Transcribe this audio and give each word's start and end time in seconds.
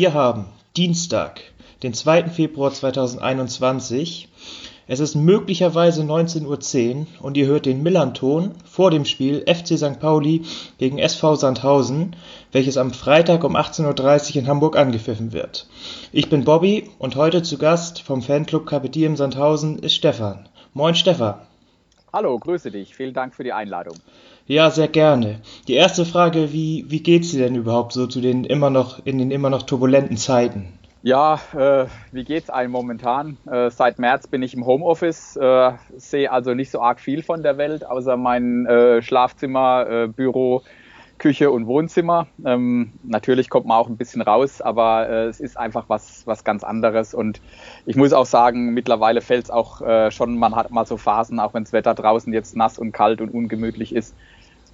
wir 0.00 0.14
haben 0.14 0.46
Dienstag, 0.78 1.42
den 1.82 1.92
2. 1.92 2.30
Februar 2.30 2.72
2021. 2.72 4.30
Es 4.86 4.98
ist 4.98 5.14
möglicherweise 5.14 6.00
19.10 6.04 6.96
Uhr 6.96 7.06
und 7.20 7.36
ihr 7.36 7.46
hört 7.46 7.66
den 7.66 7.82
Millanton 7.82 8.52
vor 8.64 8.90
dem 8.90 9.04
Spiel 9.04 9.44
FC 9.46 9.76
St. 9.76 10.00
Pauli 10.00 10.44
gegen 10.78 10.96
SV 10.96 11.34
Sandhausen, 11.34 12.16
welches 12.50 12.78
am 12.78 12.94
Freitag 12.94 13.44
um 13.44 13.56
18.30 13.56 14.30
Uhr 14.30 14.36
in 14.36 14.48
Hamburg 14.48 14.78
angepfiffen 14.78 15.34
wird. 15.34 15.68
Ich 16.12 16.30
bin 16.30 16.44
Bobby 16.44 16.88
und 16.98 17.16
heute 17.16 17.42
zu 17.42 17.58
Gast 17.58 18.00
vom 18.00 18.22
Fanclub 18.22 18.72
im 18.96 19.16
Sandhausen 19.16 19.80
ist 19.80 19.96
Stefan. 19.96 20.48
Moin 20.72 20.94
Stefan. 20.94 21.34
Hallo, 22.10 22.38
grüße 22.38 22.70
dich. 22.70 22.94
Vielen 22.94 23.12
Dank 23.12 23.34
für 23.34 23.44
die 23.44 23.52
Einladung. 23.52 23.96
Ja, 24.46 24.70
sehr 24.70 24.88
gerne. 24.88 25.40
Die 25.68 25.74
erste 25.74 26.04
Frage, 26.04 26.52
wie, 26.52 26.84
wie 26.88 27.02
geht's 27.02 27.30
dir 27.30 27.44
denn 27.44 27.54
überhaupt 27.54 27.92
so 27.92 28.06
zu 28.06 28.20
den 28.20 28.44
immer 28.44 28.70
noch, 28.70 29.04
in 29.04 29.18
den 29.18 29.30
immer 29.30 29.50
noch 29.50 29.62
turbulenten 29.62 30.16
Zeiten? 30.16 30.72
Ja, 31.02 31.40
äh, 31.56 31.86
wie 32.12 32.24
geht's 32.24 32.50
einem 32.50 32.72
momentan? 32.72 33.38
Äh, 33.50 33.70
seit 33.70 33.98
März 33.98 34.26
bin 34.26 34.42
ich 34.42 34.52
im 34.52 34.66
Homeoffice, 34.66 35.36
äh, 35.36 35.72
sehe 35.96 36.30
also 36.30 36.52
nicht 36.52 36.70
so 36.70 36.80
arg 36.80 37.00
viel 37.00 37.22
von 37.22 37.42
der 37.42 37.56
Welt, 37.56 37.86
außer 37.86 38.18
mein 38.18 38.66
äh, 38.66 39.00
Schlafzimmer, 39.00 39.86
äh, 39.88 40.08
Büro, 40.08 40.62
Küche 41.20 41.52
und 41.52 41.66
Wohnzimmer. 41.68 42.26
Ähm, 42.44 42.92
natürlich 43.04 43.48
kommt 43.48 43.66
man 43.66 43.76
auch 43.76 43.88
ein 43.88 43.96
bisschen 43.96 44.22
raus, 44.22 44.60
aber 44.60 45.08
äh, 45.08 45.26
es 45.26 45.38
ist 45.38 45.56
einfach 45.56 45.84
was, 45.88 46.26
was 46.26 46.42
ganz 46.42 46.64
anderes. 46.64 47.14
Und 47.14 47.40
ich 47.86 47.94
muss 47.94 48.12
auch 48.12 48.26
sagen, 48.26 48.74
mittlerweile 48.74 49.20
fällt 49.20 49.44
es 49.44 49.50
auch 49.50 49.80
äh, 49.82 50.10
schon, 50.10 50.36
man 50.36 50.56
hat 50.56 50.72
mal 50.72 50.86
so 50.86 50.96
Phasen, 50.96 51.38
auch 51.38 51.54
wenn 51.54 51.62
das 51.62 51.72
Wetter 51.72 51.94
draußen 51.94 52.32
jetzt 52.32 52.56
nass 52.56 52.78
und 52.78 52.90
kalt 52.90 53.20
und 53.20 53.28
ungemütlich 53.28 53.94
ist, 53.94 54.16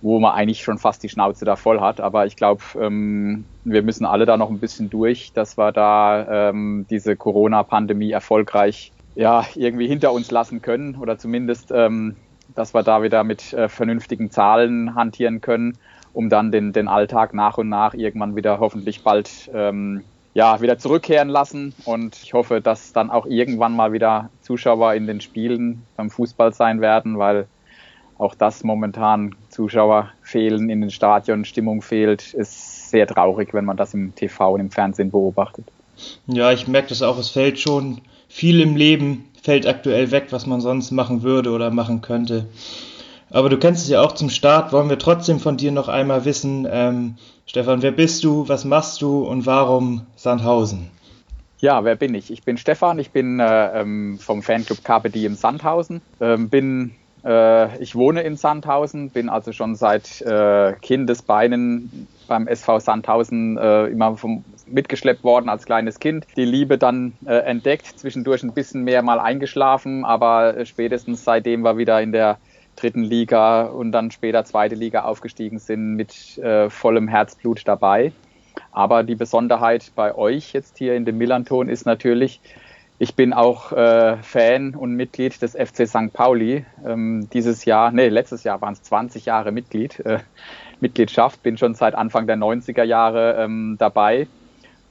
wo 0.01 0.19
man 0.21 0.33
eigentlich 0.33 0.63
schon 0.63 0.79
fast 0.79 1.03
die 1.03 1.09
Schnauze 1.09 1.45
da 1.45 1.57
voll 1.57 1.81
hat. 1.81 2.01
Aber 2.01 2.25
ich 2.25 2.37
glaube, 2.37 2.63
ähm, 2.81 3.45
wir 3.65 3.83
müssen 3.83 4.07
alle 4.07 4.25
da 4.25 4.37
noch 4.37 4.49
ein 4.49 4.61
bisschen 4.61 4.89
durch, 4.89 5.33
dass 5.35 5.59
wir 5.59 5.73
da 5.73 6.49
ähm, 6.51 6.87
diese 6.89 7.17
Corona-Pandemie 7.17 8.13
erfolgreich 8.13 8.93
ja, 9.17 9.45
irgendwie 9.57 9.89
hinter 9.89 10.13
uns 10.13 10.31
lassen 10.31 10.63
können 10.63 10.95
oder 10.97 11.19
zumindest, 11.19 11.73
ähm, 11.73 12.17
dass 12.55 12.73
wir 12.73 12.85
da 12.85 13.03
wieder 13.03 13.25
mit 13.25 13.53
äh, 13.53 13.69
vernünftigen 13.69 14.31
Zahlen 14.31 14.95
hantieren 14.95 15.41
können, 15.41 15.77
um 16.17 16.31
dann 16.31 16.51
den, 16.51 16.73
den 16.73 16.89
Alltag 16.89 17.35
nach 17.35 17.59
und 17.59 17.69
nach 17.69 17.93
irgendwann 17.93 18.37
wieder 18.37 18.59
hoffentlich 18.59 19.03
bald 19.03 19.51
ähm, 19.53 20.03
ja, 20.33 20.63
wieder 20.63 20.79
zurückkehren 20.79 21.29
lassen. 21.29 21.75
Und 21.85 22.17
ich 22.23 22.33
hoffe, 22.33 22.63
dass 22.63 22.95
dann 22.95 23.11
auch 23.11 23.27
irgendwann 23.27 23.77
mal 23.77 23.93
wieder 23.93 24.31
Zuschauer 24.41 24.95
in 24.95 25.07
den 25.07 25.21
Spielen 25.21 25.83
beim 25.95 26.09
Fußball 26.09 26.55
sein 26.55 26.81
werden, 26.81 27.19
weil 27.19 27.47
auch 28.17 28.35
das 28.35 28.65
momentan 28.65 29.35
Zuschauer 29.51 30.11
fehlen 30.23 30.71
in 30.71 30.81
den 30.81 30.91
Stadien, 30.91 31.45
Stimmung 31.45 31.83
fehlt, 31.83 32.33
ist 32.33 32.89
sehr 32.89 33.07
traurig, 33.07 33.53
wenn 33.53 33.67
man 33.67 33.77
das 33.77 33.93
im 33.93 34.15
TV 34.15 34.55
und 34.55 34.61
im 34.61 34.71
Fernsehen 34.71 35.11
beobachtet. 35.11 35.67
Ja, 36.27 36.51
ich 36.51 36.67
merke 36.67 36.89
das 36.89 37.03
auch, 37.03 37.19
es 37.19 37.29
fällt 37.29 37.59
schon 37.59 38.01
viel 38.27 38.63
im 38.63 38.75
Leben, 38.75 39.27
fällt 39.43 39.67
aktuell 39.67 40.11
weg, 40.13 40.29
was 40.31 40.47
man 40.47 40.63
sonst 40.63 40.93
machen 40.93 41.23
würde 41.23 41.51
oder 41.51 41.71
machen 41.71 42.01
könnte. 42.01 42.47
Aber 43.31 43.49
du 43.49 43.59
kennst 43.59 43.83
es 43.83 43.89
ja 43.89 44.03
auch 44.03 44.13
zum 44.13 44.31
Start, 44.31 44.73
wollen 44.73 44.89
wir 44.89 44.99
trotzdem 44.99 45.41
von 45.41 45.57
dir 45.57 45.73
noch 45.73 45.89
einmal 45.89 46.25
wissen, 46.25 46.67
ähm, 46.71 47.17
Stefan, 47.47 47.83
wer 47.83 47.93
bist 47.93 48.25
du, 48.25 48.49
was 48.49 48.65
machst 48.65 49.03
du 49.03 49.25
und 49.25 49.47
warum 49.47 50.07
Sandhausen? 50.17 50.91
Ja, 51.59 51.85
wer 51.85 51.97
bin 51.97 52.15
ich? 52.15 52.31
Ich 52.31 52.43
bin 52.43 52.59
Stefan, 52.59 52.99
ich 52.99 53.11
bin 53.11 53.41
äh, 53.41 53.81
ähm, 53.81 54.19
vom 54.21 54.43
Fanclub 54.43 54.85
Carpe 54.85 55.11
Diem 55.11 55.35
Sandhausen, 55.35 56.03
ähm, 56.21 56.49
bin 56.51 56.95
äh, 57.25 57.79
ich 57.79 57.95
wohne 57.95 58.23
in 58.23 58.37
Sandhausen, 58.37 59.11
bin 59.11 59.29
also 59.29 59.53
schon 59.53 59.75
seit 59.75 60.21
äh, 60.23 60.75
Kindesbeinen 60.81 62.07
beim 62.29 62.47
SV 62.47 62.81
Sandhausen 62.81 63.57
äh, 63.57 63.87
immer 63.87 64.17
vom, 64.17 64.45
mitgeschleppt 64.67 65.25
worden 65.25 65.49
als 65.49 65.65
kleines 65.65 65.99
Kind. 65.99 66.27
Die 66.37 66.45
Liebe 66.45 66.79
dann 66.79 67.15
äh, 67.25 67.37
entdeckt, 67.37 67.99
zwischendurch 67.99 68.43
ein 68.43 68.53
bisschen 68.53 68.85
mehr 68.85 69.03
mal 69.03 69.19
eingeschlafen, 69.19 70.05
aber 70.05 70.65
spätestens 70.67 71.25
seitdem 71.25 71.63
wir 71.63 71.79
wieder 71.79 72.01
in 72.03 72.13
der 72.13 72.39
dritten 72.77 73.03
Liga 73.03 73.63
und 73.63 73.93
dann 73.93 74.11
später 74.11 74.45
zweite 74.45 74.75
Liga 74.75 75.03
aufgestiegen 75.03 75.59
sind, 75.59 75.95
mit 75.95 76.39
äh, 76.39 76.71
vollem 76.71 77.09
Herzblut 77.09 77.63
dabei. 77.67 78.13
Aber 78.73 79.03
die 79.03 79.15
Besonderheit 79.15 79.93
bei 79.95 80.15
euch 80.15 80.53
jetzt 80.53 80.79
hier 80.79 80.95
in 80.95 81.05
dem 81.05 81.19
Millanton 81.19 81.69
ist 81.69 81.87
natürlich, 81.87 82.41
ich 82.99 83.15
bin 83.15 83.33
auch 83.33 83.73
äh, 83.73 84.17
Fan 84.23 84.75
und 84.75 84.95
Mitglied 84.95 85.41
des 85.43 85.53
FC 85.53 85.87
St. 85.87 86.13
Pauli. 86.13 86.65
Ähm, 86.85 87.29
dieses 87.33 87.65
Jahr, 87.67 87.91
nee, 87.91 88.09
letztes 88.09 88.45
Jahr 88.45 88.61
waren 88.63 88.73
es 88.73 88.83
20 88.83 89.27
Jahre 89.27 89.53
Mitglied, 89.53 90.01
äh, 90.01 90.21
Mitgliedschaft, 90.81 91.43
bin 91.43 91.59
schon 91.59 91.75
seit 91.75 91.95
Anfang 91.95 92.27
der 92.27 92.37
90er 92.37 92.85
Jahre 92.85 93.37
ähm, 93.39 93.77
dabei. 93.79 94.27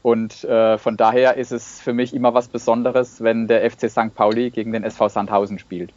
Und 0.03 0.44
äh, 0.44 0.78
von 0.78 0.97
daher 0.97 1.38
ist 1.38 1.51
es 1.51 1.81
für 1.81 1.94
mich 1.94 2.13
immer 2.13 2.35
was 2.35 2.47
Besonderes, 2.47 3.24
wenn 3.24 3.47
der 3.47 3.69
FC 3.69 3.90
St. 3.90 4.13
Pauli 4.13 4.51
gegen 4.51 4.72
den 4.72 4.84
SV 4.84 5.09
Sandhausen 5.09 5.57
spielt. 5.57 5.91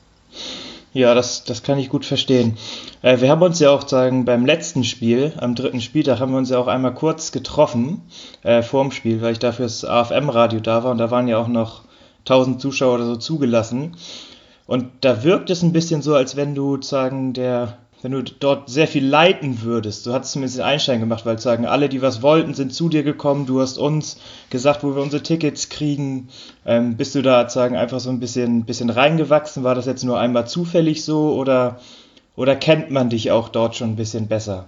Ja, 0.94 1.15
das, 1.15 1.44
das 1.44 1.62
kann 1.62 1.78
ich 1.78 1.91
gut 1.91 2.06
verstehen. 2.06 2.56
Äh, 3.03 3.21
wir 3.21 3.31
haben 3.31 3.43
uns 3.43 3.60
ja 3.60 3.71
auch 3.71 3.87
sagen, 3.87 4.25
beim 4.25 4.47
letzten 4.47 4.84
Spiel, 4.84 5.32
am 5.38 5.54
dritten 5.54 5.81
Spieltag, 5.81 6.21
haben 6.21 6.32
wir 6.32 6.38
uns 6.38 6.50
ja 6.50 6.59
auch 6.59 6.66
einmal 6.66 6.94
kurz 6.94 7.31
getroffen 7.31 8.03
äh, 8.43 8.62
vorm 8.62 8.91
Spiel, 8.91 9.21
weil 9.21 9.32
ich 9.32 9.38
dafür 9.38 9.66
das 9.66 9.84
AFM-Radio 9.84 10.60
da 10.60 10.84
war 10.84 10.91
und 10.91 10.98
da 10.98 11.10
waren 11.10 11.28
ja 11.28 11.38
auch 11.38 11.48
noch 11.48 11.82
1000 12.21 12.60
Zuschauer 12.60 12.94
oder 12.94 13.06
so 13.06 13.16
zugelassen. 13.16 13.97
Und 14.66 14.87
da 15.03 15.25
wirkt 15.25 15.50
es 15.50 15.62
ein 15.62 15.72
bisschen 15.72 16.03
so, 16.03 16.15
als 16.15 16.37
wenn 16.37 16.54
du 16.54 16.81
sagen, 16.82 17.32
der, 17.32 17.78
wenn 18.03 18.12
du 18.12 18.22
dort 18.22 18.69
sehr 18.69 18.86
viel 18.86 19.04
leiten 19.04 19.62
würdest. 19.62 20.06
Du 20.06 20.12
hattest 20.12 20.32
zumindest 20.32 20.59
den 20.59 20.64
Einstein 20.64 21.00
gemacht, 21.00 21.26
weil 21.26 21.38
sagen, 21.38 21.66
alle, 21.66 21.88
die 21.88 22.03
was 22.03 22.22
wollten, 22.22 22.54
sind 22.54 22.72
zu 22.72 22.88
dir 22.88 23.03
gekommen. 23.03 23.47
Du 23.47 23.60
hast 23.60 23.76
uns 23.76 24.20
gesagt, 24.50 24.84
wo 24.84 24.94
wir 24.94 25.03
unsere 25.03 25.22
Tickets 25.22 25.69
kriegen. 25.69 26.28
Ähm, 26.64 26.97
bist 26.97 27.14
du 27.14 27.22
da 27.22 27.48
sagen 27.48 27.76
einfach 27.76 28.00
so 28.00 28.10
ein 28.10 28.20
bisschen, 28.20 28.64
bisschen 28.64 28.91
reingewachsen? 28.91 29.64
War 29.64 29.75
das 29.75 29.86
jetzt 29.86 30.04
nur 30.04 30.19
einmal 30.19 30.47
zufällig 30.47 31.04
so 31.04 31.34
oder, 31.34 31.81
oder 32.36 32.54
kennt 32.54 32.91
man 32.91 33.10
dich 33.10 33.32
auch 33.32 33.48
dort 33.48 33.75
schon 33.75 33.91
ein 33.91 33.97
bisschen 33.97 34.28
besser? 34.28 34.66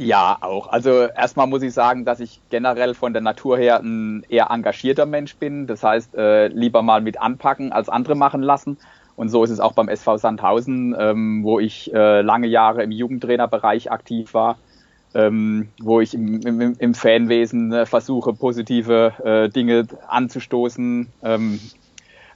Ja, 0.00 0.38
auch. 0.42 0.68
Also 0.68 1.06
erstmal 1.06 1.48
muss 1.48 1.62
ich 1.62 1.74
sagen, 1.74 2.04
dass 2.04 2.20
ich 2.20 2.38
generell 2.50 2.94
von 2.94 3.12
der 3.12 3.20
Natur 3.20 3.58
her 3.58 3.80
ein 3.80 4.24
eher 4.28 4.52
engagierter 4.52 5.06
Mensch 5.06 5.34
bin. 5.34 5.66
Das 5.66 5.82
heißt, 5.82 6.14
äh, 6.14 6.46
lieber 6.46 6.82
mal 6.82 7.00
mit 7.00 7.20
anpacken 7.20 7.72
als 7.72 7.88
andere 7.88 8.14
machen 8.14 8.40
lassen. 8.40 8.78
Und 9.18 9.30
so 9.30 9.42
ist 9.42 9.50
es 9.50 9.58
auch 9.58 9.72
beim 9.72 9.88
SV 9.88 10.16
Sandhausen, 10.16 10.94
ähm, 10.96 11.42
wo 11.42 11.58
ich 11.58 11.92
äh, 11.92 12.20
lange 12.20 12.46
Jahre 12.46 12.84
im 12.84 12.92
Jugendtrainerbereich 12.92 13.90
aktiv 13.90 14.32
war, 14.32 14.58
ähm, 15.12 15.70
wo 15.80 16.00
ich 16.00 16.14
im, 16.14 16.40
im, 16.42 16.76
im 16.78 16.94
Fanwesen 16.94 17.72
äh, 17.72 17.84
versuche, 17.84 18.32
positive 18.32 19.12
äh, 19.24 19.48
Dinge 19.48 19.88
anzustoßen, 20.06 21.08
ähm, 21.24 21.58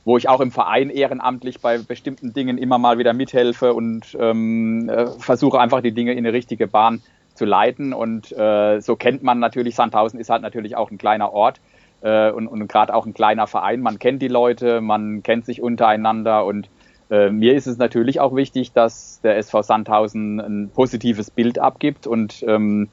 wo 0.04 0.16
ich 0.16 0.28
auch 0.28 0.41
im 0.41 0.50
Verein 0.50 0.91
ehrenamtlich 0.91 1.60
bei 1.60 1.78
bestimmten 1.78 2.32
Dingen 2.32 2.59
immer 2.59 2.78
mal 2.78 2.98
wieder 2.98 3.12
mithelfe 3.12 3.75
und 3.75 4.16
ähm, 4.19 4.88
äh, 4.88 5.06
versuche 5.21 5.60
einfach 5.60 5.82
die 5.82 5.92
Dinge 5.92 6.10
in 6.15 6.19
eine 6.19 6.32
richtige 6.32 6.66
Bahn 6.66 7.00
zu 7.34 7.44
leiten. 7.44 7.92
Und 7.92 8.32
äh, 8.32 8.81
so 8.81 8.97
kennt 8.97 9.22
man 9.22 9.38
natürlich, 9.38 9.76
Sandhausen 9.76 10.19
ist 10.19 10.31
halt 10.31 10.42
natürlich 10.42 10.75
auch 10.75 10.91
ein 10.91 10.98
kleiner 10.98 11.32
Ort 11.32 11.60
äh, 12.00 12.32
und, 12.32 12.48
und 12.48 12.66
gerade 12.66 12.92
auch 12.92 13.06
ein 13.06 13.15
kleiner 13.15 13.47
Verein. 13.47 13.81
Man 13.81 14.01
kennt 14.01 14.21
die 14.21 14.28
Leute, 14.28 14.80
man 14.80 15.22
kennt 15.22 15.47
sich 15.47 15.62
untereinander 15.62 16.45
und 16.45 16.68
äh, 17.12 17.30
mir 17.30 17.54
ist 17.54 17.66
es 17.66 17.76
natürlich 17.76 18.20
auch 18.20 18.34
wichtig, 18.34 18.72
dass 18.72 19.20
der 19.20 19.36
SV 19.36 19.62
Sandhausen 19.62 20.41
ein 20.41 20.70
positives 20.70 21.30
Bild 21.30 21.59
abgibt 21.59 22.06
und 22.06 22.42
ähm, 22.48 22.88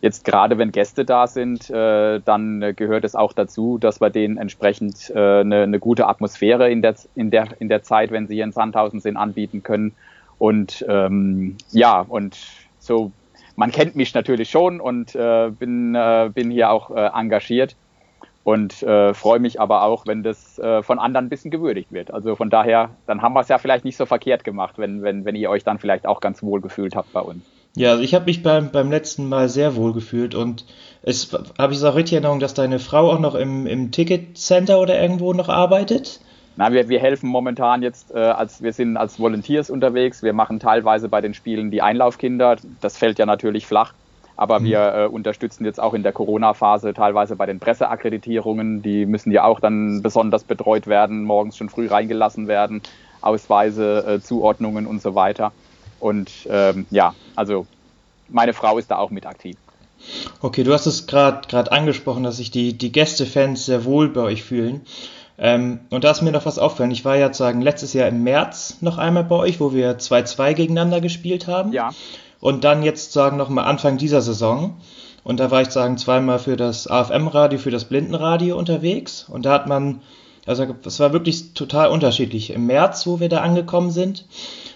jetzt 0.00 0.24
gerade 0.24 0.58
wenn 0.58 0.72
Gäste 0.72 1.04
da 1.04 1.28
sind, 1.28 1.70
äh, 1.70 2.20
dann 2.24 2.74
gehört 2.74 3.04
es 3.04 3.14
auch 3.14 3.32
dazu, 3.32 3.78
dass 3.78 4.00
wir 4.00 4.10
denen 4.10 4.38
entsprechend 4.38 5.10
äh, 5.10 5.40
eine, 5.40 5.62
eine 5.62 5.78
gute 5.78 6.08
Atmosphäre 6.08 6.68
in 6.70 6.82
der, 6.82 6.96
in, 7.14 7.30
der, 7.30 7.48
in 7.60 7.68
der 7.68 7.82
Zeit, 7.82 8.10
wenn 8.10 8.26
sie 8.26 8.34
hier 8.34 8.44
in 8.44 8.52
Sandhausen 8.52 9.00
sind, 9.00 9.16
anbieten 9.16 9.62
können. 9.62 9.92
Und 10.38 10.84
ähm, 10.88 11.56
ja, 11.70 12.00
und 12.00 12.38
so 12.80 13.12
man 13.56 13.70
kennt 13.70 13.94
mich 13.94 14.14
natürlich 14.14 14.48
schon 14.48 14.80
und 14.80 15.14
äh, 15.14 15.50
bin, 15.50 15.94
äh, 15.94 16.30
bin 16.32 16.50
hier 16.50 16.70
auch 16.70 16.90
äh, 16.90 17.10
engagiert 17.14 17.76
und 18.44 18.82
äh, 18.82 19.12
freue 19.14 19.38
mich 19.38 19.60
aber 19.60 19.82
auch, 19.82 20.06
wenn 20.06 20.22
das 20.22 20.58
äh, 20.58 20.82
von 20.82 20.98
anderen 20.98 21.26
ein 21.26 21.28
bisschen 21.28 21.50
gewürdigt 21.50 21.92
wird. 21.92 22.12
Also 22.12 22.36
von 22.36 22.50
daher, 22.50 22.90
dann 23.06 23.22
haben 23.22 23.34
wir 23.34 23.40
es 23.40 23.48
ja 23.48 23.58
vielleicht 23.58 23.84
nicht 23.84 23.96
so 23.96 24.06
verkehrt 24.06 24.44
gemacht, 24.44 24.78
wenn, 24.78 25.02
wenn, 25.02 25.24
wenn 25.24 25.36
ihr 25.36 25.50
euch 25.50 25.64
dann 25.64 25.78
vielleicht 25.78 26.06
auch 26.06 26.20
ganz 26.20 26.42
wohl 26.42 26.60
gefühlt 26.60 26.96
habt 26.96 27.12
bei 27.12 27.20
uns. 27.20 27.42
Ja, 27.76 27.90
also 27.90 28.02
ich 28.02 28.14
habe 28.14 28.24
mich 28.24 28.42
beim, 28.42 28.72
beim 28.72 28.90
letzten 28.90 29.28
Mal 29.28 29.48
sehr 29.48 29.76
wohl 29.76 29.92
gefühlt 29.92 30.34
und 30.34 30.64
es 31.02 31.32
habe 31.56 31.72
ich 31.72 31.78
es 31.78 31.84
auch 31.84 31.94
richtig 31.94 32.14
Erinnerung, 32.14 32.40
dass 32.40 32.54
deine 32.54 32.78
Frau 32.78 33.10
auch 33.10 33.20
noch 33.20 33.34
im, 33.34 33.66
im 33.66 33.92
Ticketcenter 33.92 34.80
oder 34.80 35.00
irgendwo 35.00 35.32
noch 35.32 35.48
arbeitet? 35.48 36.20
Na, 36.56 36.72
wir, 36.72 36.88
wir 36.88 36.98
helfen 36.98 37.28
momentan 37.28 37.82
jetzt, 37.82 38.10
äh, 38.10 38.18
als 38.18 38.60
wir 38.60 38.72
sind 38.72 38.96
als 38.96 39.20
Volunteers 39.20 39.70
unterwegs. 39.70 40.22
Wir 40.22 40.32
machen 40.32 40.58
teilweise 40.58 41.08
bei 41.08 41.20
den 41.20 41.32
Spielen 41.32 41.70
die 41.70 41.80
Einlaufkinder. 41.80 42.56
Das 42.80 42.98
fällt 42.98 43.18
ja 43.18 43.26
natürlich 43.26 43.66
flach. 43.66 43.94
Aber 44.40 44.58
mhm. 44.58 44.64
wir 44.64 44.94
äh, 44.94 45.06
unterstützen 45.06 45.66
jetzt 45.66 45.78
auch 45.78 45.92
in 45.92 46.02
der 46.02 46.12
Corona-Phase 46.12 46.94
teilweise 46.94 47.36
bei 47.36 47.44
den 47.44 47.60
Presseakkreditierungen. 47.60 48.80
Die 48.80 49.04
müssen 49.04 49.32
ja 49.32 49.44
auch 49.44 49.60
dann 49.60 50.00
besonders 50.00 50.44
betreut 50.44 50.86
werden, 50.86 51.24
morgens 51.24 51.58
schon 51.58 51.68
früh 51.68 51.88
reingelassen 51.88 52.48
werden, 52.48 52.80
Ausweise, 53.20 54.02
äh, 54.06 54.20
Zuordnungen 54.22 54.86
und 54.86 55.02
so 55.02 55.14
weiter. 55.14 55.52
Und 55.98 56.30
ähm, 56.48 56.86
ja, 56.90 57.14
also 57.36 57.66
meine 58.30 58.54
Frau 58.54 58.78
ist 58.78 58.90
da 58.90 58.96
auch 58.96 59.10
mit 59.10 59.26
aktiv. 59.26 59.58
Okay, 60.40 60.64
du 60.64 60.72
hast 60.72 60.86
es 60.86 61.06
gerade 61.06 61.70
angesprochen, 61.70 62.22
dass 62.22 62.38
sich 62.38 62.50
die, 62.50 62.72
die 62.72 62.92
Gästefans 62.92 63.66
sehr 63.66 63.84
wohl 63.84 64.08
bei 64.08 64.22
euch 64.22 64.42
fühlen. 64.42 64.80
Ähm, 65.36 65.80
und 65.90 66.04
da 66.04 66.12
ist 66.12 66.22
mir 66.22 66.32
noch 66.32 66.46
was 66.46 66.58
auffallen. 66.58 66.92
Ich 66.92 67.04
war 67.04 67.16
ja 67.16 67.30
sagen 67.34 67.60
letztes 67.60 67.92
Jahr 67.92 68.08
im 68.08 68.22
März 68.22 68.78
noch 68.80 68.96
einmal 68.96 69.24
bei 69.24 69.36
euch, 69.36 69.60
wo 69.60 69.74
wir 69.74 69.98
2-2 69.98 70.54
gegeneinander 70.54 71.02
gespielt 71.02 71.46
haben. 71.46 71.74
Ja. 71.74 71.90
Und 72.40 72.64
dann 72.64 72.82
jetzt 72.82 73.12
sagen 73.12 73.36
noch 73.36 73.48
mal 73.48 73.64
Anfang 73.64 73.98
dieser 73.98 74.22
Saison. 74.22 74.76
Und 75.24 75.40
da 75.40 75.50
war 75.50 75.62
ich 75.62 75.68
sagen 75.68 75.98
zweimal 75.98 76.38
für 76.38 76.56
das 76.56 76.86
AFM-Radio, 76.86 77.58
für 77.58 77.70
das 77.70 77.84
Blindenradio 77.84 78.56
unterwegs. 78.56 79.26
Und 79.28 79.44
da 79.44 79.52
hat 79.52 79.66
man, 79.66 80.00
also 80.46 80.66
es 80.84 80.98
war 80.98 81.12
wirklich 81.12 81.52
total 81.52 81.90
unterschiedlich. 81.90 82.50
Im 82.50 82.66
März, 82.66 83.06
wo 83.06 83.20
wir 83.20 83.28
da 83.28 83.42
angekommen 83.42 83.90
sind, 83.90 84.24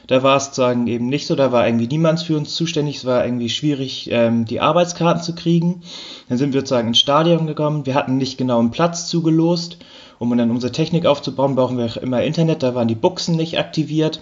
da 0.07 0.23
war 0.23 0.37
es 0.37 0.55
sagen 0.55 0.87
eben 0.87 1.09
nicht 1.09 1.27
so, 1.27 1.35
da 1.35 1.51
war 1.51 1.67
irgendwie 1.67 1.87
niemand 1.87 2.21
für 2.21 2.37
uns 2.37 2.55
zuständig, 2.55 2.97
es 2.97 3.05
war 3.07 3.25
irgendwie 3.25 3.49
schwierig, 3.49 4.11
ähm, 4.13 4.45
die 4.45 4.61
Arbeitskarten 4.61 5.23
zu 5.23 5.35
kriegen. 5.35 5.83
Dann 6.29 6.37
sind 6.37 6.53
wir 6.53 6.61
sozusagen 6.61 6.89
ins 6.89 6.99
Stadion 6.99 7.47
gekommen, 7.47 7.87
wir 7.87 7.95
hatten 7.95 8.19
nicht 8.19 8.37
genau 8.37 8.59
einen 8.59 8.71
Platz 8.71 9.09
zugelost. 9.09 9.79
Um 10.21 10.37
dann 10.39 10.51
unsere 10.51 10.73
Technik 10.73 11.07
aufzubauen, 11.07 11.57
brauchen 11.57 11.77
wir 11.77 12.01
immer 12.01 12.23
Internet, 12.23 12.63
da 12.63 12.75
waren 12.75 12.89
die 12.89 12.95
Buchsen 12.95 13.37
nicht 13.37 13.59
aktiviert. 13.59 14.21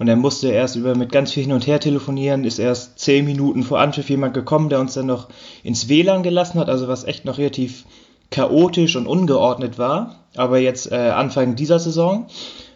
Und 0.00 0.08
er 0.08 0.16
musste 0.16 0.48
erst 0.48 0.76
über 0.76 0.94
mit 0.96 1.12
ganz 1.12 1.30
viel 1.30 1.42
hin 1.42 1.52
und 1.52 1.66
her 1.66 1.78
telefonieren, 1.78 2.44
ist 2.44 2.58
erst 2.58 2.98
zehn 2.98 3.26
Minuten 3.26 3.62
vor 3.62 3.80
Anpfiff 3.80 4.08
jemand 4.08 4.32
gekommen, 4.32 4.70
der 4.70 4.80
uns 4.80 4.94
dann 4.94 5.04
noch 5.04 5.28
ins 5.62 5.90
WLAN 5.90 6.22
gelassen 6.22 6.58
hat, 6.58 6.70
also 6.70 6.88
was 6.88 7.04
echt 7.04 7.26
noch 7.26 7.36
relativ 7.36 7.84
chaotisch 8.30 8.96
und 8.96 9.06
ungeordnet 9.06 9.76
war. 9.78 10.24
Aber 10.36 10.58
jetzt 10.58 10.90
äh, 10.90 11.10
Anfang 11.10 11.54
dieser 11.54 11.78
Saison 11.78 12.28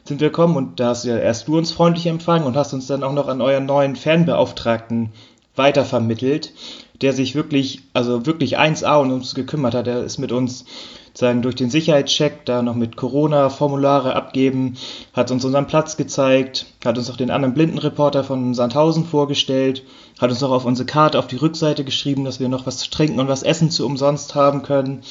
sind 0.04 0.20
wir 0.20 0.28
gekommen 0.28 0.54
und 0.54 0.80
da 0.80 0.88
hast 0.88 1.06
ja 1.06 1.16
erst 1.16 1.48
du 1.48 1.56
uns 1.56 1.72
freundlich 1.72 2.06
empfangen 2.08 2.44
und 2.46 2.58
hast 2.58 2.74
uns 2.74 2.88
dann 2.88 3.02
auch 3.02 3.14
noch 3.14 3.28
an 3.28 3.40
euren 3.40 3.64
neuen 3.64 3.96
Fanbeauftragten 3.96 5.14
weitervermittelt, 5.56 6.52
der 7.00 7.14
sich 7.14 7.34
wirklich, 7.34 7.84
also 7.94 8.26
wirklich 8.26 8.58
1A 8.58 9.00
um 9.00 9.10
uns 9.10 9.34
gekümmert 9.34 9.72
hat. 9.72 9.86
Er 9.86 10.04
ist 10.04 10.18
mit 10.18 10.30
uns 10.30 10.66
sagen 11.16 11.42
durch 11.42 11.54
den 11.54 11.70
Sicherheitscheck 11.70 12.44
da 12.44 12.60
noch 12.60 12.74
mit 12.74 12.96
Corona-Formulare 12.96 14.16
abgeben, 14.16 14.74
hat 15.12 15.30
uns 15.30 15.44
unseren 15.44 15.68
Platz 15.68 15.96
gezeigt, 15.96 16.66
hat 16.84 16.98
uns 16.98 17.08
auch 17.08 17.16
den 17.16 17.30
anderen 17.30 17.54
Blindenreporter 17.54 18.24
von 18.24 18.52
Sandhausen 18.52 19.04
vorgestellt, 19.04 19.84
hat 20.20 20.30
uns 20.30 20.42
auch 20.42 20.50
auf 20.50 20.64
unsere 20.64 20.86
Karte 20.86 21.18
auf 21.18 21.28
die 21.28 21.36
Rückseite 21.36 21.84
geschrieben, 21.84 22.24
dass 22.24 22.40
wir 22.40 22.48
noch 22.48 22.66
was 22.66 22.78
zu 22.78 22.90
trinken 22.90 23.20
und 23.20 23.28
was 23.28 23.44
essen 23.44 23.70
zu 23.70 23.86
umsonst 23.86 24.34
haben 24.34 24.62
können. 24.62 25.02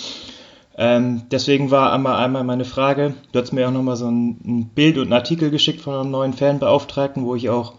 Ähm, 0.76 1.24
deswegen 1.32 1.72
war 1.72 1.94
einmal, 1.94 2.16
einmal 2.18 2.44
meine 2.44 2.66
Frage, 2.66 3.14
du 3.32 3.40
hast 3.40 3.54
mir 3.54 3.68
auch 3.68 3.72
nochmal 3.72 3.96
so 3.96 4.08
ein, 4.08 4.40
ein 4.46 4.72
Bild 4.74 4.98
und 4.98 5.04
einen 5.04 5.14
Artikel 5.14 5.52
geschickt 5.52 5.82
von 5.82 5.94
einem 5.94 6.12
neuen 6.12 6.34
Fanbeauftragten, 6.34 7.26
wo 7.26 7.36
ich 7.36 7.50
auch 7.50 7.76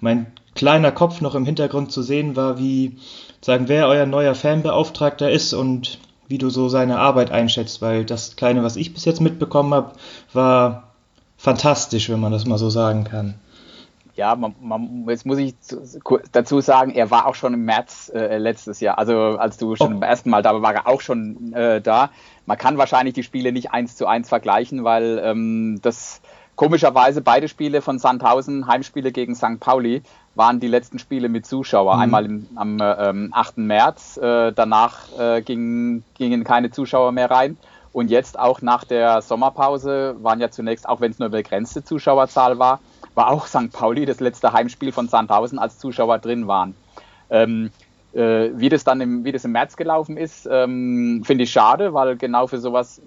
mein 0.00 0.26
kleiner 0.54 0.92
Kopf 0.92 1.20
noch 1.20 1.34
im 1.34 1.46
Hintergrund 1.46 1.92
zu 1.92 2.02
sehen 2.02 2.36
war, 2.36 2.58
wie 2.58 2.96
sagen, 3.40 3.68
wer 3.68 3.88
euer 3.88 4.06
neuer 4.06 4.34
Fanbeauftragter 4.34 5.30
ist 5.30 5.54
und 5.54 5.98
wie 6.32 6.38
du 6.38 6.48
so 6.48 6.70
seine 6.70 6.98
Arbeit 6.98 7.30
einschätzt, 7.30 7.82
weil 7.82 8.06
das 8.06 8.36
kleine, 8.36 8.62
was 8.62 8.76
ich 8.76 8.94
bis 8.94 9.04
jetzt 9.04 9.20
mitbekommen 9.20 9.74
habe, 9.74 9.92
war 10.32 10.84
fantastisch, 11.36 12.08
wenn 12.08 12.20
man 12.20 12.32
das 12.32 12.46
mal 12.46 12.56
so 12.56 12.70
sagen 12.70 13.04
kann. 13.04 13.34
Ja, 14.16 14.34
man, 14.34 14.54
man, 14.62 15.04
jetzt 15.08 15.26
muss 15.26 15.36
ich 15.36 15.54
dazu 16.32 16.62
sagen, 16.62 16.90
er 16.90 17.10
war 17.10 17.26
auch 17.26 17.34
schon 17.34 17.52
im 17.52 17.66
März 17.66 18.10
äh, 18.14 18.38
letztes 18.38 18.80
Jahr. 18.80 18.96
Also 18.96 19.14
als 19.14 19.58
du 19.58 19.76
schon 19.76 19.88
oh. 19.88 20.00
beim 20.00 20.08
ersten 20.08 20.30
Mal 20.30 20.42
da 20.42 20.54
war, 20.54 20.62
war 20.62 20.74
er 20.74 20.86
auch 20.86 21.02
schon 21.02 21.52
äh, 21.52 21.82
da. 21.82 22.10
Man 22.46 22.56
kann 22.56 22.78
wahrscheinlich 22.78 23.12
die 23.12 23.22
Spiele 23.22 23.52
nicht 23.52 23.70
eins 23.72 23.96
zu 23.96 24.06
eins 24.06 24.30
vergleichen, 24.30 24.84
weil 24.84 25.20
ähm, 25.22 25.80
das 25.82 26.22
komischerweise 26.56 27.20
beide 27.20 27.48
Spiele 27.48 27.82
von 27.82 27.98
Sandhausen, 27.98 28.66
Heimspiele 28.66 29.12
gegen 29.12 29.34
St. 29.34 29.60
Pauli, 29.60 30.02
waren 30.34 30.60
die 30.60 30.68
letzten 30.68 30.98
Spiele 30.98 31.28
mit 31.28 31.46
Zuschauer. 31.46 31.96
Mhm. 31.96 32.00
Einmal 32.00 32.24
im, 32.26 32.48
am 32.54 32.78
ähm, 32.80 33.28
8. 33.32 33.58
März, 33.58 34.16
äh, 34.16 34.52
danach 34.52 35.00
äh, 35.18 35.42
gingen, 35.42 36.04
gingen 36.14 36.44
keine 36.44 36.70
Zuschauer 36.70 37.12
mehr 37.12 37.30
rein. 37.30 37.56
Und 37.92 38.10
jetzt 38.10 38.38
auch 38.38 38.62
nach 38.62 38.84
der 38.84 39.20
Sommerpause 39.20 40.16
waren 40.22 40.40
ja 40.40 40.50
zunächst, 40.50 40.88
auch 40.88 41.00
wenn 41.00 41.10
es 41.10 41.18
nur 41.18 41.26
eine 41.26 41.36
begrenzte 41.36 41.84
Zuschauerzahl 41.84 42.58
war, 42.58 42.80
war 43.14 43.28
auch 43.28 43.46
St. 43.46 43.70
Pauli 43.70 44.06
das 44.06 44.20
letzte 44.20 44.52
Heimspiel 44.52 44.92
von 44.92 45.08
Sandhausen, 45.08 45.58
als 45.58 45.78
Zuschauer 45.78 46.18
drin 46.18 46.46
waren. 46.46 46.74
Ähm, 47.28 47.66
äh, 47.66 47.91
wie 48.14 48.68
das 48.68 48.84
dann 48.84 49.00
im, 49.00 49.24
wie 49.24 49.32
das 49.32 49.44
im 49.44 49.52
März 49.52 49.76
gelaufen 49.76 50.18
ist, 50.18 50.46
ähm, 50.50 51.22
finde 51.24 51.44
ich 51.44 51.50
schade, 51.50 51.94
weil 51.94 52.16
genau 52.16 52.46
für 52.46 52.58
sowas 52.58 53.00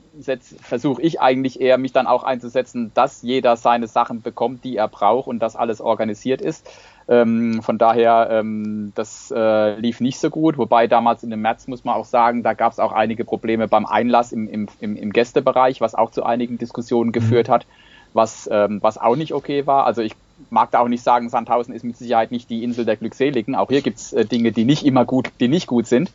versuche 0.62 1.02
ich 1.02 1.22
eigentlich 1.22 1.62
eher 1.62 1.78
mich 1.78 1.94
dann 1.94 2.07
auch 2.07 2.24
einzusetzen, 2.24 2.92
dass 2.96 3.22
jeder 3.22 3.56
seine 3.56 3.88
Sachen 3.88 4.22
bekommt, 4.22 4.63
die 4.63 4.78
er 4.78 4.88
braucht 4.88 5.28
und 5.28 5.40
dass 5.40 5.56
alles 5.56 5.80
organisiert 5.80 6.42
ist. 6.42 6.68
Ähm, 7.07 7.62
von 7.62 7.78
daher, 7.78 8.30
ähm, 8.31 8.94
das 8.96 9.31
äh, 9.36 9.80
lief 9.80 10.02
nicht 10.02 10.19
so 10.19 10.31
gut, 10.31 10.57
wobei 10.57 10.88
damals 10.88 11.22
in 11.24 11.30
dem 11.30 11.42
März 11.42 11.68
muss 11.68 11.84
man 11.84 11.94
auch 11.94 12.06
sagen, 12.06 12.42
da 12.42 12.54
gab 12.54 12.72
es 12.72 12.80
auch 12.80 12.92
einige 12.92 13.25
Probleme 13.25 13.68
beim 13.68 13.86
Einlass 13.86 14.31
im, 14.31 14.48
im, 14.48 14.68
im, 14.80 14.96
im 14.96 15.13
Gästebereich, 15.13 15.81
was 15.81 15.94
auch 15.94 16.10
zu 16.10 16.24
einigen 16.24 16.58
Diskussionen 16.58 17.12
geführt 17.12 17.50
mhm. 17.50 17.54
hat 17.54 17.68
was, 18.16 18.50
ähm, 18.51 18.80
was 18.81 18.98
auch 18.98 19.16
nicht 19.16 19.34
okay 19.34 19.68
war. 19.68 19.86
Also 19.86 20.01
ich 20.01 20.13
mag 20.50 20.72
da 20.72 20.80
auch 20.80 20.88
nicht 20.88 21.04
sagen, 21.04 21.30
Sandhausen 21.30 21.74
ist 21.74 21.84
mit 21.84 21.98
Sicherheit 21.98 22.32
nicht 22.32 22.50
die 22.50 22.64
Insel 22.64 22.86
der 22.86 22.98
Glückseligen. 22.98 23.56
Auch 23.56 23.70
hier 23.70 23.82
gibt 23.82 24.00
es 24.00 24.14
äh, 24.14 24.26
Dinge, 24.26 24.52
die 24.52 24.66
nicht 24.66 24.86
immer 24.86 25.06
gut, 25.06 25.32
die 25.40 25.48
nicht 25.48 25.68
gut 25.68 25.88
sind. 25.88 26.12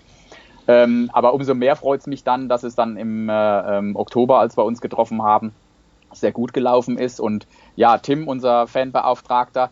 Ähm, 0.68 1.10
aber 1.12 1.34
umso 1.34 1.54
mehr 1.54 1.76
freut 1.76 2.00
es 2.00 2.06
mich 2.06 2.22
dann, 2.22 2.48
dass 2.48 2.62
es 2.62 2.74
dann 2.74 2.96
im 2.96 3.28
äh, 3.28 3.78
ähm, 3.78 3.96
Oktober, 3.96 4.38
als 4.38 4.56
wir 4.56 4.64
uns 4.64 4.80
getroffen 4.80 5.22
haben, 5.22 5.52
sehr 6.12 6.32
gut 6.32 6.52
gelaufen 6.52 6.98
ist. 6.98 7.20
Und 7.20 7.46
ja, 7.76 7.98
Tim, 7.98 8.28
unser 8.28 8.66
Fanbeauftragter, 8.66 9.70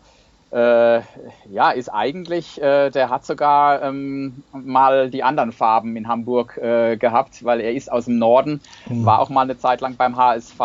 äh, 0.51 1.01
ja, 1.49 1.69
ist 1.71 1.89
eigentlich, 1.89 2.61
äh, 2.61 2.89
der 2.89 3.09
hat 3.09 3.23
sogar 3.25 3.83
ähm, 3.83 4.43
mal 4.51 5.09
die 5.11 5.23
anderen 5.23 5.51
Farben 5.51 5.95
in 5.95 6.07
Hamburg 6.07 6.57
äh, 6.57 6.97
gehabt, 6.97 7.45
weil 7.45 7.61
er 7.61 7.73
ist 7.73 7.91
aus 7.91 8.05
dem 8.05 8.17
Norden, 8.17 8.59
mhm. 8.87 9.05
war 9.05 9.19
auch 9.19 9.29
mal 9.29 9.43
eine 9.43 9.57
Zeit 9.57 9.81
lang 9.81 9.95
beim 9.95 10.17
HSV, 10.17 10.59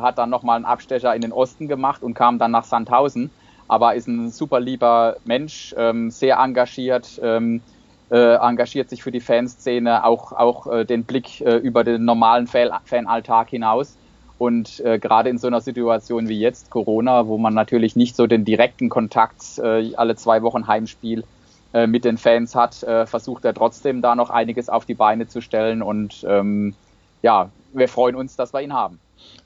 hat 0.00 0.16
dann 0.16 0.30
nochmal 0.30 0.56
einen 0.56 0.64
Abstecher 0.64 1.14
in 1.14 1.20
den 1.20 1.32
Osten 1.32 1.68
gemacht 1.68 2.02
und 2.02 2.14
kam 2.14 2.38
dann 2.38 2.50
nach 2.50 2.64
Sandhausen, 2.64 3.30
aber 3.68 3.94
ist 3.94 4.08
ein 4.08 4.30
super 4.30 4.58
lieber 4.58 5.16
Mensch, 5.24 5.74
ähm, 5.76 6.10
sehr 6.10 6.38
engagiert, 6.38 7.20
ähm, 7.22 7.60
äh, 8.10 8.36
engagiert 8.36 8.88
sich 8.88 9.02
für 9.02 9.10
die 9.10 9.20
Fanszene, 9.20 10.04
auch, 10.04 10.32
auch 10.32 10.66
äh, 10.68 10.84
den 10.86 11.04
Blick 11.04 11.42
äh, 11.42 11.56
über 11.56 11.84
den 11.84 12.06
normalen 12.06 12.46
Fanalltag 12.46 13.50
hinaus 13.50 13.96
und 14.38 14.80
äh, 14.80 14.98
gerade 14.98 15.30
in 15.30 15.38
so 15.38 15.46
einer 15.46 15.60
Situation 15.60 16.28
wie 16.28 16.38
jetzt, 16.38 16.70
Corona, 16.70 17.26
wo 17.26 17.38
man 17.38 17.54
natürlich 17.54 17.96
nicht 17.96 18.16
so 18.16 18.26
den 18.26 18.44
direkten 18.44 18.88
Kontakt 18.88 19.58
äh, 19.58 19.94
alle 19.94 20.16
zwei 20.16 20.42
Wochen 20.42 20.66
Heimspiel 20.66 21.24
äh, 21.72 21.86
mit 21.86 22.04
den 22.04 22.18
Fans 22.18 22.54
hat, 22.54 22.82
äh, 22.82 23.06
versucht 23.06 23.44
er 23.44 23.54
trotzdem 23.54 24.02
da 24.02 24.14
noch 24.14 24.28
einiges 24.28 24.68
auf 24.68 24.84
die 24.84 24.94
Beine 24.94 25.26
zu 25.26 25.40
stellen. 25.40 25.80
Und 25.80 26.24
ähm, 26.28 26.74
ja, 27.22 27.50
wir 27.72 27.88
freuen 27.88 28.14
uns, 28.14 28.36
dass 28.36 28.52
wir 28.52 28.60
ihn 28.60 28.74
haben. 28.74 28.98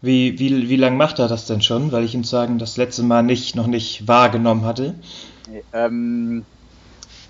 Wie, 0.03 0.39
wie, 0.41 0.69
wie 0.69 0.77
lange 0.77 0.97
macht 0.97 1.21
er 1.21 1.29
das 1.29 1.47
denn 1.47 1.63
schon? 1.63 1.93
Weil 1.93 2.05
ich 2.05 2.15
ihn 2.15 2.25
sagen 2.25 2.59
das 2.59 2.77
letzte 2.77 3.05
Mal 3.05 3.23
nicht, 3.23 3.55
noch 3.55 3.69
nicht 3.69 4.09
wahrgenommen 4.09 4.65
hatte. 4.65 4.95
Ähm, 5.73 6.45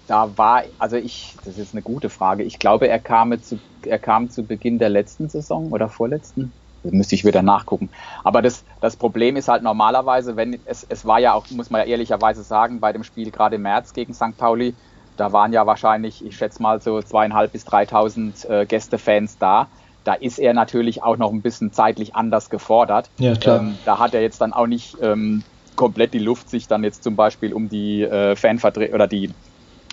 da 0.06 0.36
war, 0.36 0.62
also 0.78 0.96
ich, 0.96 1.36
das 1.44 1.58
ist 1.58 1.74
eine 1.74 1.82
gute 1.82 2.08
Frage. 2.08 2.42
Ich 2.42 2.58
glaube, 2.58 2.88
er 2.88 2.98
kam 2.98 3.40
zu, 3.42 3.58
er 3.84 3.98
kam 3.98 4.30
zu 4.30 4.44
Beginn 4.44 4.78
der 4.78 4.88
letzten 4.88 5.28
Saison 5.28 5.70
oder 5.72 5.90
vorletzten 5.90 6.52
das 6.82 6.92
müsste 6.92 7.14
ich 7.14 7.24
wieder 7.24 7.42
nachgucken. 7.42 7.90
Aber 8.24 8.42
das, 8.42 8.64
das 8.80 8.96
Problem 8.96 9.36
ist 9.36 9.48
halt 9.48 9.62
normalerweise, 9.62 10.36
wenn 10.36 10.58
es, 10.64 10.86
es 10.88 11.04
war 11.04 11.18
ja 11.18 11.34
auch, 11.34 11.48
muss 11.50 11.70
man 11.70 11.82
ja 11.82 11.86
ehrlicherweise 11.86 12.42
sagen, 12.42 12.80
bei 12.80 12.92
dem 12.92 13.04
Spiel 13.04 13.30
gerade 13.30 13.56
im 13.56 13.62
März 13.62 13.92
gegen 13.92 14.14
St. 14.14 14.36
Pauli, 14.36 14.74
da 15.16 15.32
waren 15.32 15.52
ja 15.52 15.66
wahrscheinlich, 15.66 16.24
ich 16.24 16.36
schätze 16.36 16.62
mal 16.62 16.80
so 16.80 17.02
zweieinhalb 17.02 17.52
bis 17.52 17.64
dreitausend 17.64 18.48
äh, 18.48 18.64
Gästefans 18.64 19.36
da. 19.38 19.68
Da 20.04 20.14
ist 20.14 20.38
er 20.38 20.54
natürlich 20.54 21.02
auch 21.02 21.18
noch 21.18 21.30
ein 21.30 21.42
bisschen 21.42 21.72
zeitlich 21.72 22.14
anders 22.14 22.48
gefordert. 22.48 23.10
Ja, 23.18 23.34
klar. 23.34 23.60
Ähm, 23.60 23.76
da 23.84 23.98
hat 23.98 24.14
er 24.14 24.22
jetzt 24.22 24.40
dann 24.40 24.54
auch 24.54 24.66
nicht 24.66 24.96
ähm, 25.02 25.42
komplett 25.76 26.14
die 26.14 26.18
Luft, 26.18 26.48
sich 26.48 26.68
dann 26.68 26.84
jetzt 26.84 27.02
zum 27.02 27.16
Beispiel 27.16 27.52
um 27.52 27.68
die 27.68 28.02
äh, 28.02 28.34
Fanvertreter 28.34 28.94
oder 28.94 29.06
die 29.06 29.30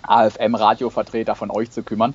AFM-Radiovertreter 0.04 1.36
von 1.36 1.52
euch 1.52 1.72
zu 1.72 1.84
kümmern. 1.84 2.14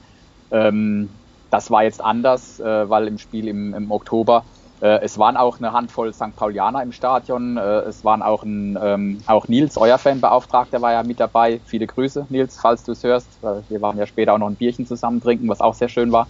Ähm, 0.50 1.10
das 1.50 1.70
war 1.70 1.84
jetzt 1.84 2.00
anders, 2.00 2.60
äh, 2.60 2.88
weil 2.88 3.06
im 3.08 3.18
Spiel 3.18 3.46
im, 3.46 3.74
im 3.74 3.90
Oktober 3.90 4.44
es 4.86 5.18
waren 5.18 5.36
auch 5.36 5.58
eine 5.58 5.72
Handvoll 5.72 6.12
St. 6.12 6.34
Paulianer 6.34 6.82
im 6.82 6.92
Stadion. 6.92 7.56
Äh, 7.56 7.60
es 7.80 8.04
waren 8.04 8.22
auch, 8.22 8.42
ein, 8.42 8.78
ähm, 8.82 9.20
auch 9.26 9.46
Nils, 9.46 9.76
euer 9.76 9.98
Fanbeauftragter, 9.98 10.82
war 10.82 10.92
ja 10.92 11.02
mit 11.02 11.20
dabei. 11.20 11.60
Viele 11.66 11.86
Grüße, 11.86 12.26
Nils, 12.30 12.58
falls 12.60 12.82
du 12.82 12.92
es 12.92 13.04
hörst. 13.04 13.28
Wir 13.68 13.80
waren 13.80 13.96
ja 13.96 14.06
später 14.06 14.34
auch 14.34 14.38
noch 14.38 14.48
ein 14.48 14.56
Bierchen 14.56 14.86
zusammen 14.86 15.20
trinken, 15.20 15.48
was 15.48 15.60
auch 15.60 15.74
sehr 15.74 15.88
schön 15.88 16.10
war. 16.10 16.26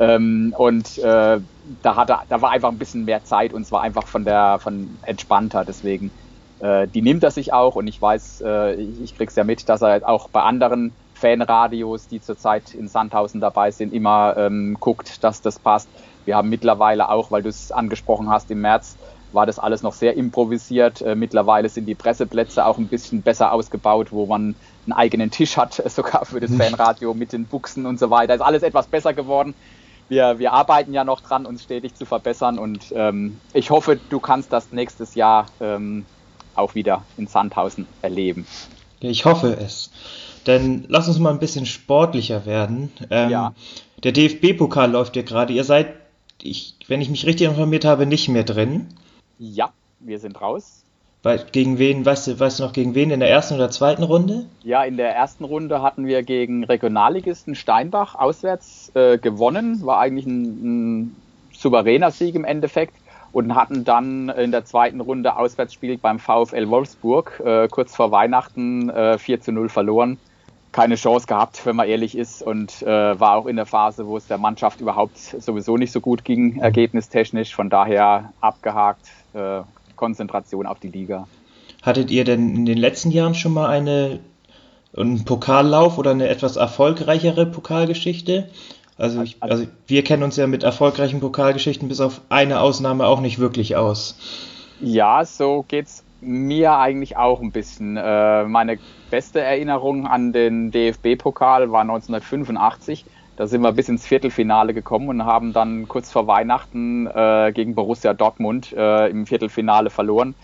Ähm, 0.00 0.54
und 0.56 0.96
äh, 0.98 1.40
da, 1.82 1.96
hatte, 1.96 2.16
da 2.28 2.40
war 2.40 2.50
einfach 2.50 2.70
ein 2.70 2.78
bisschen 2.78 3.04
mehr 3.04 3.22
Zeit 3.22 3.52
und 3.52 3.62
es 3.62 3.70
war 3.70 3.82
einfach 3.82 4.06
von 4.06 4.24
der 4.24 4.58
von 4.58 4.98
entspannter. 5.02 5.64
Deswegen, 5.64 6.10
äh, 6.60 6.88
die 6.88 7.02
nimmt 7.02 7.22
er 7.22 7.30
sich 7.30 7.52
auch 7.52 7.76
und 7.76 7.86
ich 7.86 8.00
weiß, 8.00 8.42
äh, 8.46 8.74
ich, 8.74 9.02
ich 9.02 9.16
krieg's 9.16 9.36
ja 9.36 9.44
mit, 9.44 9.68
dass 9.68 9.82
er 9.82 10.08
auch 10.08 10.30
bei 10.30 10.42
anderen 10.42 10.94
Fanradios, 11.12 12.08
die 12.08 12.22
zurzeit 12.22 12.72
in 12.72 12.88
Sandhausen 12.88 13.42
dabei 13.42 13.70
sind, 13.70 13.92
immer 13.92 14.36
ähm, 14.38 14.78
guckt, 14.80 15.22
dass 15.22 15.42
das 15.42 15.58
passt. 15.58 15.90
Wir 16.24 16.36
haben 16.36 16.48
mittlerweile 16.48 17.08
auch, 17.08 17.30
weil 17.30 17.42
du 17.42 17.48
es 17.48 17.72
angesprochen 17.72 18.28
hast, 18.28 18.50
im 18.50 18.60
März 18.60 18.96
war 19.32 19.46
das 19.46 19.58
alles 19.58 19.82
noch 19.82 19.92
sehr 19.92 20.16
improvisiert. 20.16 21.02
Äh, 21.02 21.14
mittlerweile 21.14 21.68
sind 21.68 21.86
die 21.86 21.94
Presseplätze 21.94 22.64
auch 22.66 22.78
ein 22.78 22.88
bisschen 22.88 23.22
besser 23.22 23.52
ausgebaut, 23.52 24.08
wo 24.10 24.26
man 24.26 24.54
einen 24.86 24.92
eigenen 24.92 25.30
Tisch 25.30 25.56
hat, 25.56 25.74
sogar 25.86 26.24
für 26.24 26.40
das 26.40 26.54
Fanradio 26.54 27.14
mit 27.14 27.32
den 27.32 27.46
Buchsen 27.46 27.86
und 27.86 27.98
so 27.98 28.10
weiter. 28.10 28.34
Ist 28.34 28.40
alles 28.40 28.62
etwas 28.62 28.86
besser 28.86 29.12
geworden. 29.14 29.54
Wir, 30.08 30.40
wir 30.40 30.52
arbeiten 30.52 30.92
ja 30.92 31.04
noch 31.04 31.20
dran, 31.20 31.46
uns 31.46 31.62
stetig 31.62 31.94
zu 31.94 32.04
verbessern 32.04 32.58
und 32.58 32.92
ähm, 32.96 33.38
ich 33.52 33.70
hoffe, 33.70 33.98
du 34.10 34.18
kannst 34.18 34.52
das 34.52 34.72
nächstes 34.72 35.14
Jahr 35.14 35.46
ähm, 35.60 36.04
auch 36.56 36.74
wieder 36.74 37.04
in 37.16 37.28
Sandhausen 37.28 37.86
erleben. 38.02 38.44
Ich 38.98 39.24
hoffe 39.24 39.56
es. 39.58 39.90
Denn 40.46 40.84
lass 40.88 41.06
uns 41.06 41.18
mal 41.18 41.30
ein 41.30 41.38
bisschen 41.38 41.66
sportlicher 41.66 42.44
werden. 42.44 42.90
Ähm, 43.10 43.30
ja. 43.30 43.54
Der 44.02 44.12
DFB-Pokal 44.12 44.90
läuft 44.90 45.14
ja 45.16 45.22
gerade. 45.22 45.52
Ihr 45.52 45.64
seid, 45.64 45.94
ich, 46.44 46.74
wenn 46.88 47.00
ich 47.00 47.10
mich 47.10 47.26
richtig 47.26 47.48
informiert 47.48 47.84
habe, 47.84 48.06
nicht 48.06 48.28
mehr 48.28 48.44
drin. 48.44 48.86
Ja, 49.38 49.72
wir 50.00 50.18
sind 50.18 50.40
raus. 50.40 50.84
Weil, 51.22 51.44
gegen 51.52 51.78
wen, 51.78 52.06
weißt 52.06 52.28
du, 52.28 52.40
weißt 52.40 52.60
du 52.60 52.64
noch, 52.64 52.72
gegen 52.72 52.94
wen 52.94 53.10
in 53.10 53.20
der 53.20 53.28
ersten 53.28 53.54
oder 53.54 53.70
zweiten 53.70 54.02
Runde? 54.02 54.46
Ja, 54.62 54.84
in 54.84 54.96
der 54.96 55.14
ersten 55.14 55.44
Runde 55.44 55.82
hatten 55.82 56.06
wir 56.06 56.22
gegen 56.22 56.64
Regionalligisten 56.64 57.54
Steinbach 57.54 58.14
auswärts 58.14 58.90
äh, 58.94 59.18
gewonnen. 59.18 59.84
War 59.84 59.98
eigentlich 59.98 60.24
ein, 60.24 61.02
ein 61.02 61.16
souveräner 61.52 62.10
Sieg 62.10 62.34
im 62.34 62.44
Endeffekt 62.44 62.94
und 63.32 63.54
hatten 63.54 63.84
dann 63.84 64.30
in 64.30 64.50
der 64.50 64.64
zweiten 64.64 65.00
Runde 65.00 65.36
Auswärtsspiel 65.36 65.98
beim 65.98 66.18
VfL 66.18 66.68
Wolfsburg 66.70 67.40
äh, 67.44 67.68
kurz 67.68 67.94
vor 67.94 68.10
Weihnachten 68.10 68.88
äh, 68.88 69.18
4 69.18 69.42
zu 69.42 69.52
0 69.52 69.68
verloren 69.68 70.18
keine 70.72 70.94
Chance 70.94 71.26
gehabt, 71.26 71.66
wenn 71.66 71.76
man 71.76 71.88
ehrlich 71.88 72.16
ist, 72.16 72.42
und 72.42 72.82
äh, 72.82 73.18
war 73.18 73.36
auch 73.36 73.46
in 73.46 73.56
der 73.56 73.66
Phase, 73.66 74.06
wo 74.06 74.16
es 74.16 74.26
der 74.26 74.38
Mannschaft 74.38 74.80
überhaupt 74.80 75.18
sowieso 75.18 75.76
nicht 75.76 75.92
so 75.92 76.00
gut 76.00 76.24
ging, 76.24 76.54
mhm. 76.54 76.60
ergebnistechnisch. 76.60 77.54
Von 77.54 77.70
daher 77.70 78.32
abgehakt, 78.40 79.06
äh, 79.34 79.62
Konzentration 79.96 80.66
auf 80.66 80.78
die 80.78 80.88
Liga. 80.88 81.26
Hattet 81.82 82.10
ihr 82.10 82.24
denn 82.24 82.54
in 82.54 82.66
den 82.66 82.78
letzten 82.78 83.10
Jahren 83.10 83.34
schon 83.34 83.52
mal 83.52 83.68
eine, 83.68 84.20
einen 84.96 85.24
Pokallauf 85.24 85.98
oder 85.98 86.12
eine 86.12 86.28
etwas 86.28 86.56
erfolgreichere 86.56 87.46
Pokalgeschichte? 87.46 88.48
Also, 88.96 89.22
ich, 89.22 89.38
also 89.40 89.66
wir 89.86 90.04
kennen 90.04 90.22
uns 90.22 90.36
ja 90.36 90.46
mit 90.46 90.62
erfolgreichen 90.62 91.20
Pokalgeschichten 91.20 91.88
bis 91.88 92.00
auf 92.00 92.20
eine 92.28 92.60
Ausnahme 92.60 93.06
auch 93.06 93.20
nicht 93.20 93.38
wirklich 93.38 93.76
aus. 93.76 94.18
Ja, 94.80 95.24
so 95.24 95.64
geht's 95.66 96.04
mir 96.20 96.76
eigentlich 96.76 97.16
auch 97.16 97.40
ein 97.40 97.52
bisschen. 97.52 97.96
Äh, 97.96 98.44
meine 98.44 98.78
beste 99.10 99.40
Erinnerung 99.40 100.06
an 100.06 100.32
den 100.32 100.70
DFB-Pokal 100.70 101.70
war 101.72 101.82
1985. 101.82 103.04
Da 103.36 103.46
sind 103.46 103.62
wir 103.62 103.72
bis 103.72 103.88
ins 103.88 104.06
Viertelfinale 104.06 104.74
gekommen 104.74 105.08
und 105.08 105.24
haben 105.24 105.52
dann 105.52 105.88
kurz 105.88 106.12
vor 106.12 106.26
Weihnachten 106.26 107.06
äh, 107.06 107.52
gegen 107.54 107.74
Borussia 107.74 108.12
Dortmund 108.12 108.72
äh, 108.72 109.08
im 109.08 109.26
Viertelfinale 109.26 109.88
verloren. 109.88 110.34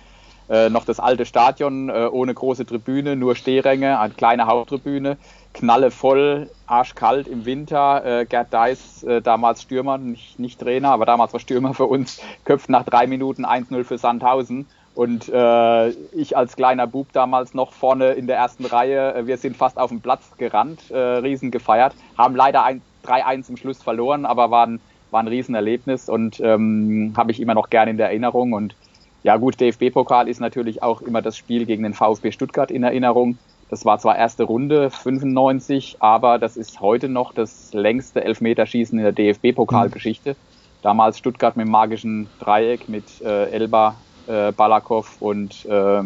Äh, 0.49 0.71
noch 0.71 0.85
das 0.85 1.00
alte 1.00 1.26
Stadion 1.26 1.88
äh, 1.88 2.09
ohne 2.11 2.33
große 2.33 2.64
Tribüne, 2.64 3.16
nur 3.16 3.35
Stehränge, 3.35 3.99
eine 3.99 4.14
kleine 4.14 4.47
Haupttribüne, 4.47 5.16
knalle 5.52 5.90
voll, 5.90 6.49
arschkalt 6.66 7.26
im 7.26 7.45
Winter. 7.45 8.04
Äh, 8.04 8.26
Gerd 8.26 8.54
Deis, 8.54 9.04
damals 9.25 9.62
Stürmer, 9.62 9.99
nicht, 9.99 10.38
nicht 10.38 10.61
Trainer, 10.61 10.90
aber 10.90 11.04
damals 11.04 11.33
war 11.33 11.40
Stürmer 11.40 11.75
für 11.75 11.87
uns, 11.87 12.23
köpft 12.45 12.71
nach 12.71 12.85
drei 12.85 13.06
Minuten 13.06 13.45
1-0 13.45 13.85
für 13.85 13.99
Sandhausen. 13.99 14.66
Und 14.96 15.28
äh, 15.28 15.90
ich 15.90 16.38
als 16.38 16.56
kleiner 16.56 16.86
Bub 16.86 17.12
damals 17.12 17.52
noch 17.52 17.74
vorne 17.74 18.12
in 18.12 18.26
der 18.26 18.38
ersten 18.38 18.64
Reihe, 18.64 19.14
äh, 19.14 19.26
wir 19.26 19.36
sind 19.36 19.54
fast 19.54 19.78
auf 19.78 19.90
den 19.90 20.00
Platz 20.00 20.30
gerannt, 20.38 20.90
äh, 20.90 20.96
riesen 20.96 21.50
gefeiert, 21.50 21.94
haben 22.16 22.34
leider 22.34 22.64
3-1 23.04 23.42
zum 23.42 23.58
Schluss 23.58 23.82
verloren, 23.82 24.24
aber 24.24 24.50
war 24.50 24.66
ein, 24.66 24.80
war 25.10 25.20
ein 25.20 25.28
Riesenerlebnis 25.28 26.08
und 26.08 26.40
ähm, 26.40 27.12
habe 27.14 27.30
ich 27.30 27.40
immer 27.40 27.52
noch 27.52 27.68
gerne 27.68 27.90
in 27.90 27.98
der 27.98 28.06
Erinnerung. 28.06 28.54
Und 28.54 28.74
ja 29.22 29.36
gut, 29.36 29.60
DFB-Pokal 29.60 30.28
ist 30.28 30.40
natürlich 30.40 30.82
auch 30.82 31.02
immer 31.02 31.20
das 31.20 31.36
Spiel 31.36 31.66
gegen 31.66 31.82
den 31.82 31.92
VfB 31.92 32.32
Stuttgart 32.32 32.70
in 32.70 32.82
Erinnerung. 32.82 33.36
Das 33.68 33.84
war 33.84 33.98
zwar 33.98 34.16
erste 34.16 34.44
Runde 34.44 34.88
95, 34.88 35.96
aber 35.98 36.38
das 36.38 36.56
ist 36.56 36.80
heute 36.80 37.10
noch 37.10 37.34
das 37.34 37.74
längste 37.74 38.24
Elfmeterschießen 38.24 38.98
in 38.98 39.04
der 39.04 39.12
DFB-Pokalgeschichte. 39.12 40.36
Damals 40.80 41.18
Stuttgart 41.18 41.54
mit 41.54 41.66
dem 41.66 41.72
magischen 41.72 42.28
Dreieck 42.38 42.88
mit 42.88 43.20
äh, 43.20 43.50
Elba, 43.50 43.96
äh, 44.26 44.52
Balakow 44.52 45.16
und 45.21 45.64
äh, 45.66 46.02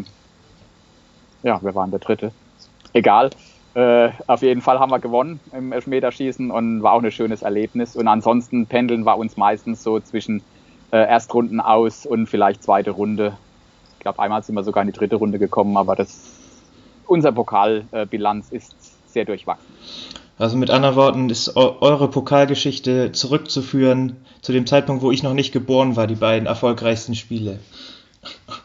ja, 1.43 1.59
wer 1.63 1.75
war 1.75 1.85
denn 1.85 1.91
der 1.91 2.01
dritte? 2.01 2.33
Egal. 2.93 3.31
Äh, 3.75 4.11
auf 4.27 4.43
jeden 4.43 4.63
Fall 4.63 4.81
haben 4.81 4.91
wir 4.91 4.99
gewonnen 4.99 5.39
im 5.53 5.73
Elfmeterschießen 5.73 6.51
und 6.51 6.83
war 6.83 6.93
auch 6.93 7.03
ein 7.03 7.13
schönes 7.13 7.43
Erlebnis. 7.43 7.97
Und 7.97 8.09
ansonsten 8.09 8.67
pendeln 8.67 9.05
wir 9.05 9.17
uns 9.17 9.37
meistens 9.37 9.83
so 9.83 10.01
zwischen 10.01 10.43
äh, 10.91 10.97
Erstrunden 10.97 11.61
aus 11.61 12.05
und 12.05 12.27
vielleicht 12.27 12.63
zweite 12.65 12.91
Runde. 12.91 13.37
Ich 13.99 14.03
glaube, 14.03 14.19
einmal 14.19 14.43
sind 14.43 14.55
wir 14.57 14.65
sogar 14.65 14.83
in 14.83 14.89
die 14.91 14.99
dritte 14.99 15.17
Runde 15.17 15.39
gekommen, 15.39 15.77
aber 15.77 15.95
das, 15.95 16.21
unser 17.07 17.33
Pokalbilanz 17.33 18.51
ist 18.51 18.75
sehr 19.13 19.25
durchwachsen. 19.25 19.67
Also 20.37 20.57
mit 20.57 20.71
anderen 20.71 20.97
Worten 20.97 21.29
ist 21.29 21.55
eure 21.57 22.09
Pokalgeschichte 22.09 23.13
zurückzuführen 23.13 24.17
zu 24.41 24.53
dem 24.53 24.67
Zeitpunkt, 24.67 25.03
wo 25.03 25.11
ich 25.11 25.23
noch 25.23 25.35
nicht 25.35 25.53
geboren 25.53 25.97
war, 25.97 26.07
die 26.07 26.15
beiden 26.15 26.47
erfolgreichsten 26.47 27.15
Spiele. 27.15 27.59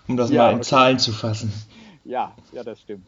Um 0.07 0.17
das 0.17 0.29
ja, 0.29 0.43
mal 0.43 0.49
in 0.51 0.55
okay. 0.57 0.65
Zahlen 0.65 0.99
zu 0.99 1.11
fassen. 1.11 1.51
Ja, 2.03 2.35
ja, 2.51 2.63
das 2.63 2.81
stimmt. 2.81 3.05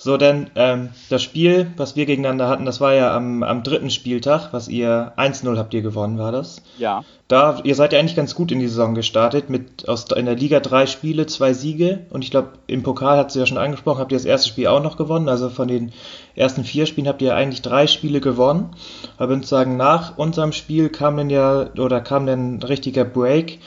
So, 0.00 0.16
denn 0.16 0.48
ähm, 0.54 0.90
das 1.10 1.24
Spiel, 1.24 1.72
was 1.76 1.96
wir 1.96 2.06
gegeneinander 2.06 2.48
hatten, 2.48 2.64
das 2.64 2.80
war 2.80 2.94
ja 2.94 3.16
am, 3.16 3.42
am 3.42 3.64
dritten 3.64 3.90
Spieltag, 3.90 4.52
was 4.52 4.68
ihr 4.68 5.12
1-0 5.16 5.58
habt 5.58 5.74
ihr 5.74 5.82
gewonnen, 5.82 6.18
war 6.18 6.30
das? 6.30 6.62
Ja. 6.78 7.02
Da, 7.26 7.60
ihr 7.64 7.74
seid 7.74 7.92
ja 7.92 7.98
eigentlich 7.98 8.14
ganz 8.14 8.36
gut 8.36 8.52
in 8.52 8.60
die 8.60 8.68
Saison 8.68 8.94
gestartet, 8.94 9.50
mit 9.50 9.88
aus, 9.88 10.06
in 10.12 10.26
der 10.26 10.36
Liga 10.36 10.60
drei 10.60 10.86
Spiele, 10.86 11.26
zwei 11.26 11.52
Siege 11.52 12.06
und 12.10 12.22
ich 12.22 12.30
glaube, 12.30 12.50
im 12.68 12.84
Pokal 12.84 13.18
hat 13.18 13.32
sie 13.32 13.40
ja 13.40 13.46
schon 13.46 13.58
angesprochen, 13.58 13.98
habt 13.98 14.12
ihr 14.12 14.18
das 14.18 14.24
erste 14.24 14.48
Spiel 14.50 14.68
auch 14.68 14.82
noch 14.82 14.96
gewonnen, 14.96 15.28
also 15.28 15.50
von 15.50 15.66
den 15.66 15.90
ersten 16.36 16.62
vier 16.62 16.86
Spielen 16.86 17.08
habt 17.08 17.20
ihr 17.20 17.34
eigentlich 17.34 17.62
drei 17.62 17.88
Spiele 17.88 18.20
gewonnen. 18.20 18.70
Aber 19.16 19.32
ich 19.32 19.38
würde 19.38 19.46
sagen, 19.48 19.76
nach 19.76 20.16
unserem 20.16 20.52
Spiel 20.52 20.90
kam 20.90 21.16
dann 21.16 21.28
ja, 21.28 21.70
oder 21.76 22.00
kam 22.00 22.24
dann 22.24 22.54
ein 22.54 22.62
richtiger 22.62 23.04
Break, 23.04 23.58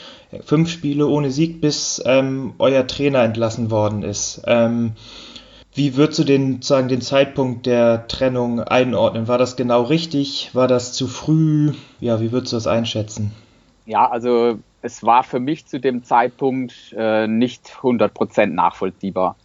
fünf 0.46 0.72
Spiele 0.72 1.08
ohne 1.08 1.30
Sieg, 1.30 1.60
bis 1.60 2.02
ähm, 2.06 2.54
euer 2.58 2.88
Trainer 2.88 3.22
entlassen 3.22 3.70
worden 3.70 4.04
ist. 4.04 4.44
Ähm, 4.48 4.94
wie 5.74 5.96
würdest 5.96 6.20
du 6.20 6.24
den, 6.24 6.62
sagen, 6.62 6.90
den 6.90 7.01
Zeitpunkt 7.01 7.66
der 7.66 8.08
Trennung 8.08 8.60
einordnen? 8.60 9.28
War 9.28 9.38
das 9.38 9.56
genau 9.56 9.84
richtig? 9.84 10.51
War 10.54 10.68
das 10.68 10.94
zu 10.94 11.08
früh? 11.08 11.74
Ja, 12.00 12.20
wie 12.20 12.32
würdest 12.32 12.51
du 12.51 12.58
das 12.58 12.68
einschätzen? 12.68 13.32
Ja, 13.86 14.10
also 14.10 14.60
es 14.82 15.04
war 15.04 15.24
für 15.24 15.40
mich 15.40 15.68
zu 15.68 15.80
dem 15.80 16.04
Zeitpunkt 16.04 16.94
äh, 16.98 17.28
nicht 17.28 17.78
100% 17.82 18.48
nachvollziehbar. 18.48 19.36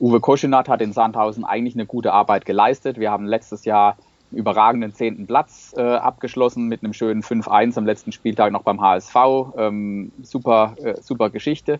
Uwe 0.00 0.20
Koschinat 0.20 0.68
hat 0.68 0.80
in 0.80 0.92
Sandhausen 0.92 1.44
eigentlich 1.44 1.74
eine 1.74 1.86
gute 1.86 2.12
Arbeit 2.12 2.46
geleistet. 2.46 2.98
Wir 2.98 3.10
haben 3.10 3.26
letztes 3.26 3.64
Jahr 3.64 3.96
einen 4.30 4.38
überragenden 4.38 4.94
zehnten 4.94 5.26
Platz 5.26 5.74
äh, 5.76 5.82
abgeschlossen 5.82 6.66
mit 6.66 6.82
einem 6.82 6.94
schönen 6.94 7.22
5-1 7.22 7.76
am 7.76 7.86
letzten 7.86 8.10
Spieltag 8.10 8.52
noch 8.52 8.62
beim 8.62 8.80
HSV. 8.80 9.14
Ähm, 9.56 10.12
super, 10.22 10.74
äh, 10.82 10.94
super 11.00 11.30
Geschichte. 11.30 11.78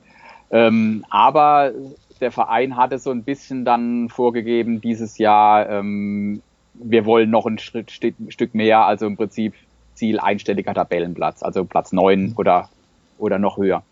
Ähm, 0.51 1.05
aber 1.09 1.73
der 2.21 2.31
Verein 2.31 2.77
hatte 2.77 2.99
so 2.99 3.11
ein 3.11 3.25
bisschen 3.25 3.65
dann 3.65 4.09
vorgegeben 4.09 4.81
dieses 4.81 5.19
Jahr, 5.19 5.69
ähm, 5.69 6.43
wir 6.75 7.05
wollen 7.05 7.31
noch 7.31 7.47
ein 7.47 7.59
Schritt, 7.59 7.91
Stück 7.91 8.55
mehr, 8.55 8.85
also 8.85 9.07
im 9.07 9.17
Prinzip 9.17 9.55
Ziel 9.95 10.19
einstelliger 10.19 10.75
Tabellenplatz, 10.75 11.43
also 11.43 11.65
Platz 11.65 11.93
neun 11.93 12.35
oder, 12.37 12.69
oder 13.19 13.39
noch 13.39 13.59
höher. 13.59 13.83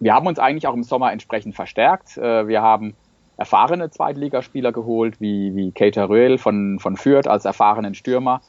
Wir 0.00 0.14
haben 0.14 0.26
uns 0.26 0.38
eigentlich 0.38 0.66
auch 0.66 0.74
im 0.74 0.84
Sommer 0.84 1.12
entsprechend 1.12 1.54
verstärkt. 1.54 2.16
Äh, 2.16 2.46
wir 2.48 2.62
haben 2.62 2.94
erfahrene 3.36 3.90
Zweitligaspieler 3.90 4.72
geholt, 4.72 5.20
wie, 5.20 5.54
wie 5.54 5.72
Keita 5.72 6.04
Röhl 6.04 6.38
von, 6.38 6.78
von 6.78 6.96
Fürth 6.96 7.26
als 7.26 7.44
erfahrenen 7.44 7.94
Stürmer. 7.94 8.40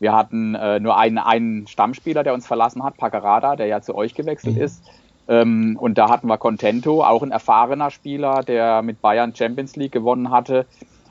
Wir 0.00 0.12
hatten 0.14 0.54
äh, 0.54 0.80
nur 0.80 0.96
einen, 0.96 1.18
einen 1.18 1.66
Stammspieler, 1.66 2.22
der 2.22 2.34
uns 2.34 2.46
verlassen 2.46 2.84
hat, 2.84 2.96
Pagarada, 2.96 3.56
der 3.56 3.66
ja 3.66 3.80
zu 3.80 3.94
euch 3.94 4.14
gewechselt 4.14 4.56
mhm. 4.56 4.62
ist. 4.62 4.84
Ähm, 5.28 5.76
und 5.78 5.98
da 5.98 6.08
hatten 6.08 6.26
wir 6.26 6.38
Contento, 6.38 7.04
auch 7.04 7.22
ein 7.22 7.30
erfahrener 7.30 7.90
Spieler, 7.90 8.42
der 8.42 8.82
mit 8.82 9.00
Bayern 9.02 9.34
Champions 9.34 9.76
League 9.76 9.92
gewonnen 9.92 10.30
hatte, 10.30 10.66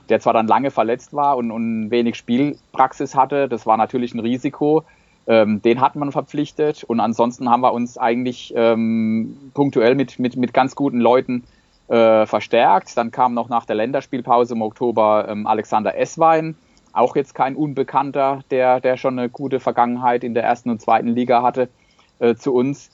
der 0.08 0.20
zwar 0.20 0.32
dann 0.32 0.48
lange 0.48 0.70
verletzt 0.70 1.14
war 1.14 1.36
und, 1.36 1.50
und 1.50 1.90
wenig 1.90 2.16
Spielpraxis 2.16 3.14
hatte. 3.14 3.48
Das 3.48 3.64
war 3.66 3.76
natürlich 3.76 4.14
ein 4.14 4.20
Risiko. 4.20 4.84
Ähm, 5.28 5.60
den 5.60 5.80
hat 5.80 5.94
man 5.94 6.10
verpflichtet. 6.10 6.84
Und 6.84 7.00
ansonsten 7.00 7.48
haben 7.48 7.60
wir 7.60 7.72
uns 7.72 7.98
eigentlich 7.98 8.52
ähm, 8.56 9.50
punktuell 9.54 9.94
mit, 9.94 10.18
mit, 10.18 10.36
mit 10.36 10.54
ganz 10.54 10.74
guten 10.74 11.00
Leuten 11.00 11.44
äh, 11.88 12.26
verstärkt. 12.26 12.96
Dann 12.96 13.10
kam 13.10 13.34
noch 13.34 13.48
nach 13.48 13.66
der 13.66 13.76
Länderspielpause 13.76 14.54
im 14.54 14.62
Oktober 14.62 15.26
ähm, 15.28 15.46
Alexander 15.46 15.96
Esswein, 15.98 16.56
auch 16.92 17.14
jetzt 17.14 17.34
kein 17.34 17.56
Unbekannter, 17.56 18.40
der, 18.50 18.80
der 18.80 18.96
schon 18.96 19.18
eine 19.18 19.28
gute 19.28 19.60
Vergangenheit 19.60 20.24
in 20.24 20.34
der 20.34 20.44
ersten 20.44 20.70
und 20.70 20.80
zweiten 20.80 21.08
Liga 21.08 21.42
hatte, 21.42 21.68
äh, 22.18 22.34
zu 22.34 22.54
uns. 22.54 22.90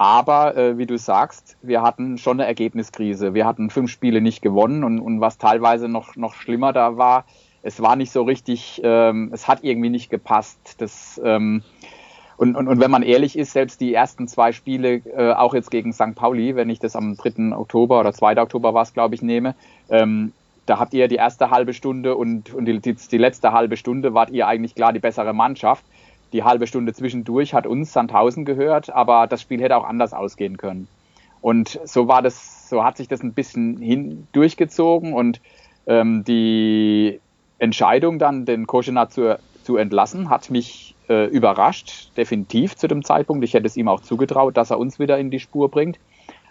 Aber 0.00 0.56
äh, 0.56 0.78
wie 0.78 0.86
du 0.86 0.96
sagst, 0.96 1.58
wir 1.60 1.82
hatten 1.82 2.16
schon 2.16 2.40
eine 2.40 2.46
Ergebniskrise. 2.46 3.34
Wir 3.34 3.44
hatten 3.44 3.68
fünf 3.68 3.90
Spiele 3.90 4.22
nicht 4.22 4.40
gewonnen 4.40 4.82
und, 4.82 4.98
und 4.98 5.20
was 5.20 5.36
teilweise 5.36 5.88
noch, 5.88 6.16
noch 6.16 6.32
schlimmer 6.32 6.72
da 6.72 6.96
war, 6.96 7.26
es 7.62 7.82
war 7.82 7.96
nicht 7.96 8.10
so 8.10 8.22
richtig, 8.22 8.80
ähm, 8.82 9.28
es 9.34 9.46
hat 9.46 9.62
irgendwie 9.62 9.90
nicht 9.90 10.08
gepasst. 10.08 10.76
Das, 10.78 11.20
ähm, 11.22 11.62
und, 12.38 12.56
und, 12.56 12.66
und 12.66 12.80
wenn 12.80 12.90
man 12.90 13.02
ehrlich 13.02 13.36
ist, 13.36 13.52
selbst 13.52 13.82
die 13.82 13.92
ersten 13.92 14.26
zwei 14.26 14.52
Spiele, 14.52 15.02
äh, 15.04 15.34
auch 15.34 15.52
jetzt 15.52 15.70
gegen 15.70 15.92
St. 15.92 16.14
Pauli, 16.14 16.56
wenn 16.56 16.70
ich 16.70 16.78
das 16.78 16.96
am 16.96 17.18
3. 17.18 17.54
Oktober 17.54 18.00
oder 18.00 18.14
2. 18.14 18.40
Oktober 18.40 18.72
war 18.72 18.84
es, 18.84 18.94
glaube 18.94 19.14
ich, 19.14 19.20
nehme, 19.20 19.54
ähm, 19.90 20.32
da 20.64 20.78
habt 20.78 20.94
ihr 20.94 21.08
die 21.08 21.16
erste 21.16 21.50
halbe 21.50 21.74
Stunde 21.74 22.16
und, 22.16 22.54
und 22.54 22.64
die, 22.64 22.80
die, 22.80 22.94
die, 22.94 23.18
letzte 23.18 23.52
halbe 23.52 23.76
Stunde 23.76 24.14
wart 24.14 24.30
ihr 24.30 24.46
eigentlich 24.46 24.74
klar 24.74 24.94
die 24.94 24.98
bessere 24.98 25.34
Mannschaft. 25.34 25.84
Die 26.32 26.44
halbe 26.44 26.66
Stunde 26.66 26.92
zwischendurch 26.92 27.54
hat 27.54 27.66
uns 27.66 27.92
Sandhausen 27.92 28.44
gehört, 28.44 28.90
aber 28.90 29.26
das 29.26 29.42
Spiel 29.42 29.60
hätte 29.60 29.76
auch 29.76 29.84
anders 29.84 30.12
ausgehen 30.12 30.56
können. 30.56 30.88
Und 31.40 31.80
so 31.84 32.06
war 32.06 32.22
das, 32.22 32.68
so 32.68 32.84
hat 32.84 32.96
sich 32.96 33.08
das 33.08 33.22
ein 33.22 33.32
bisschen 33.32 33.78
hin 33.78 34.26
durchgezogen 34.32 35.14
und 35.14 35.40
ähm, 35.86 36.24
die 36.24 37.20
Entscheidung 37.58 38.18
dann, 38.18 38.44
den 38.44 38.66
Koschenat 38.66 39.12
zu, 39.12 39.38
zu 39.62 39.76
entlassen, 39.76 40.30
hat 40.30 40.50
mich 40.50 40.94
äh, 41.08 41.26
überrascht, 41.26 42.10
definitiv 42.16 42.76
zu 42.76 42.88
dem 42.88 43.04
Zeitpunkt. 43.04 43.44
Ich 43.44 43.54
hätte 43.54 43.66
es 43.66 43.76
ihm 43.76 43.88
auch 43.88 44.00
zugetraut, 44.00 44.56
dass 44.56 44.70
er 44.70 44.78
uns 44.78 44.98
wieder 44.98 45.18
in 45.18 45.30
die 45.30 45.40
Spur 45.40 45.70
bringt. 45.70 45.98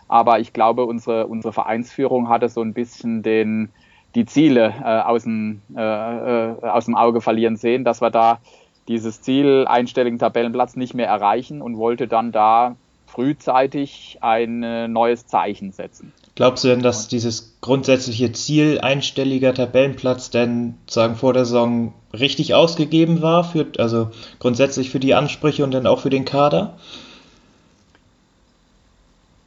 Aber 0.08 0.40
ich 0.40 0.54
glaube, 0.54 0.86
unsere, 0.86 1.28
unsere 1.28 1.54
Vereinsführung 1.54 2.30
hatte 2.30 2.50
so 2.50 2.62
ein 2.62 2.74
bisschen 2.74 3.22
den, 3.22 3.70
die 4.16 4.26
Ziele 4.26 4.74
äh, 4.84 5.02
aus, 5.02 5.24
dem, 5.24 5.62
äh, 5.76 5.82
äh, 5.82 6.56
aus 6.64 6.86
dem 6.86 6.96
Auge 6.96 7.22
verlieren 7.22 7.58
sehen, 7.58 7.84
dass 7.84 8.02
wir 8.02 8.10
da 8.10 8.40
dieses 8.90 9.22
Ziel, 9.22 9.66
einstelligen 9.68 10.20
Tabellenplatz, 10.20 10.76
nicht 10.76 10.94
mehr 10.94 11.08
erreichen 11.08 11.62
und 11.62 11.78
wollte 11.78 12.08
dann 12.08 12.34
da 12.34 12.76
frühzeitig 13.06 14.18
ein 14.22 14.64
äh, 14.64 14.88
neues 14.88 15.28
Zeichen 15.28 15.72
setzen. 15.72 16.12
Glaubst 16.36 16.64
du 16.64 16.70
denn, 16.70 16.82
dass 16.82 17.08
dieses 17.08 17.58
grundsätzliche 17.62 18.32
Ziel 18.32 18.80
einstelliger 18.80 19.54
Tabellenplatz 19.54 20.30
denn 20.32 20.76
sagen 20.88 21.16
vor 21.16 21.34
der 21.34 21.46
Saison 21.46 21.94
richtig 22.14 22.54
ausgegeben 22.54 23.22
war, 23.22 23.44
für, 23.44 23.68
also 23.78 24.10
grundsätzlich 24.40 24.90
für 24.90 25.00
die 25.00 25.14
Ansprüche 25.14 25.64
und 25.64 25.72
dann 25.72 25.86
auch 25.86 26.00
für 26.00 26.10
den 26.10 26.26
Kader? 26.26 26.78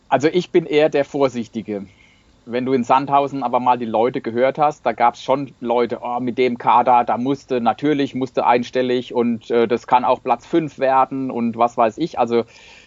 Also 0.08 0.28
ich 0.28 0.50
bin 0.50 0.66
eher 0.66 0.88
der 0.88 1.04
Vorsichtige. 1.04 1.86
Wenn 2.44 2.66
du 2.66 2.72
in 2.72 2.82
Sandhausen 2.82 3.44
aber 3.44 3.60
mal 3.60 3.78
die 3.78 3.84
Leute 3.84 4.20
gehört 4.20 4.58
hast, 4.58 4.84
da 4.84 4.92
gab 4.92 5.14
es 5.14 5.22
schon 5.22 5.52
Leute, 5.60 6.00
oh, 6.02 6.18
mit 6.18 6.38
dem 6.38 6.58
Kader, 6.58 7.04
da 7.04 7.16
musste 7.16 7.60
natürlich, 7.60 8.16
musste 8.16 8.44
einstellig 8.44 9.14
und 9.14 9.50
äh, 9.50 9.68
das 9.68 9.86
kann 9.86 10.04
auch 10.04 10.22
Platz 10.22 10.44
5 10.46 10.80
werden 10.80 11.30
und 11.30 11.56
was 11.56 11.76
weiß 11.76 11.98
ich. 11.98 12.18
Also 12.18 12.44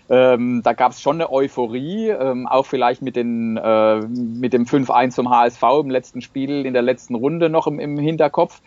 ähm, 0.09 0.62
da 0.62 0.74
gab 0.74 0.91
es 0.91 1.01
schon 1.01 1.15
eine 1.15 1.31
Euphorie, 1.31 2.09
ähm, 2.09 2.47
auch 2.47 2.65
vielleicht 2.65 3.01
mit, 3.01 3.15
den, 3.15 3.55
äh, 3.55 4.01
mit 4.01 4.51
dem 4.51 4.65
5-1 4.65 5.12
zum 5.12 5.29
HSV 5.29 5.63
im 5.81 5.89
letzten 5.89 6.21
Spiel, 6.21 6.65
in 6.65 6.74
der 6.74 6.81
letzten 6.81 7.15
Runde 7.15 7.50
noch 7.50 7.65
im, 7.65 7.79
im 7.79 7.97
Hinterkopf. 7.97 8.62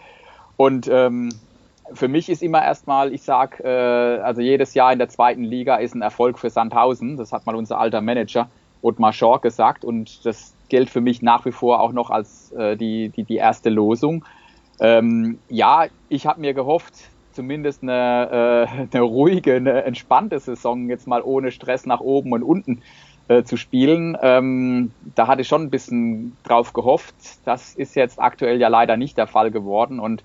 Und 0.57 0.89
ähm, 0.91 1.29
für 1.93 2.09
mich 2.09 2.31
ist 2.31 2.43
immer 2.43 2.65
erstmal, 2.65 3.13
ich 3.13 3.23
sag, 3.23 3.61
äh, 3.61 3.69
also 3.69 4.41
jedes 4.41 4.73
Jahr 4.73 4.93
in 4.93 4.99
der 4.99 5.11
zweiten 5.11 5.45
Liga 5.45 5.77
ist 5.77 5.95
ein 5.95 6.03
Erfolg 6.03 6.39
für 6.39 6.49
Sandhausen. 6.49 7.19
Das 7.19 7.33
hat 7.33 7.45
mal 7.45 7.55
unser 7.55 7.79
alter 7.79 8.01
Manager 8.01 8.49
Ottmar 8.83 9.13
Schork 9.13 9.43
gesagt 9.43 9.85
und 9.85 10.25
das 10.25 10.55
gilt 10.69 10.91
für 10.91 11.01
mich 11.01 11.23
nach 11.23 11.45
wie 11.45 11.53
vor 11.53 11.81
auch 11.81 11.93
noch 11.93 12.11
als 12.11 12.53
äh, 12.53 12.77
die, 12.77 13.09
die, 13.09 13.25
die 13.25 13.37
erste 13.37 13.71
Losung. 13.71 14.25
Ähm, 14.81 15.39
ja, 15.49 15.87
ich 16.09 16.27
habe 16.27 16.41
mir 16.41 16.55
gehofft, 16.55 16.95
zumindest 17.33 17.83
eine, 17.83 18.67
äh, 18.69 18.87
eine 18.93 19.03
ruhige, 19.03 19.55
eine 19.55 19.85
entspannte 19.85 20.39
Saison 20.39 20.89
jetzt 20.89 21.07
mal 21.07 21.23
ohne 21.23 21.51
Stress 21.51 21.87
nach 21.87 22.01
oben 22.01 22.33
und 22.33 22.43
unten 22.43 22.83
äh, 23.29 23.43
zu 23.45 23.57
spielen. 23.57 24.17
Ähm, 24.23 24.93
da 25.15 25.27
hatte 25.27 25.43
ich 25.43 25.49
schon 25.49 25.63
ein 25.63 25.71
bisschen 25.71 26.37
drauf 26.45 26.73
gehofft. 26.73 27.15
Das 27.45 27.75
ist 27.75 27.95
jetzt 27.95 28.21
aktuell 28.21 28.61
ja 28.61 28.69
leider 28.69 28.97
nicht 28.97 29.19
der 29.19 29.27
Fall 29.27 29.51
geworden 29.51 30.01
und 30.01 30.23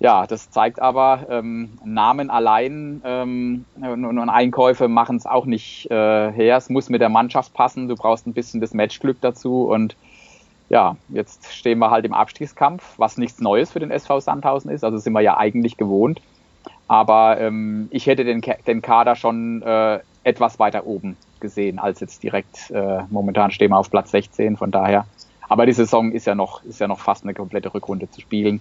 ja, 0.00 0.26
das 0.26 0.50
zeigt 0.50 0.80
aber, 0.80 1.26
ähm, 1.30 1.78
Namen 1.84 2.30
allein 2.30 3.00
ähm, 3.04 3.64
und, 3.76 4.04
und, 4.04 4.28
Einkäufe 4.28 4.88
machen 4.88 5.16
es 5.16 5.26
auch 5.26 5.46
nicht 5.46 5.90
äh, 5.90 6.32
her. 6.32 6.56
Es 6.56 6.68
muss 6.68 6.90
mit 6.90 7.00
der 7.00 7.08
Mannschaft 7.08 7.54
passen. 7.54 7.88
Du 7.88 7.94
brauchst 7.94 8.26
ein 8.26 8.34
bisschen 8.34 8.60
das 8.60 8.74
Matchglück 8.74 9.18
dazu 9.20 9.64
und 9.64 9.96
ja, 10.68 10.96
jetzt 11.08 11.52
stehen 11.52 11.78
wir 11.78 11.90
halt 11.90 12.04
im 12.04 12.14
Abstiegskampf, 12.14 12.98
was 12.98 13.18
nichts 13.18 13.40
Neues 13.40 13.70
für 13.70 13.80
den 13.80 13.90
SV 13.90 14.20
Sandhausen 14.20 14.70
ist. 14.70 14.82
Also 14.82 14.98
sind 14.98 15.12
wir 15.12 15.20
ja 15.20 15.36
eigentlich 15.36 15.76
gewohnt. 15.76 16.20
Aber 16.88 17.40
ähm, 17.40 17.88
ich 17.90 18.06
hätte 18.06 18.24
den, 18.24 18.42
den 18.66 18.82
Kader 18.82 19.16
schon 19.16 19.62
äh, 19.62 20.00
etwas 20.22 20.58
weiter 20.58 20.86
oben 20.86 21.16
gesehen 21.40 21.78
als 21.78 22.00
jetzt 22.00 22.22
direkt. 22.22 22.70
Äh, 22.70 23.04
momentan 23.10 23.50
stehen 23.50 23.70
wir 23.70 23.78
auf 23.78 23.90
Platz 23.90 24.10
16, 24.10 24.56
von 24.56 24.70
daher. 24.70 25.06
Aber 25.48 25.66
die 25.66 25.72
Saison 25.72 26.12
ist 26.12 26.26
ja 26.26 26.34
noch, 26.34 26.64
ist 26.64 26.80
ja 26.80 26.88
noch 26.88 27.00
fast 27.00 27.24
eine 27.24 27.34
komplette 27.34 27.72
Rückrunde 27.72 28.10
zu 28.10 28.20
spielen. 28.20 28.60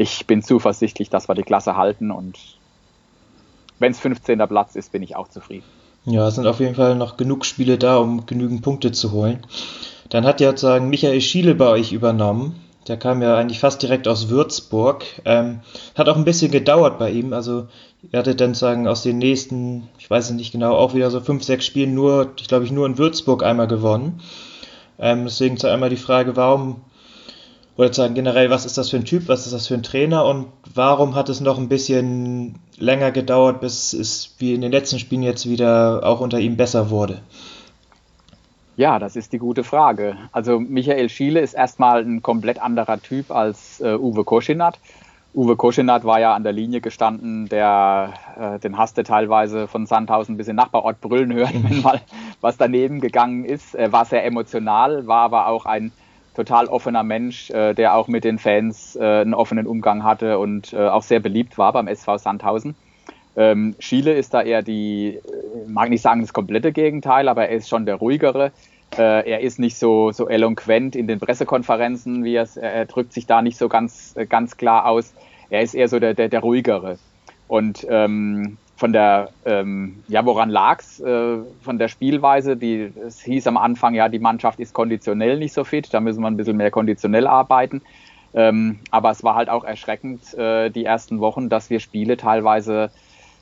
Ich 0.00 0.28
bin 0.28 0.44
zuversichtlich, 0.44 1.10
dass 1.10 1.28
wir 1.28 1.34
die 1.34 1.42
Klasse 1.42 1.76
halten 1.76 2.12
und 2.12 2.38
wenn 3.80 3.90
es 3.90 3.98
15. 3.98 4.38
Platz 4.46 4.76
ist, 4.76 4.92
bin 4.92 5.02
ich 5.02 5.16
auch 5.16 5.26
zufrieden. 5.26 5.64
Ja, 6.04 6.28
es 6.28 6.36
sind 6.36 6.46
auf 6.46 6.60
jeden 6.60 6.76
Fall 6.76 6.94
noch 6.94 7.16
genug 7.16 7.44
Spiele 7.44 7.78
da, 7.78 7.96
um 7.96 8.24
genügend 8.24 8.62
Punkte 8.62 8.92
zu 8.92 9.10
holen. 9.10 9.44
Dann 10.08 10.24
hat 10.24 10.40
ja 10.40 10.50
sozusagen 10.50 10.88
Michael 10.88 11.20
Schiele 11.20 11.56
bei 11.56 11.66
euch 11.66 11.90
übernommen. 11.90 12.60
Der 12.86 12.96
kam 12.96 13.22
ja 13.22 13.36
eigentlich 13.36 13.58
fast 13.58 13.82
direkt 13.82 14.06
aus 14.06 14.28
Würzburg. 14.28 15.04
Ähm, 15.24 15.62
hat 15.96 16.08
auch 16.08 16.16
ein 16.16 16.24
bisschen 16.24 16.52
gedauert 16.52 17.00
bei 17.00 17.10
ihm. 17.10 17.32
Also 17.32 17.66
er 18.12 18.20
hatte 18.20 18.36
dann 18.36 18.54
sagen 18.54 18.86
aus 18.86 19.02
den 19.02 19.18
nächsten, 19.18 19.88
ich 19.98 20.08
weiß 20.08 20.30
nicht 20.30 20.52
genau, 20.52 20.76
auch 20.76 20.94
wieder 20.94 21.10
so 21.10 21.20
fünf, 21.20 21.42
sechs 21.42 21.66
Spielen 21.66 21.94
nur, 21.94 22.34
ich 22.38 22.46
glaube 22.46 22.64
ich, 22.64 22.70
nur 22.70 22.86
in 22.86 22.98
Würzburg 22.98 23.42
einmal 23.42 23.66
gewonnen. 23.66 24.20
Ähm, 25.00 25.24
deswegen 25.24 25.56
zu 25.56 25.66
einmal 25.66 25.90
die 25.90 25.96
Frage, 25.96 26.36
warum, 26.36 26.82
oder 27.78 27.92
sagen 27.92 28.14
generell, 28.14 28.50
was 28.50 28.66
ist 28.66 28.76
das 28.76 28.90
für 28.90 28.96
ein 28.96 29.04
Typ, 29.04 29.28
was 29.28 29.46
ist 29.46 29.52
das 29.52 29.68
für 29.68 29.74
ein 29.74 29.84
Trainer 29.84 30.26
und 30.26 30.46
warum 30.74 31.14
hat 31.14 31.28
es 31.28 31.40
noch 31.40 31.58
ein 31.58 31.68
bisschen 31.68 32.56
länger 32.76 33.12
gedauert, 33.12 33.60
bis 33.60 33.92
es 33.92 34.34
wie 34.38 34.52
in 34.52 34.60
den 34.60 34.72
letzten 34.72 34.98
Spielen 34.98 35.22
jetzt 35.22 35.48
wieder 35.48 36.00
auch 36.04 36.20
unter 36.20 36.40
ihm 36.40 36.56
besser 36.56 36.90
wurde? 36.90 37.22
Ja, 38.76 38.98
das 38.98 39.14
ist 39.14 39.32
die 39.32 39.38
gute 39.38 39.62
Frage. 39.62 40.16
Also 40.32 40.58
Michael 40.58 41.08
Schiele 41.08 41.40
ist 41.40 41.54
erstmal 41.54 42.02
ein 42.02 42.20
komplett 42.20 42.60
anderer 42.60 43.00
Typ 43.00 43.30
als 43.30 43.80
äh, 43.80 43.94
Uwe 43.94 44.24
Koschinat. 44.24 44.80
Uwe 45.34 45.54
Koschinat 45.54 46.04
war 46.04 46.18
ja 46.18 46.34
an 46.34 46.42
der 46.42 46.52
Linie 46.52 46.80
gestanden, 46.80 47.48
der 47.48 48.14
äh, 48.40 48.58
den 48.58 48.76
hast 48.76 48.98
du 48.98 49.04
teilweise 49.04 49.68
von 49.68 49.86
Sandhausen 49.86 50.36
bis 50.36 50.48
in 50.48 50.56
Nachbarort 50.56 51.00
brüllen 51.00 51.32
hören, 51.32 51.64
wenn 51.68 51.80
mal 51.82 52.00
was 52.40 52.56
daneben 52.56 53.00
gegangen 53.00 53.44
ist. 53.44 53.76
Er 53.76 53.92
war 53.92 54.04
sehr 54.04 54.24
emotional, 54.24 55.06
war 55.06 55.22
aber 55.22 55.46
auch 55.46 55.64
ein 55.64 55.92
total 56.38 56.68
offener 56.68 57.02
Mensch, 57.02 57.50
äh, 57.50 57.74
der 57.74 57.96
auch 57.96 58.06
mit 58.06 58.22
den 58.22 58.38
Fans 58.38 58.94
äh, 58.94 59.02
einen 59.02 59.34
offenen 59.34 59.66
Umgang 59.66 60.04
hatte 60.04 60.38
und 60.38 60.72
äh, 60.72 60.86
auch 60.88 61.02
sehr 61.02 61.18
beliebt 61.18 61.58
war 61.58 61.72
beim 61.72 61.88
SV 61.88 62.16
Sandhausen. 62.18 62.76
Ähm, 63.36 63.74
Schiele 63.80 64.12
ist 64.12 64.34
da 64.34 64.42
eher 64.42 64.62
die, 64.62 65.16
äh, 65.16 65.68
mag 65.68 65.90
nicht 65.90 66.00
sagen 66.00 66.20
das 66.20 66.32
komplette 66.32 66.70
Gegenteil, 66.70 67.28
aber 67.28 67.48
er 67.48 67.56
ist 67.56 67.68
schon 67.68 67.86
der 67.86 67.96
ruhigere. 67.96 68.52
Äh, 68.96 69.28
er 69.28 69.40
ist 69.40 69.58
nicht 69.58 69.76
so, 69.76 70.12
so 70.12 70.28
eloquent 70.28 70.94
in 70.94 71.08
den 71.08 71.18
Pressekonferenzen, 71.18 72.22
wie 72.22 72.36
er, 72.36 72.48
er 72.56 72.86
drückt 72.86 73.12
sich 73.12 73.26
da 73.26 73.42
nicht 73.42 73.58
so 73.58 73.68
ganz, 73.68 74.16
äh, 74.16 74.24
ganz 74.24 74.56
klar 74.56 74.86
aus. 74.86 75.14
Er 75.50 75.62
ist 75.62 75.74
eher 75.74 75.88
so 75.88 75.98
der, 75.98 76.14
der, 76.14 76.28
der 76.28 76.40
ruhigere. 76.40 76.98
Und 77.48 77.84
ähm, 77.90 78.58
von 78.78 78.92
der, 78.92 79.30
ähm, 79.44 80.04
ja, 80.06 80.24
woran 80.24 80.50
lag's? 80.50 81.00
Äh, 81.00 81.38
von 81.62 81.78
der 81.80 81.88
Spielweise, 81.88 82.56
die, 82.56 82.92
es 83.04 83.20
hieß 83.20 83.48
am 83.48 83.56
Anfang, 83.56 83.92
ja, 83.94 84.08
die 84.08 84.20
Mannschaft 84.20 84.60
ist 84.60 84.72
konditionell 84.72 85.36
nicht 85.36 85.52
so 85.52 85.64
fit, 85.64 85.92
da 85.92 85.98
müssen 85.98 86.20
wir 86.20 86.28
ein 86.28 86.36
bisschen 86.36 86.56
mehr 86.56 86.70
konditionell 86.70 87.26
arbeiten. 87.26 87.82
Ähm, 88.34 88.78
aber 88.92 89.10
es 89.10 89.24
war 89.24 89.34
halt 89.34 89.48
auch 89.48 89.64
erschreckend, 89.64 90.32
äh, 90.34 90.70
die 90.70 90.84
ersten 90.84 91.18
Wochen, 91.18 91.48
dass 91.48 91.70
wir 91.70 91.80
Spiele 91.80 92.16
teilweise 92.16 92.92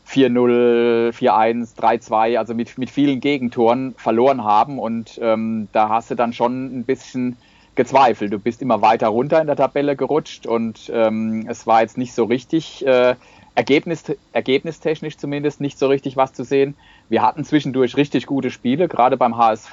4-0, 0.08 1.12
4-1, 1.12 1.76
3-2, 1.76 2.38
also 2.38 2.54
mit, 2.54 2.78
mit 2.78 2.88
vielen 2.88 3.20
Gegentoren 3.20 3.94
verloren 3.98 4.42
haben. 4.42 4.78
Und 4.78 5.18
ähm, 5.20 5.68
da 5.72 5.90
hast 5.90 6.10
du 6.10 6.14
dann 6.14 6.32
schon 6.32 6.78
ein 6.78 6.84
bisschen 6.84 7.36
gezweifelt. 7.74 8.32
Du 8.32 8.38
bist 8.38 8.62
immer 8.62 8.80
weiter 8.80 9.08
runter 9.08 9.38
in 9.42 9.48
der 9.48 9.56
Tabelle 9.56 9.96
gerutscht 9.96 10.46
und 10.46 10.90
ähm, 10.94 11.44
es 11.46 11.66
war 11.66 11.82
jetzt 11.82 11.98
nicht 11.98 12.14
so 12.14 12.24
richtig, 12.24 12.86
äh, 12.86 13.16
Ergebnis, 13.56 14.04
ergebnistechnisch 14.32 15.16
zumindest, 15.16 15.60
nicht 15.60 15.78
so 15.78 15.88
richtig 15.88 16.16
was 16.16 16.32
zu 16.32 16.44
sehen. 16.44 16.76
Wir 17.08 17.22
hatten 17.22 17.44
zwischendurch 17.44 17.96
richtig 17.96 18.26
gute 18.26 18.50
Spiele, 18.50 18.86
gerade 18.86 19.16
beim 19.16 19.36
HSV 19.36 19.72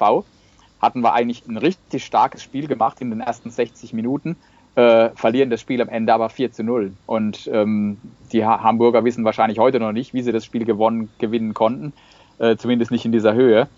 hatten 0.82 1.00
wir 1.00 1.12
eigentlich 1.12 1.46
ein 1.46 1.56
richtig 1.56 2.04
starkes 2.04 2.42
Spiel 2.42 2.66
gemacht 2.66 3.00
in 3.00 3.10
den 3.10 3.20
ersten 3.20 3.50
60 3.50 3.92
Minuten 3.92 4.36
äh, 4.76 5.10
verlieren 5.14 5.50
das 5.50 5.60
Spiel 5.60 5.80
am 5.80 5.88
Ende 5.88 6.12
aber 6.12 6.28
4 6.28 6.52
zu 6.52 6.64
0. 6.64 6.92
Und 7.06 7.48
ähm, 7.52 7.98
die 8.32 8.44
ha 8.44 8.62
Hamburger 8.62 9.04
wissen 9.04 9.24
wahrscheinlich 9.24 9.58
heute 9.58 9.80
noch 9.80 9.92
nicht, 9.92 10.14
wie 10.14 10.22
sie 10.22 10.32
das 10.32 10.44
Spiel 10.44 10.64
gewonnen, 10.64 11.10
gewinnen 11.18 11.54
konnten, 11.54 11.92
äh, 12.38 12.56
zumindest 12.56 12.90
nicht 12.90 13.04
in 13.04 13.12
dieser 13.12 13.34
Höhe. 13.34 13.68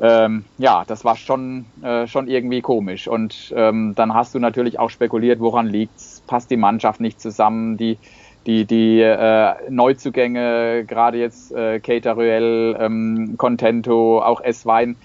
Ähm, 0.00 0.44
ja, 0.58 0.84
das 0.86 1.04
war 1.04 1.16
schon, 1.16 1.66
äh, 1.82 2.06
schon 2.06 2.28
irgendwie 2.28 2.60
komisch. 2.60 3.08
Und 3.08 3.52
ähm, 3.56 3.94
dann 3.96 4.14
hast 4.14 4.34
du 4.34 4.38
natürlich 4.38 4.78
auch 4.78 4.90
spekuliert, 4.90 5.40
woran 5.40 5.66
liegt's? 5.66 6.22
Passt 6.26 6.50
die 6.50 6.56
Mannschaft 6.56 7.00
nicht 7.00 7.20
zusammen? 7.20 7.76
Die, 7.76 7.98
die, 8.48 8.64
die 8.64 9.02
äh, 9.02 9.54
Neuzugänge, 9.68 10.84
gerade 10.86 11.18
jetzt 11.18 11.52
äh, 11.52 11.80
Cater 11.80 12.16
ähm, 12.18 13.34
Contento, 13.36 14.22
auch 14.22 14.40
S-Wein, 14.40 14.96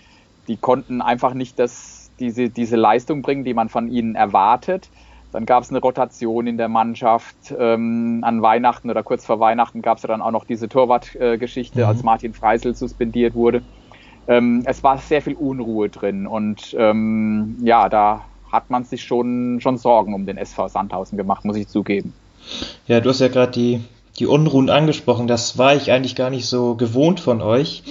die 0.47 0.55
konnten 0.55 1.01
einfach 1.01 1.33
nicht 1.33 1.59
das, 1.59 2.09
diese, 2.21 2.49
diese 2.49 2.77
Leistung 2.77 3.21
bringen, 3.21 3.43
die 3.43 3.53
man 3.53 3.67
von 3.67 3.89
ihnen 3.89 4.15
erwartet. 4.15 4.89
Dann 5.33 5.45
gab 5.45 5.63
es 5.63 5.71
eine 5.71 5.79
Rotation 5.79 6.47
in 6.47 6.55
der 6.55 6.69
Mannschaft. 6.69 7.35
Ähm, 7.59 8.19
an 8.21 8.41
Weihnachten 8.41 8.89
oder 8.89 9.03
kurz 9.03 9.25
vor 9.25 9.41
Weihnachten 9.41 9.81
gab 9.81 9.97
es 9.97 10.03
ja 10.03 10.07
dann 10.07 10.21
auch 10.21 10.31
noch 10.31 10.45
diese 10.45 10.69
Torwartgeschichte, 10.69 11.79
mhm. 11.81 11.85
als 11.85 12.01
Martin 12.01 12.33
Freisel 12.33 12.75
suspendiert 12.75 13.35
wurde. 13.35 13.61
Ähm, 14.25 14.63
es 14.65 14.83
war 14.83 14.99
sehr 14.99 15.21
viel 15.21 15.33
Unruhe 15.33 15.89
drin 15.89 16.27
und 16.27 16.73
ähm, 16.79 17.57
ja, 17.61 17.89
da 17.89 18.21
hat 18.49 18.69
man 18.69 18.85
sich 18.85 19.03
schon, 19.03 19.59
schon 19.59 19.77
Sorgen 19.77 20.13
um 20.13 20.25
den 20.25 20.37
SV 20.37 20.69
Sandhausen 20.69 21.17
gemacht, 21.17 21.43
muss 21.43 21.57
ich 21.57 21.67
zugeben. 21.67 22.13
Ja, 22.87 22.99
du 22.99 23.09
hast 23.09 23.19
ja 23.19 23.27
gerade 23.27 23.51
die, 23.51 23.81
die 24.19 24.27
Unruhen 24.27 24.69
angesprochen. 24.69 25.27
Das 25.27 25.57
war 25.57 25.75
ich 25.75 25.91
eigentlich 25.91 26.15
gar 26.15 26.29
nicht 26.29 26.47
so 26.47 26.75
gewohnt 26.75 27.19
von 27.19 27.41
euch. 27.41 27.83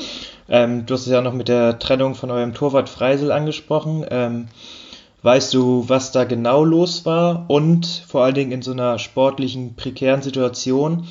Ähm, 0.49 0.87
du 0.87 0.95
hast 0.95 1.07
es 1.07 1.13
ja 1.13 1.21
noch 1.21 1.33
mit 1.33 1.49
der 1.49 1.79
Trennung 1.79 2.15
von 2.15 2.31
eurem 2.31 2.55
Torwart 2.55 2.89
Freisel 2.89 3.33
angesprochen. 3.33 4.05
Ähm, 4.11 4.49
Weißt 5.23 5.55
du, 5.55 5.89
was 5.89 6.11
da 6.11 6.25
genau 6.25 6.65
los 6.65 7.07
war 7.07 7.45
und 7.47 7.87
vor 7.87 8.25
allen 8.25 8.35
Dingen 8.35 8.51
in 8.51 8.63
so 8.63 8.73
einer 8.73 8.99
sportlichen, 8.99 9.77
prekären 9.77 10.21
Situation? 10.21 11.07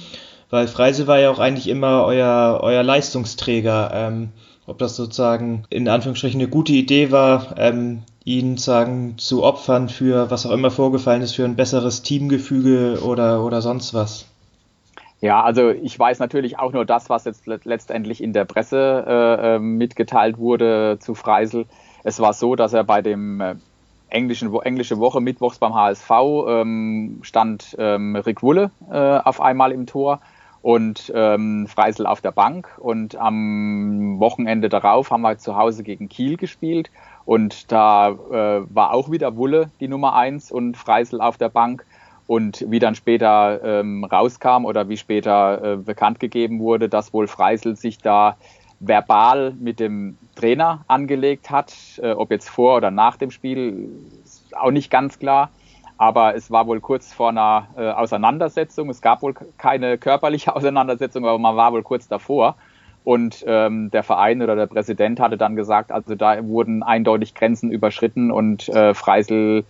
Weil 0.50 0.68
Freise 0.68 1.08
war 1.08 1.20
ja 1.20 1.32
auch 1.32 1.40
eigentlich 1.40 1.70
immer 1.70 2.04
euer, 2.04 2.60
euer 2.62 2.84
Leistungsträger. 2.84 3.92
Ähm, 3.94 4.30
ob 4.68 4.78
das 4.80 4.98
sozusagen 4.98 5.64
in 5.70 5.88
Anführungsstrichen 5.88 6.42
eine 6.42 6.50
gute 6.50 6.74
Idee 6.74 7.12
war, 7.12 7.56
ähm, 7.58 8.04
ihn 8.24 8.58
sagen 8.58 9.18
zu 9.18 9.44
opfern 9.44 9.90
für 9.90 10.30
was 10.30 10.46
auch 10.46 10.52
immer 10.52 10.72
vorgefallen 10.72 11.22
ist, 11.22 11.36
für 11.36 11.46
ein 11.46 11.56
besseres 11.56 12.04
Teamgefüge 12.04 13.02
oder, 13.04 13.44
oder 13.44 13.62
sonst 13.62 13.94
was. 13.94 14.28
Ja, 15.22 15.44
also 15.44 15.70
ich 15.70 15.98
weiß 15.98 16.20
natürlich 16.20 16.58
auch 16.58 16.74
nur 16.74 16.84
das, 16.84 17.10
was 17.10 17.26
jetzt 17.26 17.46
letztendlich 17.46 18.24
in 18.24 18.34
der 18.34 18.46
Presse 18.46 19.06
äh, 19.08 19.56
ähm, 19.56 19.78
mitgeteilt 19.78 20.40
wurde 20.40 20.98
zu 21.00 21.14
Freisel. 21.14 21.66
Es 22.04 22.20
war 22.20 22.34
so, 22.34 22.56
dass 22.56 22.74
er 22.74 22.84
bei 22.84 23.04
dem 23.04 23.40
äh, 23.40 23.56
englischen, 24.10 24.54
englische 24.64 24.98
Woche 24.98 25.22
mittwochs 25.22 25.60
beim 25.60 25.76
HSV 25.76 26.10
ähm, 26.48 27.20
stand 27.22 27.76
ähm, 27.78 28.16
Rick 28.16 28.42
Wulle 28.42 28.72
äh, 28.92 28.98
auf 29.20 29.42
einmal 29.42 29.72
im 29.72 29.86
Tor 29.86 30.22
und 30.64 31.12
ähm, 31.16 31.68
Freisel 31.68 32.06
auf 32.06 32.22
der 32.22 32.32
Bank. 32.32 32.78
Und 32.80 33.16
am 33.16 34.20
Wochenende 34.20 34.70
darauf 34.70 35.12
haben 35.12 35.22
wir 35.22 35.38
zu 35.38 35.56
Hause 35.56 35.84
gegen 35.84 36.10
Kiel 36.10 36.38
gespielt. 36.38 36.90
Und 37.26 37.72
da 37.72 38.10
äh, 38.10 38.62
war 38.74 38.94
auch 38.94 39.12
wieder 39.12 39.36
Wulle 39.38 39.72
die 39.80 39.88
Nummer 39.88 40.16
eins 40.16 40.52
und 40.52 40.78
Freisel 40.78 41.22
auf 41.22 41.38
der 41.38 41.50
Bank. 41.50 41.86
Und 42.28 42.66
wie 42.70 42.80
dann 42.80 42.96
später 42.96 43.62
ähm, 43.64 44.06
rauskam 44.06 44.64
oder 44.66 44.88
wie 44.88 44.98
später 44.98 45.74
äh, 45.74 45.76
bekannt 45.78 46.20
gegeben 46.20 46.60
wurde, 46.60 46.88
dass 46.88 47.14
wohl 47.14 47.28
Freisel 47.28 47.76
sich 47.76 47.98
da 47.98 48.38
verbal 48.80 49.54
mit 49.60 49.80
dem 49.80 50.18
Trainer 50.36 50.84
angelegt 50.88 51.50
hat. 51.50 51.74
Äh, 52.02 52.12
ob 52.12 52.32
jetzt 52.32 52.50
vor 52.50 52.78
oder 52.78 52.90
nach 52.90 53.18
dem 53.18 53.32
Spiel, 53.32 53.90
ist 54.24 54.56
auch 54.58 54.72
nicht 54.72 54.90
ganz 54.90 55.20
klar. 55.20 55.50
Aber 55.98 56.36
es 56.36 56.50
war 56.50 56.66
wohl 56.66 56.80
kurz 56.80 57.14
vor 57.14 57.30
einer 57.30 57.68
äh, 57.78 57.92
Auseinandersetzung. 57.92 58.90
Es 58.90 59.02
gab 59.02 59.22
wohl 59.22 59.36
keine 59.58 59.98
körperliche 59.98 60.56
Auseinandersetzung, 60.56 61.26
aber 61.26 61.38
man 61.38 61.56
war 61.56 61.74
wohl 61.74 61.84
kurz 61.84 62.08
davor. 62.08 62.56
Und 63.04 63.44
ähm, 63.48 63.90
der 63.92 64.04
Verein 64.04 64.42
oder 64.42 64.56
der 64.56 64.68
Präsident 64.68 65.20
hatte 65.20 65.38
dann 65.38 65.56
gesagt, 65.56 65.92
also 65.92 66.16
da 66.16 66.46
wurden 66.46 66.84
eindeutig 66.84 67.34
Grenzen 67.34 67.72
überschritten 67.72 68.32
und 68.32 68.70
äh, 68.70 68.94
Freisel 68.94 69.64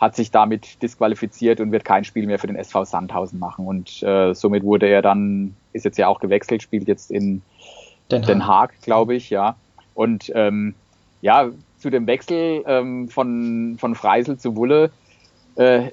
hat 0.00 0.16
sich 0.16 0.30
damit 0.30 0.82
disqualifiziert 0.82 1.60
und 1.60 1.72
wird 1.72 1.84
kein 1.84 2.04
Spiel 2.04 2.26
mehr 2.26 2.38
für 2.38 2.46
den 2.46 2.56
SV 2.56 2.84
Sandhausen 2.84 3.38
machen. 3.38 3.66
Und 3.66 4.02
äh, 4.02 4.34
somit 4.34 4.62
wurde 4.62 4.86
er 4.86 5.00
dann, 5.00 5.56
ist 5.72 5.84
jetzt 5.84 5.96
ja 5.96 6.08
auch 6.08 6.20
gewechselt, 6.20 6.62
spielt 6.62 6.88
jetzt 6.88 7.10
in 7.10 7.42
Den 8.10 8.20
Haag, 8.20 8.26
Den 8.26 8.46
Haag 8.46 8.82
glaube 8.82 9.14
ich, 9.14 9.30
ja. 9.30 9.56
Und 9.94 10.30
ähm, 10.34 10.74
ja, 11.22 11.48
zu 11.78 11.90
dem 11.90 12.06
Wechsel 12.06 12.64
ähm, 12.66 13.08
von, 13.08 13.76
von 13.78 13.94
Freisel 13.94 14.36
zu 14.36 14.56
Wulle. 14.56 14.90
Äh, 15.56 15.90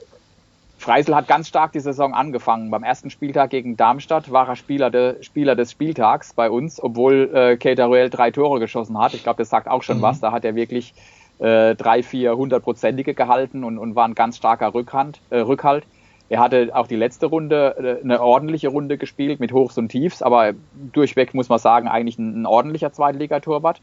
Freisel 0.82 1.16
hat 1.16 1.28
ganz 1.28 1.48
stark 1.48 1.74
die 1.74 1.80
Saison 1.80 2.16
angefangen. 2.16 2.72
Beim 2.72 2.84
ersten 2.84 3.12
Spieltag 3.12 3.52
gegen 3.52 3.78
Darmstadt 3.78 4.32
war 4.32 4.48
er 4.48 4.56
Spieler, 4.56 4.90
de, 4.90 5.22
Spieler 5.22 5.56
des 5.56 5.72
Spieltags 5.72 6.34
bei 6.34 6.50
uns, 6.50 6.82
obwohl 6.82 7.30
äh, 7.34 7.58
Keita 7.58 7.86
Ruel 7.86 8.10
drei 8.10 8.32
Tore 8.32 8.60
geschossen 8.60 8.98
hat. 8.98 9.14
Ich 9.14 9.22
glaube, 9.22 9.38
das 9.38 9.50
sagt 9.50 9.68
auch 9.68 9.84
schon 9.84 10.00
mhm. 10.00 10.02
was. 10.02 10.22
Da 10.22 10.32
hat 10.32 10.44
er 10.44 10.56
wirklich 10.56 10.96
äh, 11.38 11.76
drei, 11.76 12.02
vier 12.02 12.36
hundertprozentige 12.36 13.14
gehalten 13.14 13.64
und, 13.64 13.78
und 13.78 13.96
war 13.96 14.08
ein 14.08 14.16
ganz 14.16 14.38
starker 14.38 14.74
Rückhand, 14.74 15.22
äh, 15.30 15.38
Rückhalt. 15.38 15.86
Er 16.30 16.40
hatte 16.40 16.72
auch 16.74 16.88
die 16.88 16.96
letzte 16.96 17.28
Runde 17.28 18.00
äh, 18.02 18.04
eine 18.04 18.20
ordentliche 18.20 18.70
Runde 18.70 18.98
gespielt 18.98 19.40
mit 19.40 19.54
Hochs 19.54 19.78
und 19.78 19.90
Tiefs, 19.90 20.24
aber 20.24 20.54
durchweg 20.94 21.36
muss 21.36 21.48
man 21.48 21.60
sagen, 21.60 21.90
eigentlich 21.90 22.18
ein, 22.18 22.42
ein 22.42 22.46
ordentlicher 22.48 22.92
Zweitligatorwart. 22.92 23.82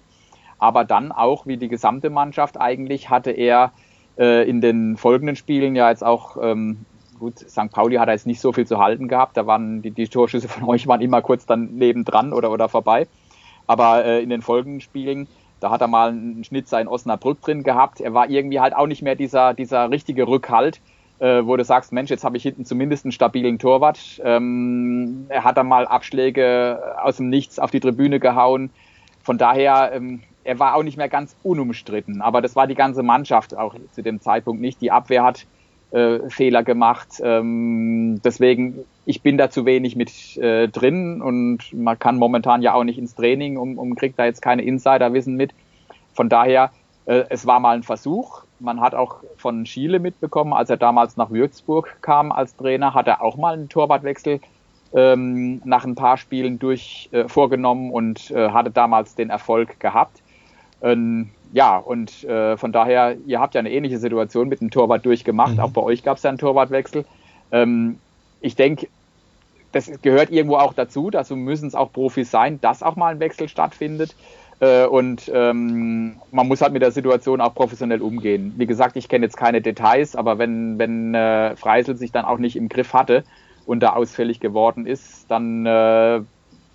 Aber 0.59 0.85
dann 0.85 1.13
auch, 1.13 1.47
wie 1.47 1.59
die 1.59 1.69
gesamte 1.69 2.11
Mannschaft 2.11 2.61
eigentlich, 2.61 3.09
hatte 3.09 3.31
er 3.31 3.71
äh, 4.19 4.49
in 4.49 4.61
den 4.61 4.97
folgenden 4.97 5.37
Spielen 5.37 5.77
ja 5.77 5.91
jetzt 5.91 6.05
auch, 6.05 6.37
ähm, 6.43 6.85
gut, 7.19 7.39
St. 7.39 7.71
Pauli 7.71 7.97
hat 7.97 8.09
er 8.09 8.15
jetzt 8.15 8.27
nicht 8.27 8.41
so 8.41 8.53
viel 8.53 8.67
zu 8.67 8.79
halten 8.79 9.09
gehabt, 9.09 9.37
da 9.37 9.47
waren 9.47 9.83
die, 9.83 9.91
die 9.91 10.09
Torschüsse 10.09 10.49
von 10.49 10.65
euch 10.69 10.87
waren 10.87 11.01
immer 11.01 11.23
kurz 11.23 11.47
dann 11.47 11.75
nebendran 11.75 12.33
oder, 12.33 12.51
oder 12.51 12.69
vorbei. 12.69 13.07
Aber 13.67 14.05
äh, 14.05 14.23
in 14.23 14.31
den 14.31 14.43
folgenden 14.43 14.81
Spielen, 14.81 15.29
da 15.61 15.71
hat 15.71 15.81
er 15.81 15.89
mal 15.89 16.11
einen 16.11 16.45
Schnitzer 16.45 16.81
in 16.81 16.89
Osnabrück 16.89 17.41
drin 17.43 17.63
gehabt. 17.63 18.01
Er 18.01 18.15
war 18.15 18.31
irgendwie 18.31 18.61
halt 18.61 18.75
auch 18.75 18.87
nicht 18.87 19.03
mehr 19.03 19.15
dieser, 19.15 19.55
dieser 19.55 19.91
richtige 19.91 20.27
Rückhalt, 20.27 20.81
äh, 21.19 21.45
wo 21.45 21.57
du 21.57 21.65
sagst, 21.65 21.93
Mensch, 21.93 22.11
jetzt 22.11 22.25
habe 22.25 22.37
ich 22.37 22.45
hinten 22.45 22.65
zumindest 22.65 23.05
einen 23.05 23.13
stabilen 23.13 23.59
Torwart. 23.59 24.21
Ähm, 24.25 25.27
er 25.29 25.45
hat 25.45 25.57
dann 25.57 25.67
mal 25.67 25.87
Abschläge 25.87 26.81
aus 27.03 27.17
dem 27.17 27.29
Nichts 27.29 27.59
auf 27.59 27.71
die 27.71 27.81
Tribüne 27.81 28.21
gehauen. 28.21 28.71
Von 29.23 29.37
daher, 29.37 29.93
ähm, 29.93 30.23
er 30.45 30.59
war 30.59 30.77
auch 30.77 30.83
nicht 30.83 30.97
mehr 30.97 31.09
ganz 31.09 31.37
unumstritten, 31.43 32.23
aber 32.23 32.41
das 32.41 32.57
war 32.57 32.67
die 32.67 32.75
ganze 32.75 33.03
Mannschaft 33.03 33.55
auch 33.55 33.75
zu 33.93 34.03
dem 34.03 34.21
Zeitpunkt 34.21 34.63
nicht. 34.63 34.81
Die 34.81 34.91
Abwehr 34.91 35.25
hat 35.25 35.47
äh, 35.91 36.29
Fehler 36.29 36.63
gemacht. 36.63 37.21
Ähm, 37.23 38.21
deswegen, 38.25 38.85
ich 39.07 39.23
bin 39.23 39.39
da 39.39 39.51
zu 39.51 39.65
wenig 39.65 39.97
mit 39.97 40.37
äh, 40.37 40.69
drin 40.69 41.23
und 41.23 41.73
man 41.73 41.99
kann 41.99 42.17
momentan 42.17 42.63
ja 42.63 42.75
auch 42.75 42.85
nicht 42.85 42.99
ins 42.99 43.15
Training 43.15 43.57
und, 43.57 43.79
und 43.79 43.95
kriegt 43.97 44.19
da 44.19 44.25
jetzt 44.25 44.43
keine 44.43 44.63
Insiderwissen 44.63 45.37
mit. 45.37 45.53
Von 46.15 46.29
daher, 46.29 46.71
äh, 47.07 47.25
es 47.31 47.47
war 47.47 47.61
mal 47.61 47.77
ein 47.77 47.83
Versuch. 47.83 48.43
Man 48.61 48.81
hat 48.81 48.95
auch 48.95 49.17
von 49.37 49.67
Schiele 49.67 49.99
mitbekommen, 49.99 50.53
als 50.53 50.69
er 50.69 50.77
damals 50.77 51.17
nach 51.17 51.31
Würzburg 51.31 51.97
kam 52.03 52.33
als 52.33 52.57
Trainer, 52.57 52.93
hat 52.93 53.07
er 53.07 53.23
auch 53.23 53.37
mal 53.37 53.55
einen 53.55 53.69
Torwartwechsel 53.69 54.41
ähm, 54.95 55.61
nach 55.65 55.85
ein 55.85 55.95
paar 55.95 56.17
Spielen 56.17 56.59
durch 56.59 57.09
äh, 57.13 57.29
vorgenommen 57.29 57.91
und 57.91 58.31
äh, 58.31 58.51
hatte 58.51 58.71
damals 58.71 59.15
den 59.15 59.31
Erfolg 59.31 59.81
gehabt. 59.81 60.23
Ähm, 60.83 61.31
ja, 61.53 61.79
und 61.79 62.25
äh, 62.25 62.57
von 62.57 62.73
daher, 62.73 63.17
ihr 63.27 63.41
habt 63.41 63.55
ja 63.55 63.61
eine 63.61 63.71
ähnliche 63.71 63.99
Situation 63.99 64.49
mit 64.49 64.61
dem 64.61 64.71
Torwart 64.71 65.05
durchgemacht. 65.07 65.55
Mhm. 65.55 65.61
Auch 65.61 65.71
bei 65.71 65.83
euch 65.83 66.03
gab 66.03 66.19
es 66.19 66.23
ja 66.23 66.31
einen 66.31 66.39
Torwartwechsel. 66.39 67.05
Ähm, 67.53 67.99
ich 68.41 68.55
denke, 68.55 68.89
das 69.73 69.91
gehört 70.03 70.31
irgendwo 70.31 70.57
auch 70.57 70.75
dazu. 70.75 71.11
Dazu 71.11 71.37
müssen 71.37 71.69
es 71.69 71.75
auch 71.75 71.93
Profis 71.93 72.31
sein, 72.31 72.61
dass 72.61 72.83
auch 72.83 72.97
mal 72.97 73.13
ein 73.13 73.21
Wechsel 73.21 73.49
stattfindet. 73.49 74.15
Äh, 74.61 74.87
und 74.87 75.31
ähm, 75.33 76.17
man 76.33 76.49
muss 76.49 76.61
halt 76.61 76.73
mit 76.73 76.83
der 76.83 76.91
Situation 76.91 77.41
auch 77.41 77.55
professionell 77.55 78.03
umgehen. 78.03 78.55
Wie 78.57 78.67
gesagt, 78.67 78.97
ich 78.97 79.09
kenne 79.09 79.27
jetzt 79.27 79.37
keine 79.37 79.61
Details, 79.61 80.17
aber 80.17 80.39
wenn, 80.39 80.79
wenn 80.79 81.15
äh, 81.15 81.57
Freisel 81.57 81.97
sich 81.97 82.13
dann 82.13 82.25
auch 82.25 82.39
nicht 82.39 82.57
im 82.57 82.69
Griff 82.69 82.93
hatte 82.93 83.25
und 83.67 83.81
da 83.81 83.91
ausfällig 83.93 84.41
geworden 84.41 84.87
ist, 84.87 85.31
dann 85.31 85.65
äh, 85.65 86.21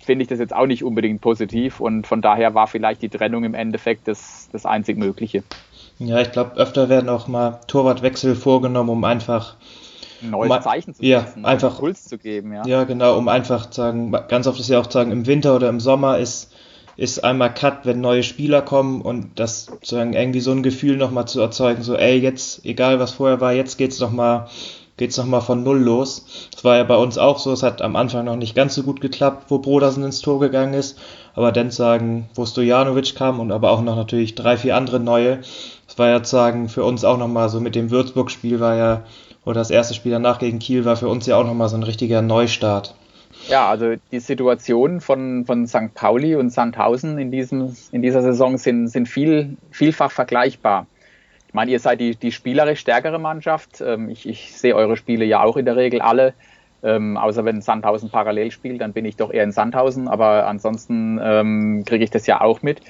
finde 0.04 0.22
ich 0.22 0.28
das 0.28 0.38
jetzt 0.38 0.54
auch 0.54 0.66
nicht 0.66 0.84
unbedingt 0.84 1.20
positiv 1.20 1.80
und 1.80 2.06
von 2.06 2.22
daher 2.22 2.54
war 2.54 2.66
vielleicht 2.66 3.02
die 3.02 3.08
Trennung 3.08 3.44
im 3.44 3.54
Endeffekt 3.54 4.06
das, 4.08 4.48
das 4.52 4.66
einzig 4.66 4.96
Mögliche. 4.98 5.42
Ja, 5.98 6.20
ich 6.20 6.32
glaube, 6.32 6.56
öfter 6.56 6.88
werden 6.88 7.08
auch 7.08 7.28
mal 7.28 7.60
Torwartwechsel 7.66 8.34
vorgenommen, 8.34 8.90
um 8.90 9.04
einfach 9.04 9.56
ein 10.22 10.30
neues 10.30 10.50
um, 10.50 10.62
Zeichen 10.62 10.94
zu 10.94 11.04
ja, 11.04 11.20
setzen, 11.20 11.44
einfach 11.44 11.74
Impuls 11.74 12.04
zu 12.04 12.18
geben. 12.18 12.52
Ja. 12.52 12.66
ja, 12.66 12.84
genau, 12.84 13.16
um 13.16 13.28
einfach 13.28 13.70
zu 13.70 13.80
sagen, 13.80 14.12
ganz 14.28 14.46
oft 14.46 14.58
ist 14.58 14.68
ja 14.68 14.80
auch 14.80 14.86
zu 14.86 14.98
sagen, 14.98 15.12
im 15.12 15.26
Winter 15.26 15.54
oder 15.54 15.68
im 15.68 15.80
Sommer 15.80 16.18
ist, 16.18 16.52
ist 16.96 17.24
einmal 17.24 17.52
Cut, 17.52 17.84
wenn 17.84 18.00
neue 18.00 18.22
Spieler 18.22 18.62
kommen 18.62 19.02
und 19.02 19.38
das 19.38 19.66
sozusagen 19.66 20.12
irgendwie 20.12 20.40
so 20.40 20.52
ein 20.52 20.62
Gefühl 20.62 20.96
nochmal 20.96 21.26
zu 21.26 21.40
erzeugen, 21.40 21.82
so 21.82 21.96
ey, 21.96 22.18
jetzt, 22.18 22.64
egal 22.64 23.00
was 23.00 23.12
vorher 23.12 23.40
war, 23.40 23.52
jetzt 23.52 23.78
geht's 23.78 24.00
nochmal 24.00 24.48
geht's 24.96 25.16
nochmal 25.16 25.40
von 25.40 25.62
Null 25.62 25.78
los. 25.78 26.48
Das 26.52 26.64
war 26.64 26.76
ja 26.76 26.84
bei 26.84 26.96
uns 26.96 27.18
auch 27.18 27.38
so, 27.38 27.52
es 27.52 27.62
hat 27.62 27.82
am 27.82 27.96
Anfang 27.96 28.24
noch 28.24 28.36
nicht 28.36 28.54
ganz 28.54 28.74
so 28.74 28.82
gut 28.82 29.00
geklappt, 29.00 29.46
wo 29.48 29.58
Brodersen 29.58 30.04
ins 30.04 30.20
Tor 30.20 30.40
gegangen 30.40 30.74
ist, 30.74 30.98
aber 31.34 31.52
dann 31.52 31.70
sagen, 31.70 32.28
wo 32.34 32.46
Stojanovic 32.46 33.14
kam 33.14 33.40
und 33.40 33.52
aber 33.52 33.70
auch 33.70 33.82
noch 33.82 33.96
natürlich 33.96 34.34
drei, 34.34 34.56
vier 34.56 34.76
andere 34.76 35.00
neue. 35.00 35.40
Das 35.86 35.98
war 35.98 36.08
ja 36.08 36.24
sagen 36.24 36.68
für 36.68 36.84
uns 36.84 37.04
auch 37.04 37.18
nochmal 37.18 37.48
so 37.48 37.60
mit 37.60 37.74
dem 37.74 37.90
Würzburg-Spiel 37.90 38.60
war 38.60 38.76
ja, 38.76 39.02
oder 39.44 39.60
das 39.60 39.70
erste 39.70 39.94
Spiel 39.94 40.12
danach 40.12 40.38
gegen 40.38 40.58
Kiel 40.58 40.84
war 40.84 40.96
für 40.96 41.08
uns 41.08 41.26
ja 41.26 41.36
auch 41.36 41.44
nochmal 41.44 41.68
so 41.68 41.76
ein 41.76 41.82
richtiger 41.82 42.22
Neustart. 42.22 42.94
Ja, 43.48 43.68
also 43.68 43.94
die 44.10 44.20
Situationen 44.20 45.00
von, 45.00 45.44
von 45.44 45.66
St. 45.66 45.92
Pauli 45.94 46.34
und 46.34 46.50
Sandhausen 46.50 47.18
in, 47.18 47.30
diesem, 47.30 47.76
in 47.92 48.00
dieser 48.00 48.22
Saison 48.22 48.56
sind, 48.56 48.88
sind 48.88 49.06
viel, 49.06 49.56
vielfach 49.70 50.10
vergleichbar. 50.10 50.86
Ich 51.54 51.56
meine, 51.56 51.70
ihr 51.70 51.78
seid 51.78 52.00
die, 52.00 52.16
die 52.16 52.32
spielerisch 52.32 52.80
stärkere 52.80 53.20
Mannschaft. 53.20 53.80
Ähm, 53.80 54.08
ich, 54.08 54.28
ich 54.28 54.56
sehe 54.56 54.74
eure 54.74 54.96
Spiele 54.96 55.24
ja 55.24 55.44
auch 55.44 55.56
in 55.56 55.64
der 55.64 55.76
Regel 55.76 56.00
alle. 56.00 56.34
Ähm, 56.82 57.16
außer 57.16 57.44
wenn 57.44 57.62
Sandhausen 57.62 58.10
parallel 58.10 58.50
spielt, 58.50 58.80
dann 58.80 58.92
bin 58.92 59.04
ich 59.04 59.14
doch 59.14 59.32
eher 59.32 59.44
in 59.44 59.52
Sandhausen, 59.52 60.08
aber 60.08 60.48
ansonsten 60.48 61.20
ähm, 61.22 61.84
kriege 61.86 62.02
ich 62.02 62.10
das 62.10 62.26
ja 62.26 62.40
auch 62.40 62.62
mit. 62.62 62.80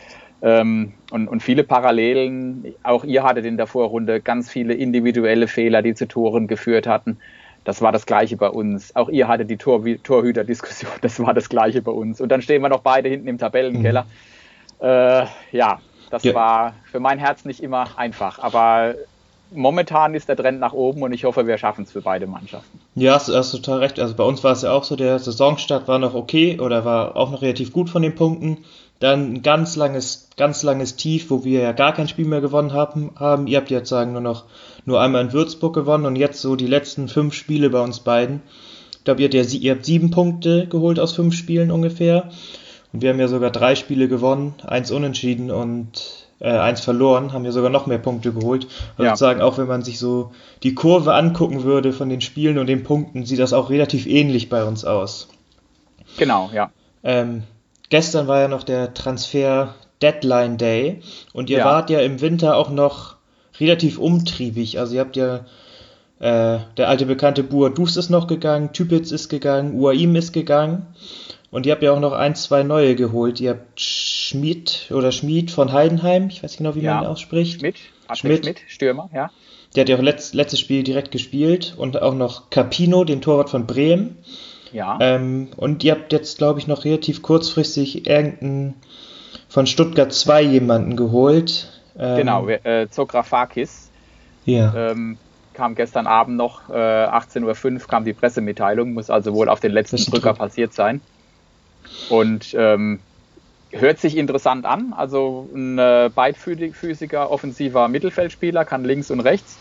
Ähm, 0.40 0.94
und, 1.10 1.28
und 1.28 1.42
viele 1.42 1.62
Parallelen, 1.62 2.74
auch 2.84 3.04
ihr 3.04 3.22
hattet 3.22 3.44
in 3.44 3.58
der 3.58 3.66
Vorrunde 3.66 4.22
ganz 4.22 4.48
viele 4.48 4.72
individuelle 4.72 5.46
Fehler, 5.46 5.82
die 5.82 5.92
zu 5.92 6.08
Toren 6.08 6.46
geführt 6.46 6.86
hatten. 6.86 7.18
Das 7.64 7.82
war 7.82 7.92
das 7.92 8.06
Gleiche 8.06 8.38
bei 8.38 8.48
uns. 8.48 8.96
Auch 8.96 9.10
ihr 9.10 9.28
hattet 9.28 9.50
die 9.50 9.58
Tor 9.58 9.84
Torhüter-Diskussion, 10.02 10.90
das 11.02 11.20
war 11.20 11.34
das 11.34 11.50
Gleiche 11.50 11.82
bei 11.82 11.92
uns. 11.92 12.18
Und 12.18 12.30
dann 12.30 12.40
stehen 12.40 12.62
wir 12.62 12.70
noch 12.70 12.80
beide 12.80 13.10
hinten 13.10 13.28
im 13.28 13.36
Tabellenkeller. 13.36 14.06
Mhm. 14.80 14.86
Äh, 14.86 15.26
ja, 15.52 15.80
das 16.14 16.22
ja. 16.22 16.34
war 16.34 16.74
für 16.90 17.00
mein 17.00 17.18
Herz 17.18 17.44
nicht 17.44 17.60
immer 17.60 17.98
einfach. 17.98 18.38
Aber 18.38 18.94
momentan 19.50 20.14
ist 20.14 20.28
der 20.28 20.36
Trend 20.36 20.60
nach 20.60 20.72
oben 20.72 21.02
und 21.02 21.12
ich 21.12 21.24
hoffe, 21.24 21.46
wir 21.46 21.58
schaffen 21.58 21.84
es 21.84 21.92
für 21.92 22.02
beide 22.02 22.26
Mannschaften. 22.28 22.78
Ja, 22.94 23.14
hast, 23.14 23.28
hast 23.28 23.50
total 23.50 23.80
recht. 23.80 23.98
Also 23.98 24.14
bei 24.14 24.22
uns 24.22 24.44
war 24.44 24.52
es 24.52 24.62
ja 24.62 24.70
auch 24.72 24.84
so, 24.84 24.94
der 24.94 25.18
Saisonstart 25.18 25.88
war 25.88 25.98
noch 25.98 26.14
okay 26.14 26.60
oder 26.60 26.84
war 26.84 27.16
auch 27.16 27.32
noch 27.32 27.42
relativ 27.42 27.72
gut 27.72 27.90
von 27.90 28.02
den 28.02 28.14
Punkten. 28.14 28.58
Dann 29.00 29.34
ein 29.34 29.42
ganz 29.42 29.74
langes, 29.74 30.30
ganz 30.36 30.62
langes 30.62 30.94
Tief, 30.94 31.30
wo 31.30 31.44
wir 31.44 31.60
ja 31.60 31.72
gar 31.72 31.92
kein 31.92 32.06
Spiel 32.06 32.26
mehr 32.26 32.40
gewonnen 32.40 32.72
haben. 32.72 33.10
haben. 33.18 33.48
Ihr 33.48 33.58
habt 33.58 33.70
jetzt 33.70 33.88
sagen 33.88 34.12
nur 34.12 34.20
noch 34.20 34.44
nur 34.86 35.00
einmal 35.00 35.22
in 35.22 35.32
Würzburg 35.32 35.74
gewonnen 35.74 36.06
und 36.06 36.14
jetzt 36.14 36.40
so 36.40 36.54
die 36.54 36.66
letzten 36.68 37.08
fünf 37.08 37.34
Spiele 37.34 37.70
bei 37.70 37.80
uns 37.80 38.00
beiden. 38.00 38.42
Ich 38.92 39.04
glaube, 39.04 39.20
ihr, 39.22 39.26
habt 39.26 39.34
ja, 39.34 39.58
ihr 39.58 39.72
habt 39.72 39.84
sieben 39.84 40.10
Punkte 40.10 40.68
geholt 40.68 41.00
aus 41.00 41.12
fünf 41.12 41.34
Spielen 41.34 41.72
ungefähr. 41.72 42.30
Und 42.94 43.02
wir 43.02 43.10
haben 43.10 43.18
ja 43.18 43.26
sogar 43.26 43.50
drei 43.50 43.74
Spiele 43.74 44.06
gewonnen, 44.06 44.54
eins 44.64 44.92
unentschieden 44.92 45.50
und 45.50 46.28
äh, 46.38 46.50
eins 46.50 46.80
verloren, 46.80 47.32
haben 47.32 47.44
ja 47.44 47.50
sogar 47.50 47.68
noch 47.68 47.86
mehr 47.86 47.98
Punkte 47.98 48.32
geholt. 48.32 48.68
Also 48.96 49.02
ja. 49.02 49.16
sagen, 49.16 49.42
auch 49.42 49.58
wenn 49.58 49.66
man 49.66 49.82
sich 49.82 49.98
so 49.98 50.30
die 50.62 50.76
Kurve 50.76 51.14
angucken 51.14 51.64
würde 51.64 51.92
von 51.92 52.08
den 52.08 52.20
Spielen 52.20 52.56
und 52.56 52.68
den 52.68 52.84
Punkten, 52.84 53.26
sieht 53.26 53.40
das 53.40 53.52
auch 53.52 53.68
relativ 53.68 54.06
ähnlich 54.06 54.48
bei 54.48 54.62
uns 54.62 54.84
aus. 54.84 55.26
Genau, 56.18 56.50
ja. 56.54 56.70
Ähm, 57.02 57.42
gestern 57.90 58.28
war 58.28 58.38
ja 58.38 58.46
noch 58.46 58.62
der 58.62 58.94
Transfer 58.94 59.74
Deadline 60.00 60.56
Day 60.56 61.00
und 61.32 61.50
ihr 61.50 61.58
ja. 61.58 61.64
wart 61.64 61.90
ja 61.90 61.98
im 61.98 62.20
Winter 62.20 62.56
auch 62.56 62.70
noch 62.70 63.16
relativ 63.58 63.98
umtriebig. 63.98 64.78
Also 64.78 64.94
ihr 64.94 65.00
habt 65.00 65.16
ja 65.16 65.46
äh, 66.20 66.60
der 66.76 66.88
alte 66.88 67.06
bekannte 67.06 67.42
Bua 67.42 67.70
Dus 67.70 67.96
ist 67.96 68.10
noch 68.10 68.28
gegangen, 68.28 68.72
Typitz 68.72 69.10
ist 69.10 69.28
gegangen, 69.28 69.74
Uaim 69.74 70.14
ist 70.14 70.32
gegangen. 70.32 70.86
Und 71.54 71.66
ihr 71.66 71.72
habt 71.72 71.84
ja 71.84 71.92
auch 71.92 72.00
noch 72.00 72.14
ein, 72.14 72.34
zwei 72.34 72.64
neue 72.64 72.96
geholt. 72.96 73.40
Ihr 73.40 73.50
habt 73.50 73.80
Schmid 73.80 74.90
oder 74.90 75.12
Schmid 75.12 75.52
von 75.52 75.70
Heidenheim, 75.72 76.26
ich 76.26 76.42
weiß 76.42 76.50
nicht 76.50 76.58
genau, 76.58 76.74
wie 76.74 76.80
ja. 76.80 76.96
man 76.96 77.04
ihn 77.04 77.10
ausspricht. 77.10 77.60
Schmidt, 77.60 77.76
Schmidt, 78.12 78.44
Schmidt, 78.44 78.62
Stürmer, 78.66 79.08
ja. 79.14 79.30
Der 79.76 79.82
hat 79.82 79.88
ja 79.88 79.94
auch 79.94 80.02
letzt, 80.02 80.34
letztes 80.34 80.58
Spiel 80.58 80.82
direkt 80.82 81.12
gespielt 81.12 81.76
und 81.78 82.02
auch 82.02 82.14
noch 82.14 82.50
Capino, 82.50 83.04
den 83.04 83.20
Torwart 83.20 83.50
von 83.50 83.68
Bremen. 83.68 84.16
Ja. 84.72 84.98
Ähm, 85.00 85.50
und 85.56 85.84
ihr 85.84 85.92
habt 85.92 86.12
jetzt, 86.12 86.38
glaube 86.38 86.58
ich, 86.58 86.66
noch 86.66 86.84
relativ 86.84 87.22
kurzfristig 87.22 88.08
irgendeinen 88.08 88.74
von 89.48 89.68
Stuttgart 89.68 90.12
2 90.12 90.42
jemanden 90.42 90.96
geholt. 90.96 91.68
Ähm, 91.96 92.16
genau, 92.16 92.48
äh, 92.48 92.88
Zografakis. 92.90 93.92
Ja. 94.44 94.74
Ähm, 94.90 95.18
kam 95.52 95.76
gestern 95.76 96.08
Abend 96.08 96.36
noch, 96.36 96.68
äh, 96.68 96.72
18.05 96.72 97.74
Uhr 97.74 97.86
kam 97.86 98.04
die 98.04 98.12
Pressemitteilung, 98.12 98.92
muss 98.92 99.08
also 99.08 99.32
wohl 99.34 99.48
auf 99.48 99.60
den 99.60 99.70
letzten 99.70 99.98
Drücker 100.10 100.34
passiert 100.34 100.72
sein. 100.72 101.00
Und 102.08 102.54
ähm, 102.58 103.00
hört 103.70 103.98
sich 103.98 104.16
interessant 104.16 104.64
an. 104.66 104.92
Also 104.92 105.48
ein 105.54 105.78
äh, 105.78 106.10
beidfüßiger 106.14 107.30
offensiver 107.30 107.88
Mittelfeldspieler, 107.88 108.64
kann 108.64 108.84
links 108.84 109.10
und 109.10 109.20
rechts. 109.20 109.58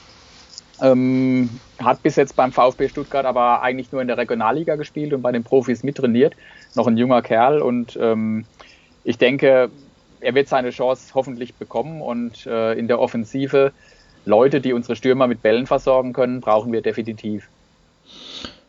Ähm, 0.81 1.49
hat 1.79 2.01
bis 2.03 2.15
jetzt 2.15 2.35
beim 2.35 2.51
VfB 2.51 2.89
Stuttgart 2.89 3.25
aber 3.25 3.61
eigentlich 3.61 3.91
nur 3.91 4.01
in 4.01 4.07
der 4.07 4.17
Regionalliga 4.17 4.75
gespielt 4.75 5.13
und 5.13 5.21
bei 5.21 5.31
den 5.31 5.43
Profis 5.43 5.83
mittrainiert. 5.83 6.35
Noch 6.75 6.87
ein 6.87 6.97
junger 6.97 7.21
Kerl 7.21 7.61
und 7.61 7.97
ähm, 8.01 8.45
ich 9.03 9.17
denke, 9.17 9.69
er 10.19 10.35
wird 10.35 10.47
seine 10.47 10.71
Chance 10.71 11.13
hoffentlich 11.13 11.53
bekommen 11.55 12.01
und 12.01 12.45
äh, 12.47 12.73
in 12.73 12.87
der 12.87 12.99
Offensive 12.99 13.71
Leute, 14.25 14.61
die 14.61 14.73
unsere 14.73 14.95
Stürmer 14.95 15.27
mit 15.27 15.41
Bällen 15.41 15.67
versorgen 15.67 16.13
können, 16.13 16.41
brauchen 16.41 16.71
wir 16.71 16.81
definitiv. 16.81 17.49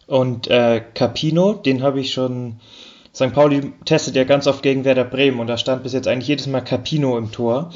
Und 0.06 0.48
äh, 0.48 0.82
Capino, 0.94 1.54
den 1.54 1.82
habe 1.82 2.00
ich 2.00 2.12
schon 2.12 2.56
St. 3.14 3.32
Pauli 3.32 3.72
testet 3.84 4.16
ja 4.16 4.24
ganz 4.24 4.46
oft 4.46 4.62
gegen 4.62 4.84
Werder 4.84 5.04
Bremen 5.04 5.38
und 5.38 5.46
da 5.46 5.56
stand 5.56 5.84
bis 5.84 5.92
jetzt 5.92 6.08
eigentlich 6.08 6.28
jedes 6.28 6.46
Mal 6.46 6.62
Capino 6.62 7.16
im 7.16 7.30
Tor. 7.30 7.70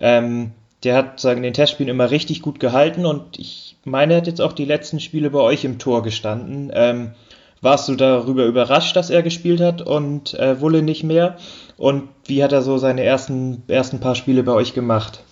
Ähm, 0.00 0.52
der 0.84 0.96
hat 0.96 1.20
sagen 1.20 1.42
den 1.42 1.52
Testspielen 1.52 1.90
immer 1.90 2.10
richtig 2.10 2.40
gut 2.40 2.58
gehalten 2.58 3.04
und 3.04 3.38
ich 3.38 3.76
meine, 3.84 4.14
er 4.14 4.16
hat 4.18 4.26
jetzt 4.26 4.40
auch 4.40 4.54
die 4.54 4.64
letzten 4.64 4.98
Spiele 4.98 5.30
bei 5.30 5.40
euch 5.40 5.64
im 5.64 5.78
Tor 5.78 6.02
gestanden. 6.02 6.70
Ähm, 6.74 7.12
warst 7.60 7.90
du 7.90 7.94
darüber 7.94 8.46
überrascht, 8.46 8.96
dass 8.96 9.10
er 9.10 9.22
gespielt 9.22 9.60
hat 9.60 9.82
und 9.82 10.32
äh, 10.34 10.62
Wulle 10.62 10.82
nicht 10.82 11.04
mehr? 11.04 11.36
Und 11.76 12.08
wie 12.24 12.42
hat 12.42 12.52
er 12.52 12.62
so 12.62 12.78
seine 12.78 13.04
ersten, 13.04 13.62
ersten 13.68 14.00
paar 14.00 14.14
Spiele 14.14 14.42
bei 14.42 14.52
euch 14.52 14.72
gemacht? 14.72 15.22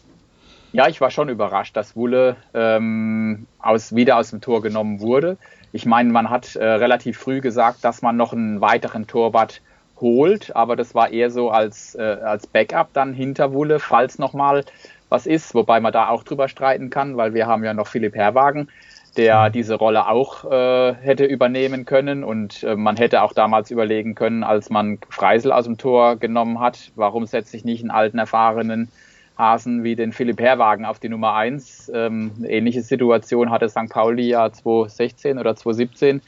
Ja, 0.73 0.89
ich 0.89 1.01
war 1.01 1.11
schon 1.11 1.31
überrascht, 1.31 1.75
dass 1.75 1.97
Wulle 1.97 2.37
ähm, 2.53 3.47
aus, 3.59 3.95
wieder 3.95 4.19
aus 4.19 4.31
dem 4.31 4.43
Tor 4.43 4.61
genommen 4.61 5.01
wurde. 5.01 5.39
Ich 5.73 5.87
meine, 5.87 6.11
man 6.13 6.31
hat 6.31 6.57
äh, 6.57 6.65
relativ 6.65 7.19
früh 7.19 7.41
gesagt, 7.41 7.85
dass 7.85 8.03
man 8.03 8.17
noch 8.17 8.33
einen 8.33 8.61
weiteren 8.61 9.07
Torwart 9.07 9.61
holt, 10.01 10.55
aber 10.55 10.77
das 10.77 10.95
war 10.95 11.11
eher 11.11 11.31
so 11.31 11.51
als, 11.51 11.95
äh, 11.95 12.03
als 12.03 12.47
Backup 12.47 12.93
dann 12.93 13.13
hinter 13.13 13.53
Wulle, 13.53 13.79
falls 13.79 14.19
nochmal 14.19 14.65
was 15.09 15.27
ist, 15.27 15.55
wobei 15.55 15.81
man 15.81 15.93
da 15.93 16.09
auch 16.09 16.23
drüber 16.23 16.49
streiten 16.49 16.91
kann, 16.91 17.17
weil 17.17 17.35
wir 17.35 17.47
haben 17.47 17.65
ja 17.65 17.75
noch 17.75 17.87
Philipp 17.87 18.15
Herwagen, 18.15 18.69
der 19.17 19.49
mhm. 19.49 19.53
diese 19.53 19.75
Rolle 19.75 20.07
auch 20.07 20.45
äh, 20.51 20.95
hätte 20.95 21.25
übernehmen 21.25 21.85
können 21.85 22.25
und 22.25 22.63
äh, 22.63 22.77
man 22.77 22.97
hätte 22.97 23.23
auch 23.23 23.33
damals 23.33 23.71
überlegen 23.71 24.15
können, 24.15 24.45
als 24.45 24.71
man 24.71 24.99
Freisel 25.09 25.53
aus 25.53 25.65
dem 25.65 25.79
Tor 25.79 26.17
genommen 26.17 26.61
hat, 26.61 26.93
warum 26.95 27.27
setze 27.27 27.57
ich 27.57 27.65
nicht 27.65 27.83
einen 27.83 27.91
alten, 27.91 28.19
erfahrenen 28.19 28.91
Hasen 29.39 29.85
wie 29.85 29.95
den 29.95 30.13
Philipp 30.13 30.41
Herwagen 30.41 30.85
auf 30.85 30.99
die 30.99 31.09
Nummer 31.09 31.35
1. 31.35 31.93
Ähm, 31.95 32.33
ähnliche 32.45 32.83
Situation 32.83 33.51
hatte 33.51 33.69
St. 33.69 33.89
Pauli 33.89 34.29
ja 34.29 34.51
2016 34.51 35.39
oder 35.39 35.55
2017, 35.55 36.21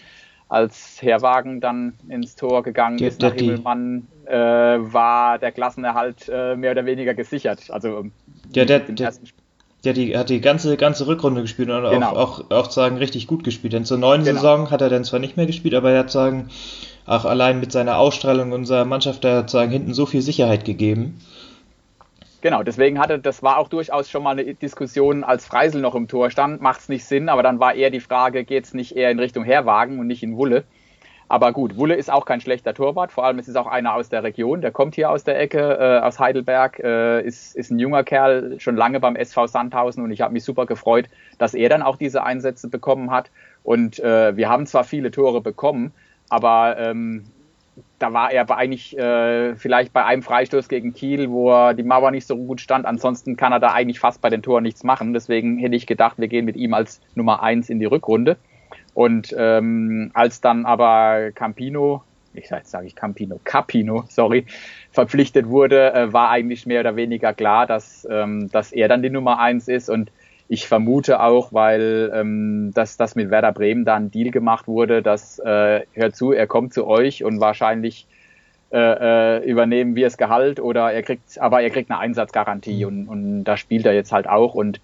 als 0.49 1.03
Herwagen 1.03 1.61
dann 1.61 1.95
ins 2.09 2.37
Tor 2.37 2.63
gegangen 2.63 2.99
die, 2.99 3.05
ist 3.05 3.21
nach 3.21 3.35
Himmelmann, 3.35 4.07
äh, 4.27 4.35
war 4.35 5.39
der 5.39 5.51
Klassenerhalt 5.53 6.31
äh, 6.33 6.55
mehr 6.57 6.71
oder 6.71 6.87
weniger 6.87 7.15
gesichert. 7.15 7.71
Also 7.71 8.07
ja, 8.55 8.65
der, 8.65 8.81
der, 8.81 9.13
der 9.85 9.93
die, 9.93 10.17
hat 10.17 10.29
die 10.29 10.41
ganze, 10.41 10.77
ganze 10.77 11.07
Rückrunde 11.07 11.43
gespielt 11.43 11.71
und 11.71 11.91
genau. 11.91 12.11
auch, 12.11 12.41
auch, 12.41 12.51
auch 12.51 12.71
sagen, 12.71 12.97
richtig 12.99 13.27
gut 13.27 13.43
gespielt. 13.45 13.73
Denn 13.73 13.85
zur 13.85 13.99
neuen 13.99 14.23
genau. 14.23 14.37
Saison 14.37 14.71
hat 14.71 14.83
er 14.83 14.89
dann 14.89 15.05
zwar 15.05 15.19
nicht 15.19 15.37
mehr 15.37 15.47
gespielt, 15.47 15.75
aber 15.75 15.91
er 15.91 16.01
hat 16.01 16.11
sagen, 16.11 16.49
auch 17.07 17.25
allein 17.25 17.59
mit 17.59 17.73
seiner 17.73 17.97
Ausstrahlung 17.97 18.53
unserer 18.53 18.85
Mannschaft, 18.85 19.25
der 19.25 19.37
hat 19.39 19.51
sagen, 19.51 19.73
hinten 19.73 19.95
so 19.95 20.07
viel 20.07 20.23
Sicherheit 20.23 20.65
gegeben. 20.65 21.19
Genau, 22.43 22.63
deswegen 22.63 22.99
hatte, 22.99 23.19
das 23.19 23.43
war 23.43 23.59
auch 23.59 23.69
durchaus 23.69 24.11
schon 24.11 24.23
mal 24.23 24.39
eine 24.39 24.55
Diskussion, 24.55 25.25
als 25.25 25.45
Freisel 25.45 25.83
noch 25.83 25.95
im 25.95 26.09
Tor 26.09 26.31
stand, 26.31 26.63
macht 26.63 26.81
es 26.81 26.89
nicht 26.89 27.05
Sinn, 27.05 27.29
aber 27.29 27.43
dann 27.43 27.61
war 27.61 27.75
eher 27.75 27.91
die 27.91 28.01
Frage, 28.01 28.45
geht 28.45 28.65
es 28.65 28.73
nicht 28.73 28.97
eher 28.97 29.11
in 29.11 29.19
Richtung 29.19 29.45
Herwagen 29.45 29.99
und 29.99 30.07
nicht 30.07 30.23
in 30.23 30.37
Wulle? 30.37 30.65
Aber 31.29 31.53
gut, 31.53 31.77
Wulle 31.77 31.95
ist 31.95 32.11
auch 32.11 32.25
kein 32.25 32.41
schlechter 32.41 32.73
Torwart, 32.73 33.13
vor 33.13 33.25
allem 33.25 33.39
es 33.39 33.47
ist 33.47 33.57
auch 33.57 33.67
einer 33.67 33.95
aus 33.95 34.09
der 34.09 34.23
Region, 34.23 34.63
der 34.63 34.73
kommt 34.73 34.95
hier 34.95 35.11
aus 35.11 35.23
der 35.23 35.39
Ecke, 35.39 35.61
äh, 35.79 36.05
aus 36.05 36.19
Heidelberg, 36.19 36.81
äh, 36.81 37.21
ist, 37.23 37.55
ist 37.55 37.71
ein 37.71 37.79
junger 37.79 38.05
Kerl, 38.05 38.59
schon 38.59 38.75
lange 38.75 39.01
beim 39.01 39.17
SV 39.17 39.47
Sandhausen 39.47 40.03
und 40.03 40.11
ich 40.11 40.23
habe 40.23 40.33
mich 40.33 40.43
super 40.43 40.65
gefreut, 40.65 41.07
dass 41.39 41.53
er 41.55 41.69
dann 41.69 41.83
auch 41.83 41.97
diese 41.97 42.25
Einsätze 42.25 42.69
bekommen 42.69 43.11
hat. 43.11 43.31
Und 43.63 44.01
äh, 44.01 44.37
wir 44.37 44.49
haben 44.49 44.67
zwar 44.67 44.85
viele 44.85 45.11
Tore 45.11 45.41
bekommen, 45.43 45.93
aber 46.31 46.79
ähm, 46.79 47.27
da 48.01 48.15
war 48.15 48.33
er 48.33 48.51
eigentlich 48.51 48.99
äh, 48.99 49.55
vielleicht 49.57 49.93
bei 49.93 50.05
einem 50.05 50.23
Freistoß 50.23 50.69
gegen 50.69 50.95
Kiel, 50.95 51.31
wo 51.31 51.51
er 51.51 51.75
die 51.75 51.83
Mauer 51.83 52.11
nicht 52.11 52.27
so 52.27 52.35
gut 52.37 52.61
stand. 52.61 52.87
Ansonsten 52.87 53.37
kann 53.37 53.53
er 53.53 53.61
da 53.61 53.73
eigentlich 53.73 54.01
fast 54.01 54.23
bei 54.23 54.31
den 54.31 54.43
Toren 54.43 54.63
nichts 54.63 54.83
machen. 54.83 55.13
Deswegen 55.13 55.59
hätte 55.59 55.77
ich 55.77 55.87
gedacht, 55.87 56.19
wir 56.19 56.29
gehen 56.29 56.47
mit 56.47 56.57
ihm 56.57 56.73
als 56.73 57.01
Nummer 57.15 57.43
eins 57.43 57.69
in 57.69 57.79
die 57.79 57.85
Rückrunde. 57.85 58.39
Und 58.95 59.35
ähm, 59.39 60.11
als 60.15 60.41
dann 60.41 60.65
aber 60.65 61.31
Campino, 61.33 62.03
ich 62.33 62.49
sage 62.49 62.63
sag 62.65 62.87
ich 62.87 62.97
Campino, 62.97 63.39
Capino, 63.45 64.05
sorry, 64.09 64.47
verpflichtet 64.93 65.49
wurde, 65.49 65.93
äh, 65.93 66.13
war 66.13 66.31
eigentlich 66.31 66.65
mehr 66.65 66.81
oder 66.81 66.97
weniger 66.97 67.35
klar, 67.35 67.67
dass, 67.67 68.09
ähm, 68.11 68.49
dass 68.51 68.73
er 68.73 68.89
dann 68.89 69.03
die 69.03 69.11
Nummer 69.11 69.39
eins 69.39 69.69
ist. 69.69 69.91
Und 69.91 70.11
ich 70.53 70.67
vermute 70.67 71.21
auch, 71.21 71.53
weil 71.53 72.11
ähm, 72.13 72.73
dass 72.75 72.97
das 72.97 73.15
mit 73.15 73.31
Werder 73.31 73.53
Bremen 73.53 73.85
da 73.85 73.95
ein 73.95 74.11
Deal 74.11 74.33
gemacht 74.33 74.67
wurde, 74.67 75.01
dass 75.01 75.39
äh, 75.39 75.83
hört 75.93 76.17
zu, 76.17 76.33
er 76.33 76.49
kommt 76.49 76.75
zu 76.75 76.89
euch 76.89 77.23
und 77.23 77.39
wahrscheinlich 77.39 78.09
äh, 78.73 79.37
äh, 79.39 79.49
übernehmen 79.49 79.95
wir 79.95 80.07
das 80.07 80.19
Gehalt 80.19 80.59
oder 80.59 80.93
er 80.93 81.05
kriegt, 81.05 81.41
aber 81.41 81.63
er 81.63 81.71
kriegt 81.71 81.89
eine 81.89 82.01
Einsatzgarantie 82.01 82.85
und, 82.85 83.07
und 83.07 83.45
da 83.45 83.57
spielt 83.57 83.87
er 83.87 83.95
jetzt 83.95 84.11
halt 84.11 84.29
auch 84.29 84.57
und 84.57 84.81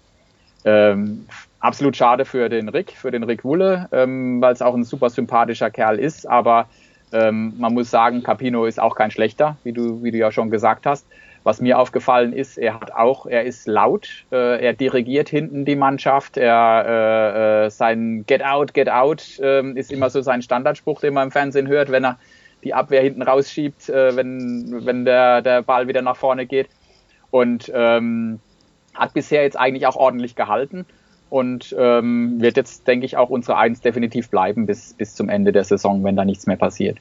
ähm, 0.63 1.25
absolut 1.59 1.97
schade 1.97 2.23
für 2.23 2.47
den 2.47 2.69
Rick, 2.69 2.93
für 2.93 3.11
den 3.11 3.23
Rick 3.23 3.43
Wulle, 3.43 3.89
ähm, 3.91 4.39
weil 4.39 4.53
es 4.53 4.61
auch 4.61 4.73
ein 4.73 4.85
super 4.85 5.09
sympathischer 5.09 5.69
Kerl 5.69 5.99
ist, 5.99 6.29
aber 6.29 6.67
ähm, 7.11 7.55
man 7.57 7.73
muss 7.73 7.91
sagen, 7.91 8.23
Capino 8.23 8.63
ist 8.67 8.79
auch 8.79 8.95
kein 8.95 9.11
schlechter, 9.11 9.57
wie 9.65 9.73
du, 9.73 10.01
wie 10.01 10.11
du 10.11 10.17
ja 10.17 10.31
schon 10.31 10.49
gesagt 10.49 10.85
hast. 10.85 11.05
Was 11.47 11.61
mir 11.61 11.79
aufgefallen 11.79 12.33
ist, 12.33 12.57
er 12.57 12.73
hat 12.73 12.91
auch, 12.91 13.25
er 13.25 13.45
ist 13.45 13.67
laut, 13.67 14.25
äh, 14.33 14.61
er 14.61 14.73
dirigiert 14.73 15.29
hinten 15.29 15.63
die 15.63 15.77
Mannschaft, 15.77 16.35
er 16.35 16.83
äh, 16.85 17.67
äh, 17.67 17.69
sein 17.69 18.25
Get 18.27 18.43
out, 18.43 18.73
Get 18.73 18.89
out 18.89 19.39
äh, 19.39 19.65
ist 19.71 19.93
immer 19.93 20.09
so 20.09 20.19
sein 20.19 20.41
Standardspruch, 20.41 20.99
den 20.99 21.13
man 21.13 21.27
im 21.27 21.31
Fernsehen 21.31 21.69
hört, 21.69 21.89
wenn 21.89 22.03
er 22.03 22.19
die 22.65 22.73
Abwehr 22.73 23.01
hinten 23.01 23.21
rausschiebt, 23.21 23.87
äh, 23.87 24.13
wenn, 24.17 24.85
wenn 24.85 25.05
der, 25.05 25.41
der 25.41 25.61
Ball 25.61 25.87
wieder 25.87 26.01
nach 26.01 26.17
vorne 26.17 26.47
geht. 26.47 26.67
und 27.31 27.71
ähm, 27.73 28.41
hat 28.93 29.13
bisher 29.13 29.43
jetzt 29.43 29.57
eigentlich 29.57 29.87
auch 29.87 29.95
ordentlich 29.95 30.35
gehalten 30.35 30.85
und 31.29 31.73
ähm, 31.79 32.41
wird 32.41 32.57
jetzt, 32.57 32.89
denke 32.89 33.05
ich, 33.05 33.15
auch 33.15 33.29
unsere 33.29 33.57
Eins 33.57 33.79
definitiv 33.79 34.29
bleiben 34.29 34.65
bis, 34.65 34.95
bis 34.95 35.15
zum 35.15 35.29
Ende 35.29 35.53
der 35.53 35.63
Saison, 35.63 36.03
wenn 36.03 36.17
da 36.17 36.25
nichts 36.25 36.45
mehr 36.45 36.57
passiert. 36.57 36.97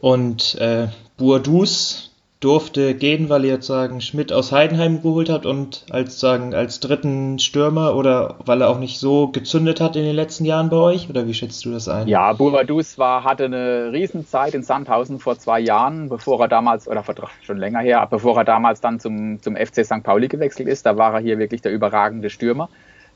Und 0.00 0.54
äh, 0.60 0.86
Bourdous 1.16 2.11
durfte 2.42 2.94
gehen, 2.94 3.28
weil 3.28 3.44
ihr 3.44 3.52
jetzt 3.52 3.66
sagen 3.66 4.00
Schmidt 4.00 4.32
aus 4.32 4.50
Heidenheim 4.52 5.00
geholt 5.00 5.30
habt 5.30 5.46
und 5.46 5.86
als 5.90 6.18
sagen 6.18 6.54
als 6.54 6.80
dritten 6.80 7.38
Stürmer 7.38 7.94
oder 7.94 8.36
weil 8.44 8.60
er 8.60 8.68
auch 8.68 8.78
nicht 8.78 8.98
so 8.98 9.28
gezündet 9.28 9.80
hat 9.80 9.94
in 9.96 10.04
den 10.04 10.16
letzten 10.16 10.44
Jahren 10.44 10.68
bei 10.68 10.76
euch 10.76 11.08
oder 11.08 11.26
wie 11.26 11.34
schätzt 11.34 11.64
du 11.64 11.70
das 11.70 11.88
ein? 11.88 12.08
Ja, 12.08 12.32
Bourdous 12.32 12.98
war 12.98 13.24
hatte 13.24 13.44
eine 13.44 13.92
Riesenzeit 13.92 14.54
in 14.54 14.64
Sandhausen 14.64 15.20
vor 15.20 15.38
zwei 15.38 15.60
Jahren, 15.60 16.08
bevor 16.08 16.40
er 16.40 16.48
damals 16.48 16.88
oder 16.88 17.04
schon 17.42 17.58
länger 17.58 17.80
her, 17.80 18.06
bevor 18.10 18.36
er 18.36 18.44
damals 18.44 18.80
dann 18.80 18.98
zum 18.98 19.40
zum 19.40 19.56
FC 19.56 19.84
St. 19.84 20.02
Pauli 20.02 20.28
gewechselt 20.28 20.68
ist. 20.68 20.84
Da 20.84 20.96
war 20.96 21.14
er 21.14 21.20
hier 21.20 21.38
wirklich 21.38 21.62
der 21.62 21.72
überragende 21.72 22.28
Stürmer. 22.28 22.68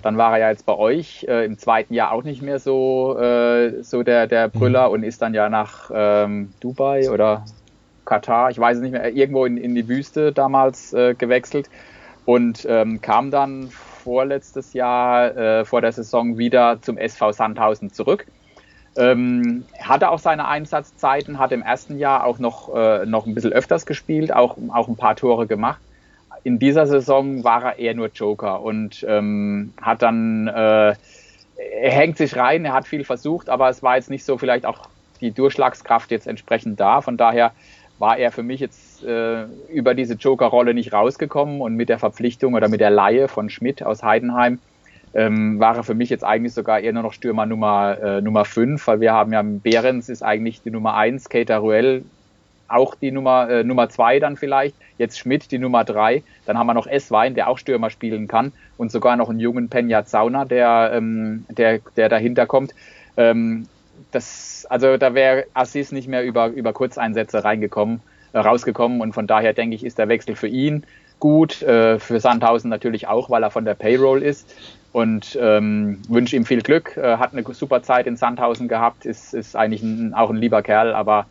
Dann 0.02 0.18
war 0.18 0.32
er 0.32 0.38
ja 0.38 0.50
jetzt 0.50 0.66
bei 0.66 0.76
euch 0.76 1.26
äh, 1.28 1.44
im 1.44 1.58
zweiten 1.58 1.94
Jahr 1.94 2.12
auch 2.12 2.22
nicht 2.22 2.42
mehr 2.42 2.58
so, 2.58 3.18
äh, 3.18 3.82
so 3.82 4.02
der, 4.02 4.26
der 4.26 4.48
Brüller 4.48 4.88
mhm. 4.88 4.94
und 4.94 5.02
ist 5.02 5.22
dann 5.22 5.34
ja 5.34 5.48
nach 5.48 5.90
ähm, 5.92 6.50
Dubai 6.60 7.10
oder 7.10 7.44
Katar, 8.06 8.50
ich 8.50 8.58
weiß 8.58 8.78
es 8.78 8.82
nicht 8.82 8.92
mehr, 8.92 9.12
irgendwo 9.12 9.44
in, 9.44 9.56
in 9.58 9.74
die 9.74 9.88
Wüste 9.88 10.32
damals 10.32 10.94
äh, 10.94 11.14
gewechselt 11.14 11.68
und 12.24 12.66
ähm, 12.68 13.00
kam 13.02 13.30
dann 13.30 13.68
vorletztes 13.70 14.72
Jahr 14.72 15.36
äh, 15.36 15.64
vor 15.64 15.80
der 15.82 15.92
Saison 15.92 16.38
wieder 16.38 16.80
zum 16.80 16.96
SV 16.96 17.32
Sandhausen 17.32 17.92
zurück. 17.92 18.26
Ähm, 18.96 19.64
hatte 19.78 20.08
auch 20.08 20.18
seine 20.18 20.48
Einsatzzeiten, 20.48 21.38
hat 21.38 21.52
im 21.52 21.60
ersten 21.60 21.98
Jahr 21.98 22.24
auch 22.24 22.38
noch, 22.38 22.74
äh, 22.74 23.04
noch 23.04 23.26
ein 23.26 23.34
bisschen 23.34 23.52
öfters 23.52 23.84
gespielt, 23.84 24.32
auch, 24.32 24.56
auch 24.72 24.88
ein 24.88 24.96
paar 24.96 25.16
Tore 25.16 25.46
gemacht 25.46 25.80
in 26.46 26.60
dieser 26.60 26.86
Saison 26.86 27.42
war 27.42 27.64
er 27.64 27.78
eher 27.80 27.94
nur 27.94 28.06
Joker 28.06 28.62
und 28.62 29.04
ähm, 29.08 29.72
hat 29.82 30.02
dann, 30.02 30.46
äh, 30.46 30.94
er 31.56 31.90
hängt 31.90 32.18
sich 32.18 32.36
rein, 32.36 32.64
er 32.64 32.72
hat 32.72 32.86
viel 32.86 33.02
versucht, 33.02 33.48
aber 33.48 33.68
es 33.68 33.82
war 33.82 33.96
jetzt 33.96 34.10
nicht 34.10 34.24
so 34.24 34.38
vielleicht 34.38 34.64
auch 34.64 34.88
die 35.20 35.32
Durchschlagskraft 35.32 36.12
jetzt 36.12 36.28
entsprechend 36.28 36.78
da. 36.78 37.00
Von 37.00 37.16
daher 37.16 37.50
war 37.98 38.18
er 38.18 38.32
für 38.32 38.42
mich 38.42 38.60
jetzt 38.60 39.04
äh, 39.04 39.44
über 39.72 39.94
diese 39.94 40.14
Joker-Rolle 40.14 40.74
nicht 40.74 40.92
rausgekommen 40.92 41.60
und 41.60 41.74
mit 41.74 41.88
der 41.88 41.98
Verpflichtung 41.98 42.54
oder 42.54 42.68
mit 42.68 42.80
der 42.80 42.90
Laie 42.90 43.28
von 43.28 43.48
Schmidt 43.50 43.82
aus 43.82 44.02
Heidenheim 44.02 44.58
ähm, 45.14 45.58
war 45.58 45.76
er 45.76 45.82
für 45.82 45.94
mich 45.94 46.10
jetzt 46.10 46.24
eigentlich 46.24 46.52
sogar 46.52 46.80
eher 46.80 46.92
nur 46.92 47.02
noch 47.02 47.12
Stürmer 47.14 47.46
Nummer, 47.46 47.98
äh, 48.02 48.20
Nummer 48.20 48.44
5, 48.44 48.86
weil 48.86 49.00
wir 49.00 49.12
haben 49.12 49.32
ja 49.32 49.42
Behrens 49.42 50.08
ist 50.08 50.22
eigentlich 50.22 50.62
die 50.62 50.70
Nummer 50.70 50.94
1, 50.94 51.28
Kater 51.28 51.58
Ruel 51.58 52.04
auch 52.68 52.94
die 52.94 53.10
Nummer, 53.10 53.48
äh, 53.48 53.64
Nummer 53.64 53.88
zwei 53.88 54.18
dann 54.18 54.36
vielleicht, 54.36 54.74
jetzt 54.98 55.18
Schmidt 55.18 55.50
die 55.50 55.58
Nummer 55.58 55.84
drei, 55.84 56.22
dann 56.46 56.58
haben 56.58 56.66
wir 56.66 56.74
noch 56.74 56.86
Esswein, 56.86 57.34
der 57.34 57.48
auch 57.48 57.58
Stürmer 57.58 57.90
spielen 57.90 58.28
kann 58.28 58.52
und 58.76 58.90
sogar 58.90 59.16
noch 59.16 59.28
einen 59.28 59.40
jungen 59.40 59.68
Penja 59.68 60.04
Zauna, 60.04 60.44
der, 60.44 60.92
ähm, 60.94 61.44
der, 61.48 61.80
der 61.96 62.08
dahinter 62.08 62.46
kommt. 62.46 62.74
Ähm, 63.16 63.68
das, 64.10 64.55
also 64.68 64.96
da 64.96 65.14
wäre 65.14 65.44
Assis 65.54 65.92
nicht 65.92 66.08
mehr 66.08 66.24
über, 66.24 66.48
über 66.48 66.72
Kurzeinsätze 66.72 67.44
reingekommen, 67.44 68.00
äh, 68.32 68.38
rausgekommen. 68.38 69.00
Und 69.00 69.12
von 69.12 69.26
daher 69.26 69.52
denke 69.52 69.76
ich, 69.76 69.84
ist 69.84 69.98
der 69.98 70.08
Wechsel 70.08 70.36
für 70.36 70.48
ihn 70.48 70.84
gut, 71.18 71.62
äh, 71.62 71.98
für 71.98 72.20
Sandhausen 72.20 72.68
natürlich 72.68 73.08
auch, 73.08 73.30
weil 73.30 73.42
er 73.42 73.50
von 73.50 73.64
der 73.64 73.74
Payroll 73.74 74.22
ist. 74.22 74.54
Und 74.92 75.38
ähm, 75.40 76.00
wünsche 76.08 76.36
ihm 76.36 76.46
viel 76.46 76.62
Glück, 76.62 76.96
äh, 76.96 77.18
hat 77.18 77.32
eine 77.32 77.42
super 77.52 77.82
Zeit 77.82 78.06
in 78.06 78.16
Sandhausen 78.16 78.66
gehabt, 78.66 79.04
ist, 79.04 79.34
ist 79.34 79.54
eigentlich 79.54 79.82
ein, 79.82 80.14
auch 80.14 80.30
ein 80.30 80.36
lieber 80.36 80.62
Kerl, 80.62 80.94
aber 80.94 81.26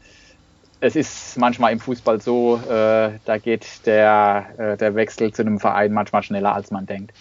es 0.82 0.96
ist 0.96 1.38
manchmal 1.38 1.72
im 1.72 1.80
Fußball 1.80 2.22
so, 2.22 2.58
äh, 2.70 3.12
da 3.26 3.38
geht 3.42 3.66
der, 3.88 4.46
äh, 4.58 4.78
der 4.78 4.94
Wechsel 4.94 5.34
zu 5.34 5.42
einem 5.42 5.60
Verein 5.60 5.94
manchmal 5.94 6.22
schneller, 6.22 6.54
als 6.54 6.70
man 6.70 6.86
denkt. 6.86 7.14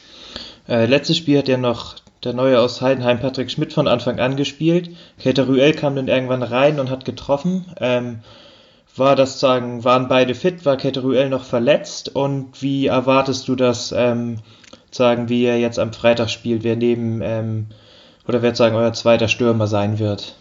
Äh, 0.69 0.85
letztes 0.85 1.17
Spiel 1.17 1.39
hat 1.39 1.49
ja 1.49 1.57
noch 1.57 1.97
der 2.25 2.33
Neue 2.33 2.61
aus 2.61 2.81
Heidenheim, 2.81 3.21
Patrick 3.21 3.51
Schmidt, 3.51 3.73
von 3.73 3.89
Anfang 3.89 4.19
an 4.19 4.37
gespielt. 4.37 4.91
Keter 5.19 5.47
Ruel 5.47 5.73
kam 5.73 5.97
dann 5.97 6.09
irgendwann 6.09 6.43
rein 6.43 6.81
und 6.81 6.91
hat 6.91 7.05
getroffen. 7.05 7.67
Ähm, 7.81 8.21
war 8.97 9.17
das 9.17 9.41
sagen, 9.41 9.85
waren 9.85 10.09
beide 10.09 10.35
fit? 10.35 10.65
War 10.65 10.77
Keter 10.77 11.03
Ruel 11.03 11.29
noch 11.29 11.45
verletzt? 11.45 12.15
Und 12.15 12.63
wie 12.63 12.87
erwartest 12.87 13.49
du 13.49 13.57
das, 13.57 13.93
ähm, 13.93 14.39
sagen, 14.91 15.29
wie 15.29 15.45
er 15.45 15.59
jetzt 15.59 15.79
am 15.79 15.93
Freitag 15.93 16.31
spielt, 16.31 16.65
wer 16.65 16.77
neben, 16.77 17.21
ähm, 17.23 17.67
oder 18.27 18.43
wer 18.43 18.55
sagen, 18.55 18.77
euer 18.77 18.93
zweiter 18.93 19.29
Stürmer 19.29 19.67
sein 19.67 19.99
wird? 19.99 20.37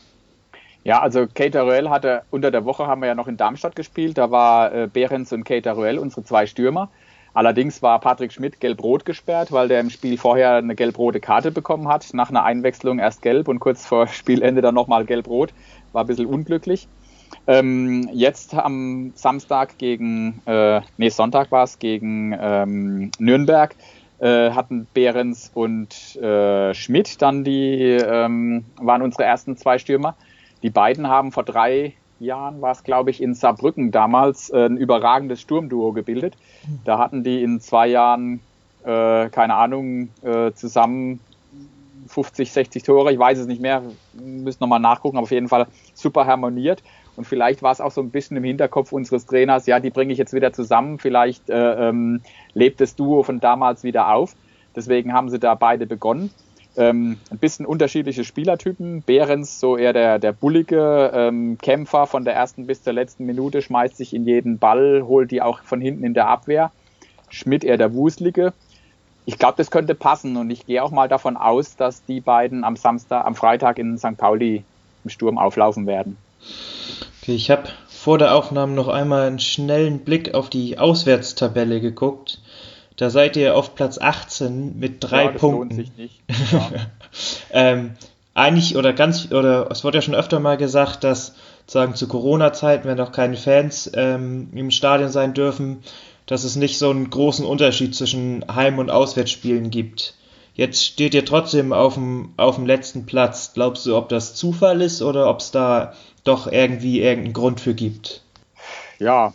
Ja, 0.83 1.01
also 1.01 1.27
Kate 1.33 1.61
Ruel 1.61 1.89
hatte 1.89 2.23
unter 2.29 2.51
der 2.51 2.65
Woche 2.65 2.87
haben 2.87 3.01
wir 3.01 3.07
ja 3.07 3.15
noch 3.15 3.27
in 3.27 3.37
Darmstadt 3.37 3.75
gespielt. 3.75 4.17
Da 4.17 4.31
war 4.31 4.73
äh, 4.73 4.87
Behrens 4.91 5.31
und 5.31 5.45
Kate 5.45 5.71
Ruel 5.71 5.97
unsere 5.97 6.23
zwei 6.23 6.45
Stürmer. 6.45 6.89
Allerdings 7.33 7.81
war 7.81 7.99
Patrick 7.99 8.31
Schmidt 8.31 8.59
gelb-rot 8.59 9.05
gesperrt, 9.05 9.51
weil 9.51 9.67
der 9.67 9.79
im 9.79 9.89
Spiel 9.89 10.17
vorher 10.17 10.55
eine 10.55 10.75
gelb-rote 10.75 11.19
Karte 11.19 11.51
bekommen 11.51 11.87
hat. 11.87 12.13
Nach 12.13 12.29
einer 12.29 12.43
Einwechslung 12.43 12.99
erst 12.99 13.21
gelb 13.21 13.47
und 13.47 13.59
kurz 13.59 13.85
vor 13.85 14.07
Spielende 14.09 14.61
dann 14.61 14.75
nochmal 14.75 15.05
gelb-rot. 15.05 15.53
War 15.91 16.03
ein 16.03 16.07
bisschen 16.07 16.27
unglücklich. 16.27 16.87
Ähm, 17.47 18.09
jetzt 18.13 18.53
am 18.53 19.11
Samstag 19.15 19.77
gegen, 19.77 20.41
äh, 20.45 20.81
nee, 20.97 21.09
Sonntag 21.09 21.51
war 21.51 21.63
es, 21.63 21.79
gegen 21.79 22.37
ähm, 22.39 23.11
Nürnberg 23.17 23.75
äh, 24.23 24.51
hatten 24.51 24.87
Behrens 24.93 25.51
und 25.53 26.15
äh, 26.15 26.73
Schmidt 26.73 27.21
dann 27.21 27.43
die, 27.43 27.97
ähm, 28.01 28.63
waren 28.77 29.01
unsere 29.01 29.25
ersten 29.25 29.57
zwei 29.57 29.77
Stürmer. 29.79 30.15
Die 30.61 30.69
beiden 30.69 31.07
haben 31.09 31.33
vor 31.33 31.43
drei 31.43 31.93
Jahren, 32.23 32.61
war 32.61 32.71
es 32.71 32.83
glaube 32.83 33.11
ich, 33.11 33.21
in 33.21 33.33
Saarbrücken 33.33 33.91
damals 33.91 34.49
äh, 34.49 34.65
ein 34.65 34.77
überragendes 34.77 35.41
Sturmduo 35.41 35.91
gebildet. 35.91 36.35
Da 36.85 36.97
hatten 36.97 37.23
die 37.23 37.43
in 37.43 37.59
zwei 37.59 37.87
Jahren, 37.87 38.39
äh, 38.83 39.29
keine 39.29 39.55
Ahnung, 39.55 40.09
äh, 40.23 40.51
zusammen 40.53 41.19
50, 42.07 42.51
60 42.51 42.83
Tore, 42.83 43.11
ich 43.11 43.19
weiß 43.19 43.39
es 43.39 43.47
nicht 43.47 43.61
mehr, 43.61 43.81
müssen 44.13 44.57
nochmal 44.61 44.79
nachgucken, 44.79 45.17
aber 45.17 45.23
auf 45.23 45.31
jeden 45.31 45.49
Fall 45.49 45.67
super 45.93 46.25
harmoniert. 46.25 46.83
Und 47.15 47.25
vielleicht 47.25 47.61
war 47.61 47.71
es 47.71 47.81
auch 47.81 47.91
so 47.91 48.01
ein 48.01 48.09
bisschen 48.09 48.37
im 48.37 48.43
Hinterkopf 48.43 48.91
unseres 48.91 49.25
Trainers, 49.25 49.65
ja, 49.67 49.79
die 49.79 49.91
bringe 49.91 50.13
ich 50.13 50.19
jetzt 50.19 50.33
wieder 50.33 50.51
zusammen, 50.51 50.99
vielleicht 50.99 51.49
äh, 51.49 51.89
ähm, 51.89 52.21
lebt 52.53 52.81
das 52.81 52.95
Duo 52.95 53.23
von 53.23 53.39
damals 53.39 53.83
wieder 53.83 54.13
auf. 54.13 54.35
Deswegen 54.75 55.13
haben 55.13 55.29
sie 55.29 55.37
da 55.37 55.53
beide 55.53 55.85
begonnen. 55.85 56.31
Ähm, 56.75 57.19
ein 57.29 57.37
bisschen 57.37 57.65
unterschiedliche 57.65 58.23
Spielertypen. 58.23 59.03
Behrens, 59.03 59.59
so 59.59 59.77
eher 59.77 59.93
der, 59.93 60.17
der 60.17 60.31
bullige 60.31 61.11
ähm, 61.13 61.57
Kämpfer 61.61 62.07
von 62.07 62.25
der 62.25 62.33
ersten 62.33 62.65
bis 62.65 62.83
zur 62.83 62.93
letzten 62.93 63.25
Minute, 63.25 63.61
schmeißt 63.61 63.97
sich 63.97 64.13
in 64.13 64.25
jeden 64.25 64.57
Ball, 64.57 65.03
holt 65.05 65.29
die 65.31 65.41
auch 65.41 65.61
von 65.61 65.81
hinten 65.81 66.03
in 66.03 66.13
der 66.13 66.27
Abwehr. 66.27 66.71
Schmidt 67.29 67.63
eher 67.63 67.77
der 67.77 67.93
Wuslige. 67.93 68.53
Ich 69.25 69.37
glaube, 69.37 69.55
das 69.57 69.71
könnte 69.71 69.95
passen 69.95 70.35
und 70.35 70.49
ich 70.49 70.65
gehe 70.65 70.83
auch 70.83 70.91
mal 70.91 71.07
davon 71.07 71.37
aus, 71.37 71.75
dass 71.75 72.03
die 72.05 72.19
beiden 72.19 72.63
am 72.63 72.75
Samstag, 72.75 73.25
am 73.25 73.35
Freitag 73.35 73.79
in 73.79 73.97
St. 73.97 74.17
Pauli 74.17 74.63
im 75.03 75.09
Sturm 75.09 75.37
auflaufen 75.37 75.87
werden. 75.87 76.17
Okay, 77.21 77.35
ich 77.35 77.49
habe 77.49 77.69
vor 77.87 78.17
der 78.17 78.35
Aufnahme 78.35 78.73
noch 78.73 78.89
einmal 78.89 79.27
einen 79.27 79.39
schnellen 79.39 79.99
Blick 79.99 80.33
auf 80.33 80.49
die 80.49 80.77
Auswärtstabelle 80.77 81.79
geguckt. 81.79 82.39
Da 82.97 83.09
seid 83.09 83.35
ihr 83.37 83.55
auf 83.55 83.75
Platz 83.75 83.97
18 83.97 84.77
mit 84.77 85.03
drei 85.03 85.25
ja, 85.25 85.31
das 85.31 85.41
Punkten. 85.41 85.75
Lohnt 85.75 85.87
sich 85.87 85.97
nicht. 85.97 86.21
Ja. 86.51 86.71
ähm, 87.51 87.91
eigentlich 88.33 88.75
oder 88.75 88.93
ganz 88.93 89.31
oder 89.31 89.69
es 89.69 89.83
wurde 89.83 89.99
ja 89.99 90.01
schon 90.01 90.15
öfter 90.15 90.39
mal 90.39 90.57
gesagt, 90.57 91.03
dass 91.03 91.35
sagen 91.65 91.95
zu 91.95 92.07
Corona-Zeiten, 92.07 92.87
wenn 92.87 92.97
noch 92.97 93.11
keine 93.11 93.37
Fans 93.37 93.89
ähm, 93.93 94.49
im 94.53 94.71
Stadion 94.71 95.09
sein 95.09 95.33
dürfen, 95.33 95.83
dass 96.25 96.43
es 96.43 96.55
nicht 96.55 96.77
so 96.77 96.89
einen 96.89 97.09
großen 97.09 97.45
Unterschied 97.45 97.95
zwischen 97.95 98.43
Heim- 98.53 98.79
und 98.79 98.89
Auswärtsspielen 98.89 99.69
gibt. 99.69 100.15
Jetzt 100.55 100.85
steht 100.85 101.13
ihr 101.13 101.25
trotzdem 101.25 101.73
auf 101.73 101.95
dem, 101.95 102.33
auf 102.37 102.55
dem 102.55 102.65
letzten 102.65 103.05
Platz. 103.05 103.51
Glaubst 103.53 103.85
du, 103.85 103.97
ob 103.97 104.09
das 104.09 104.35
Zufall 104.35 104.81
ist 104.81 105.01
oder 105.01 105.29
ob 105.29 105.39
es 105.39 105.51
da 105.51 105.93
doch 106.23 106.47
irgendwie 106.47 107.01
irgendeinen 107.01 107.33
Grund 107.33 107.59
für 107.59 107.73
gibt? 107.73 108.21
Ja, 108.99 109.33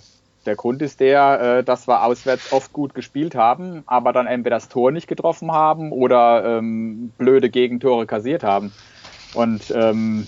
der 0.49 0.57
Grund 0.57 0.83
ist 0.83 0.99
der, 1.01 1.59
äh, 1.59 1.65
dass 1.65 1.87
wir 1.87 2.03
auswärts 2.03 2.53
oft 2.53 2.73
gut 2.73 2.95
gespielt 2.95 3.35
haben, 3.35 3.85
aber 3.87 4.13
dann 4.13 4.27
entweder 4.27 4.57
das 4.57 4.69
Tor 4.69 4.91
nicht 4.91 5.07
getroffen 5.07 5.53
haben 5.53 5.93
oder 5.93 6.59
ähm, 6.59 7.13
blöde 7.19 7.51
Gegentore 7.51 8.07
kassiert 8.07 8.43
haben. 8.43 8.73
Und 9.35 9.71
ähm, 9.77 10.27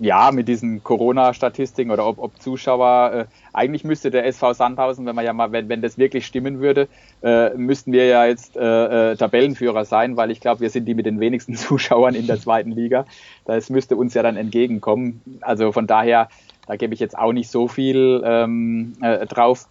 ja, 0.00 0.32
mit 0.32 0.48
diesen 0.48 0.82
Corona-Statistiken 0.82 1.90
oder 1.90 2.06
ob, 2.06 2.18
ob 2.18 2.40
Zuschauer, 2.40 3.12
äh, 3.12 3.24
eigentlich 3.52 3.84
müsste 3.84 4.10
der 4.10 4.26
SV 4.26 4.54
Sandhausen, 4.54 5.06
wenn 5.06 5.14
man 5.14 5.24
ja 5.24 5.32
mal, 5.32 5.52
wenn, 5.52 5.68
wenn 5.68 5.82
das 5.82 5.98
wirklich 5.98 6.26
stimmen 6.26 6.60
würde, 6.60 6.88
äh, 7.22 7.50
müssten 7.50 7.92
wir 7.92 8.06
ja 8.06 8.24
jetzt 8.24 8.56
äh, 8.56 9.12
äh, 9.12 9.16
Tabellenführer 9.16 9.84
sein, 9.84 10.16
weil 10.16 10.30
ich 10.30 10.40
glaube, 10.40 10.62
wir 10.62 10.70
sind 10.70 10.86
die 10.86 10.94
mit 10.94 11.06
den 11.06 11.20
wenigsten 11.20 11.54
Zuschauern 11.56 12.14
in 12.14 12.26
der 12.26 12.40
zweiten 12.40 12.72
Liga. 12.72 13.04
Das 13.44 13.70
müsste 13.70 13.94
uns 13.94 14.14
ja 14.14 14.22
dann 14.22 14.36
entgegenkommen. 14.36 15.20
Also 15.42 15.70
von 15.70 15.86
daher 15.86 16.28
da 16.66 16.76
gebe 16.76 16.94
ich 16.94 17.00
jetzt 17.00 17.18
auch 17.18 17.32
nicht 17.32 17.50
so 17.50 17.68
viel 17.68 18.22
ähm, 18.24 18.94
äh, 19.00 19.26
drauf. 19.26 19.66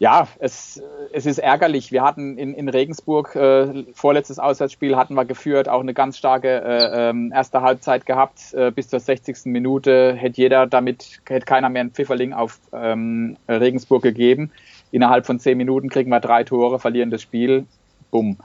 Ja, 0.00 0.28
es, 0.38 0.82
es 1.12 1.26
ist 1.26 1.36
ärgerlich. 1.36 1.92
Wir 1.92 2.02
hatten 2.02 2.38
in, 2.38 2.54
in 2.54 2.70
Regensburg, 2.70 3.36
äh, 3.36 3.84
vorletztes 3.92 4.38
Auswärtsspiel, 4.38 4.96
hatten 4.96 5.12
wir 5.12 5.26
geführt, 5.26 5.68
auch 5.68 5.80
eine 5.80 5.92
ganz 5.92 6.16
starke 6.16 6.48
äh, 6.48 7.10
ähm, 7.10 7.30
erste 7.34 7.60
Halbzeit 7.60 8.06
gehabt. 8.06 8.54
Äh, 8.54 8.70
bis 8.70 8.88
zur 8.88 8.98
60. 8.98 9.44
Minute 9.44 10.14
hätte 10.14 10.40
jeder 10.40 10.66
damit, 10.66 11.20
hätte 11.28 11.44
keiner 11.44 11.68
mehr 11.68 11.82
einen 11.82 11.90
Pfifferling 11.90 12.32
auf 12.32 12.60
ähm, 12.72 13.36
Regensburg 13.46 14.02
gegeben. 14.02 14.50
innerhalb 14.90 15.26
von 15.26 15.38
zehn 15.38 15.58
Minuten 15.58 15.90
kriegen 15.90 16.08
wir 16.08 16.20
drei 16.20 16.44
Tore, 16.44 16.78
verlieren 16.78 17.10
das 17.10 17.20
Spiel, 17.20 17.66
bumm. 18.10 18.38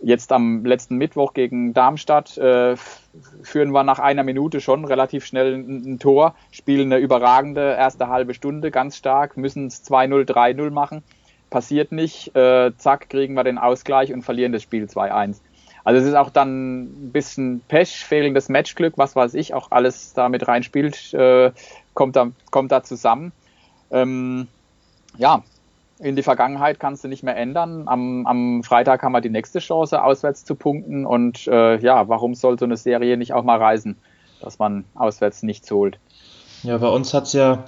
Jetzt 0.00 0.30
am 0.30 0.64
letzten 0.64 0.96
Mittwoch 0.96 1.32
gegen 1.32 1.72
Darmstadt 1.72 2.36
äh, 2.36 2.76
führen 3.42 3.70
wir 3.70 3.82
nach 3.82 3.98
einer 3.98 4.24
Minute 4.24 4.60
schon 4.60 4.84
relativ 4.84 5.24
schnell 5.24 5.54
ein, 5.54 5.92
ein, 5.94 5.98
Tor, 5.98 6.34
spielen 6.50 6.92
eine 6.92 7.00
überragende 7.00 7.74
erste 7.78 8.08
halbe 8.08 8.34
Stunde 8.34 8.70
ganz 8.70 8.96
stark, 8.98 9.38
müssen 9.38 9.68
es 9.68 9.84
2-0, 9.88 10.26
3-0 10.30 10.70
machen, 10.70 11.02
passiert 11.48 11.92
nicht, 11.92 12.36
äh, 12.36 12.72
zack, 12.76 13.08
kriegen 13.08 13.34
wir 13.34 13.44
den 13.44 13.56
Ausgleich 13.56 14.12
und 14.12 14.22
verlieren 14.22 14.52
das 14.52 14.62
Spiel 14.62 14.84
2-1. 14.84 15.36
Also 15.82 16.00
es 16.00 16.08
ist 16.08 16.14
auch 16.14 16.30
dann 16.30 16.82
ein 16.82 17.12
bisschen 17.12 17.60
Pech, 17.68 18.04
fehlendes 18.04 18.48
Matchglück, 18.48 18.94
was 18.98 19.16
weiß 19.16 19.34
ich, 19.34 19.54
auch 19.54 19.70
alles 19.70 20.12
da 20.12 20.28
mit 20.28 20.46
reinspielt, 20.46 21.14
äh, 21.14 21.52
kommt, 21.94 22.16
da, 22.16 22.32
kommt 22.50 22.72
da 22.72 22.82
zusammen. 22.82 23.32
Ähm, 23.90 24.48
ja, 25.16 25.42
in 25.98 26.16
die 26.16 26.22
Vergangenheit 26.22 26.78
kannst 26.78 27.04
du 27.04 27.08
nicht 27.08 27.22
mehr 27.22 27.36
ändern. 27.36 27.84
Am, 27.86 28.26
am 28.26 28.62
Freitag 28.62 29.02
haben 29.02 29.12
wir 29.12 29.20
die 29.20 29.30
nächste 29.30 29.60
Chance, 29.60 30.02
auswärts 30.02 30.44
zu 30.44 30.54
punkten. 30.54 31.06
Und 31.06 31.46
äh, 31.46 31.78
ja, 31.78 32.08
warum 32.08 32.34
soll 32.34 32.58
so 32.58 32.64
eine 32.64 32.76
Serie 32.76 33.16
nicht 33.16 33.32
auch 33.32 33.44
mal 33.44 33.58
reisen, 33.58 33.96
dass 34.40 34.58
man 34.58 34.84
auswärts 34.94 35.42
nichts 35.42 35.70
holt? 35.70 35.98
Ja, 36.62 36.78
bei 36.78 36.88
uns 36.88 37.14
hat 37.14 37.24
es 37.24 37.32
ja 37.32 37.64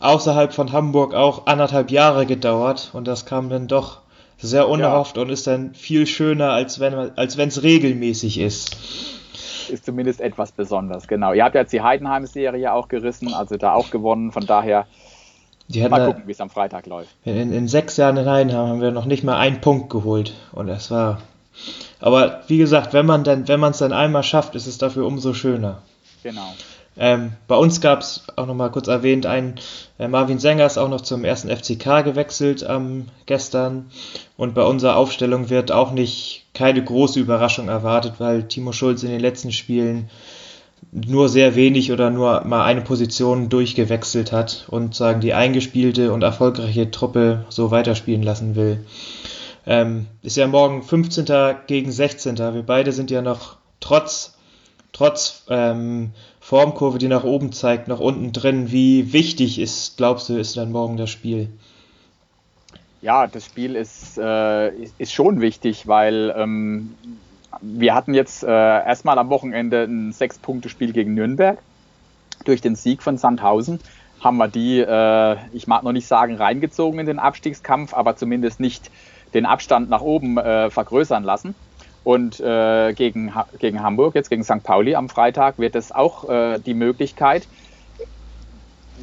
außerhalb 0.00 0.52
von 0.52 0.72
Hamburg 0.72 1.14
auch 1.14 1.46
anderthalb 1.46 1.90
Jahre 1.90 2.26
gedauert 2.26 2.90
und 2.92 3.06
das 3.06 3.26
kam 3.26 3.48
dann 3.48 3.68
doch 3.68 4.00
sehr 4.38 4.68
unerhofft 4.68 5.16
ja. 5.16 5.22
und 5.22 5.30
ist 5.30 5.46
dann 5.46 5.74
viel 5.74 6.06
schöner, 6.06 6.52
als 6.52 6.78
wenn 6.78 6.94
als 6.94 7.36
es 7.36 7.62
regelmäßig 7.62 8.38
ist. 8.38 8.76
Ist 9.68 9.84
zumindest 9.84 10.20
etwas 10.20 10.52
besonders, 10.52 11.08
genau. 11.08 11.32
Ihr 11.32 11.44
habt 11.44 11.54
jetzt 11.54 11.72
die 11.72 11.82
Heidenheim-Serie 11.82 12.72
auch 12.72 12.88
gerissen, 12.88 13.34
also 13.34 13.56
da 13.56 13.74
auch 13.74 13.90
gewonnen, 13.90 14.32
von 14.32 14.46
daher 14.46 14.86
mal 15.88 16.06
gucken, 16.06 16.22
wie 16.26 16.32
es 16.32 16.40
am 16.40 16.50
Freitag 16.50 16.86
läuft. 16.86 17.10
In, 17.24 17.52
in, 17.52 17.68
sechs 17.68 17.96
Jahren 17.96 18.16
in 18.16 18.28
Heidenheim 18.28 18.68
haben 18.68 18.80
wir 18.80 18.90
noch 18.90 19.04
nicht 19.04 19.24
mal 19.24 19.36
einen 19.36 19.60
Punkt 19.60 19.90
geholt. 19.90 20.34
Und 20.52 20.66
das 20.66 20.90
war. 20.90 21.20
Aber 22.00 22.42
wie 22.46 22.58
gesagt, 22.58 22.92
wenn 22.92 23.06
man 23.06 23.24
dann, 23.24 23.48
wenn 23.48 23.60
man 23.60 23.72
es 23.72 23.78
dann 23.78 23.92
einmal 23.92 24.22
schafft, 24.22 24.54
ist 24.54 24.66
es 24.66 24.78
dafür 24.78 25.06
umso 25.06 25.34
schöner. 25.34 25.82
Genau. 26.22 26.54
Ähm, 27.00 27.34
bei 27.46 27.54
uns 27.54 27.80
gab 27.80 28.00
es 28.00 28.24
auch 28.34 28.46
noch 28.46 28.54
mal 28.54 28.70
kurz 28.70 28.88
erwähnt, 28.88 29.24
ein 29.24 29.54
äh, 30.00 30.08
Marvin 30.08 30.40
Sänger 30.40 30.66
ist 30.66 30.78
auch 30.78 30.88
noch 30.88 31.00
zum 31.00 31.24
ersten 31.24 31.48
FCK 31.48 32.02
gewechselt 32.04 32.66
ähm, 32.68 33.06
gestern 33.26 33.90
und 34.36 34.54
bei 34.54 34.64
unserer 34.64 34.96
Aufstellung 34.96 35.48
wird 35.48 35.70
auch 35.70 35.92
nicht 35.92 36.46
keine 36.54 36.82
große 36.82 37.20
Überraschung 37.20 37.68
erwartet, 37.68 38.14
weil 38.18 38.48
Timo 38.48 38.72
Schulz 38.72 39.04
in 39.04 39.10
den 39.10 39.20
letzten 39.20 39.52
Spielen 39.52 40.10
nur 40.92 41.28
sehr 41.28 41.54
wenig 41.54 41.92
oder 41.92 42.10
nur 42.10 42.44
mal 42.44 42.64
eine 42.64 42.80
Position 42.80 43.48
durchgewechselt 43.48 44.32
hat 44.32 44.66
und 44.68 44.94
sagen 44.94 45.20
die 45.20 45.34
eingespielte 45.34 46.12
und 46.12 46.22
erfolgreiche 46.22 46.90
Truppe 46.90 47.44
so 47.48 47.70
weiterspielen 47.70 48.22
lassen 48.22 48.56
will. 48.56 48.84
Ähm, 49.66 50.06
ist 50.22 50.36
ja 50.36 50.46
morgen 50.46 50.82
15. 50.82 51.26
gegen 51.66 51.92
16. 51.92 52.38
Wir 52.38 52.62
beide 52.62 52.92
sind 52.92 53.10
ja 53.10 53.20
noch 53.20 53.56
trotz 53.80 54.38
trotz 54.92 55.44
ähm, 55.48 56.10
Formkurve, 56.40 56.98
die 56.98 57.08
nach 57.08 57.24
oben 57.24 57.52
zeigt, 57.52 57.88
noch 57.88 58.00
unten 58.00 58.32
drin. 58.32 58.72
Wie 58.72 59.12
wichtig 59.12 59.58
ist, 59.58 59.96
glaubst 59.96 60.28
du, 60.28 60.38
ist 60.38 60.56
dann 60.56 60.72
morgen 60.72 60.96
das 60.96 61.10
Spiel? 61.10 61.48
Ja, 63.00 63.26
das 63.26 63.44
Spiel 63.44 63.76
ist, 63.76 64.18
äh, 64.18 64.70
ist 64.98 65.12
schon 65.12 65.40
wichtig, 65.40 65.86
weil 65.86 66.34
ähm, 66.36 66.94
wir 67.60 67.94
hatten 67.94 68.14
jetzt 68.14 68.42
äh, 68.42 68.48
erstmal 68.48 69.18
am 69.18 69.30
Wochenende 69.30 69.84
ein 69.84 70.12
Sechs-Punkte-Spiel 70.12 70.92
gegen 70.92 71.14
Nürnberg. 71.14 71.58
Durch 72.44 72.60
den 72.60 72.76
Sieg 72.76 73.02
von 73.02 73.18
Sandhausen 73.18 73.80
haben 74.20 74.36
wir 74.36 74.48
die, 74.48 74.80
äh, 74.80 75.36
ich 75.52 75.66
mag 75.66 75.82
noch 75.82 75.92
nicht 75.92 76.06
sagen, 76.06 76.36
reingezogen 76.36 77.00
in 77.00 77.06
den 77.06 77.18
Abstiegskampf, 77.18 77.94
aber 77.94 78.16
zumindest 78.16 78.60
nicht 78.60 78.90
den 79.34 79.46
Abstand 79.46 79.90
nach 79.90 80.00
oben 80.00 80.38
äh, 80.38 80.70
vergrößern 80.70 81.24
lassen. 81.24 81.54
Und 82.04 82.40
äh, 82.40 82.92
gegen, 82.94 83.32
gegen 83.58 83.82
Hamburg, 83.82 84.14
jetzt 84.14 84.30
gegen 84.30 84.44
St. 84.44 84.62
Pauli 84.62 84.94
am 84.94 85.08
Freitag, 85.08 85.58
wird 85.58 85.74
es 85.74 85.92
auch 85.92 86.28
äh, 86.28 86.58
die 86.58 86.74
Möglichkeit, 86.74 87.46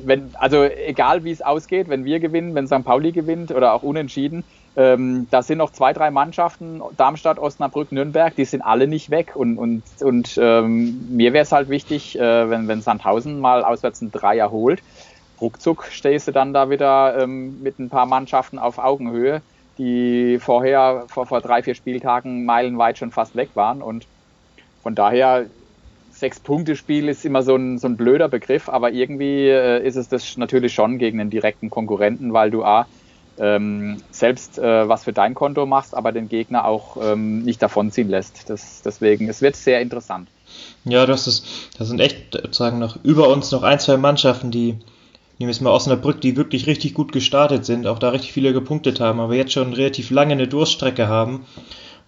wenn, 0.04 0.32
also 0.36 0.64
egal 0.64 1.24
wie 1.24 1.32
es 1.32 1.42
ausgeht, 1.42 1.88
wenn 1.88 2.06
wir 2.06 2.20
gewinnen, 2.20 2.56
wenn 2.56 2.68
St. 2.68 2.84
Pauli 2.84 3.12
gewinnt 3.12 3.52
oder 3.52 3.74
auch 3.74 3.84
unentschieden, 3.84 4.44
ähm, 4.78 5.28
da 5.32 5.42
sind 5.42 5.58
noch 5.58 5.72
zwei, 5.72 5.94
drei 5.94 6.12
Mannschaften, 6.12 6.82
Darmstadt, 6.98 7.40
Osnabrück, 7.40 7.92
Nürnberg, 7.92 8.36
die 8.36 8.46
sind 8.46 8.62
alle 8.62 8.88
nicht 8.88 9.10
weg. 9.10 9.36
Und, 9.36 9.58
und, 9.58 9.84
und 10.02 10.38
ähm, 10.42 11.16
mir 11.16 11.34
wäre 11.34 11.44
es 11.44 11.52
halt 11.52 11.70
wichtig, 11.70 12.20
äh, 12.20 12.50
wenn, 12.50 12.68
wenn 12.68 12.82
Sandhausen 12.82 13.40
mal 13.40 13.64
auswärts 13.64 14.02
ein 14.02 14.12
Dreier 14.12 14.52
holt, 14.52 14.82
ruckzuck 15.40 15.86
stehst 15.90 16.28
du 16.28 16.32
dann 16.32 16.54
da 16.54 16.70
wieder 16.70 17.18
ähm, 17.22 17.62
mit 17.62 17.80
ein 17.80 17.90
paar 17.90 18.06
Mannschaften 18.06 18.60
auf 18.60 18.78
Augenhöhe, 18.78 19.42
die 19.78 20.40
vorher, 20.40 21.06
vor, 21.08 21.26
vor 21.26 21.42
drei, 21.42 21.64
vier 21.64 21.76
Spieltagen 21.76 22.46
meilenweit 22.46 22.98
schon 22.98 23.12
fast 23.12 23.36
weg 23.36 23.50
waren. 23.54 23.82
Und 23.82 24.06
von 24.84 24.96
daher, 24.96 25.46
Sechs-Punkte-Spiel 26.12 27.10
ist 27.10 27.26
immer 27.26 27.44
so 27.44 27.58
ein, 27.58 27.78
so 27.78 27.88
ein 27.88 27.98
blöder 27.98 28.30
Begriff, 28.30 28.70
aber 28.70 28.92
irgendwie 28.92 29.50
äh, 29.50 29.86
ist 29.86 29.98
es 29.98 30.08
das 30.08 30.38
natürlich 30.38 30.74
schon 30.74 30.98
gegen 30.98 31.20
einen 31.20 31.30
direkten 31.30 31.70
Konkurrenten, 31.70 32.32
weil 32.32 32.52
du 32.52 32.64
A, 32.64 32.88
ähm, 33.40 33.98
selbst 34.12 34.58
äh, 34.58 34.88
was 34.88 35.04
für 35.04 35.14
dein 35.14 35.34
Konto 35.34 35.66
machst, 35.66 35.96
aber 35.96 36.12
den 36.12 36.30
Gegner 36.30 36.66
auch 36.66 36.98
ähm, 37.02 37.44
nicht 37.44 37.62
davonziehen 37.62 38.10
lässt. 38.10 38.50
Das, 38.50 38.82
deswegen, 38.84 39.30
es 39.30 39.42
wird 39.42 39.56
sehr 39.56 39.82
interessant. 39.82 40.30
Ja, 40.86 41.06
das 41.06 41.28
ist, 41.28 41.46
das 41.78 41.88
sind 41.88 42.00
echt 42.00 42.34
sozusagen 42.34 42.80
noch 42.80 42.98
über 43.04 43.30
uns 43.30 43.52
noch 43.52 43.64
ein, 43.64 43.80
zwei 43.80 43.98
Mannschaften, 43.98 44.52
die, 44.52 44.74
nehmen 45.38 45.48
wir 45.48 45.50
es 45.50 45.62
mal 45.62 45.72
Osnabrück, 45.72 46.22
die 46.22 46.38
wirklich 46.38 46.68
richtig 46.68 46.94
gut 46.94 47.12
gestartet 47.12 47.66
sind, 47.66 47.88
auch 47.88 48.00
da 48.00 48.10
richtig 48.10 48.32
viele 48.32 48.54
gepunktet 48.54 49.00
haben, 49.00 49.20
aber 49.20 49.36
jetzt 49.36 49.54
schon 49.54 49.74
relativ 49.74 50.12
lange 50.12 50.34
eine 50.34 50.48
Durststrecke 50.48 51.08
haben 51.08 51.46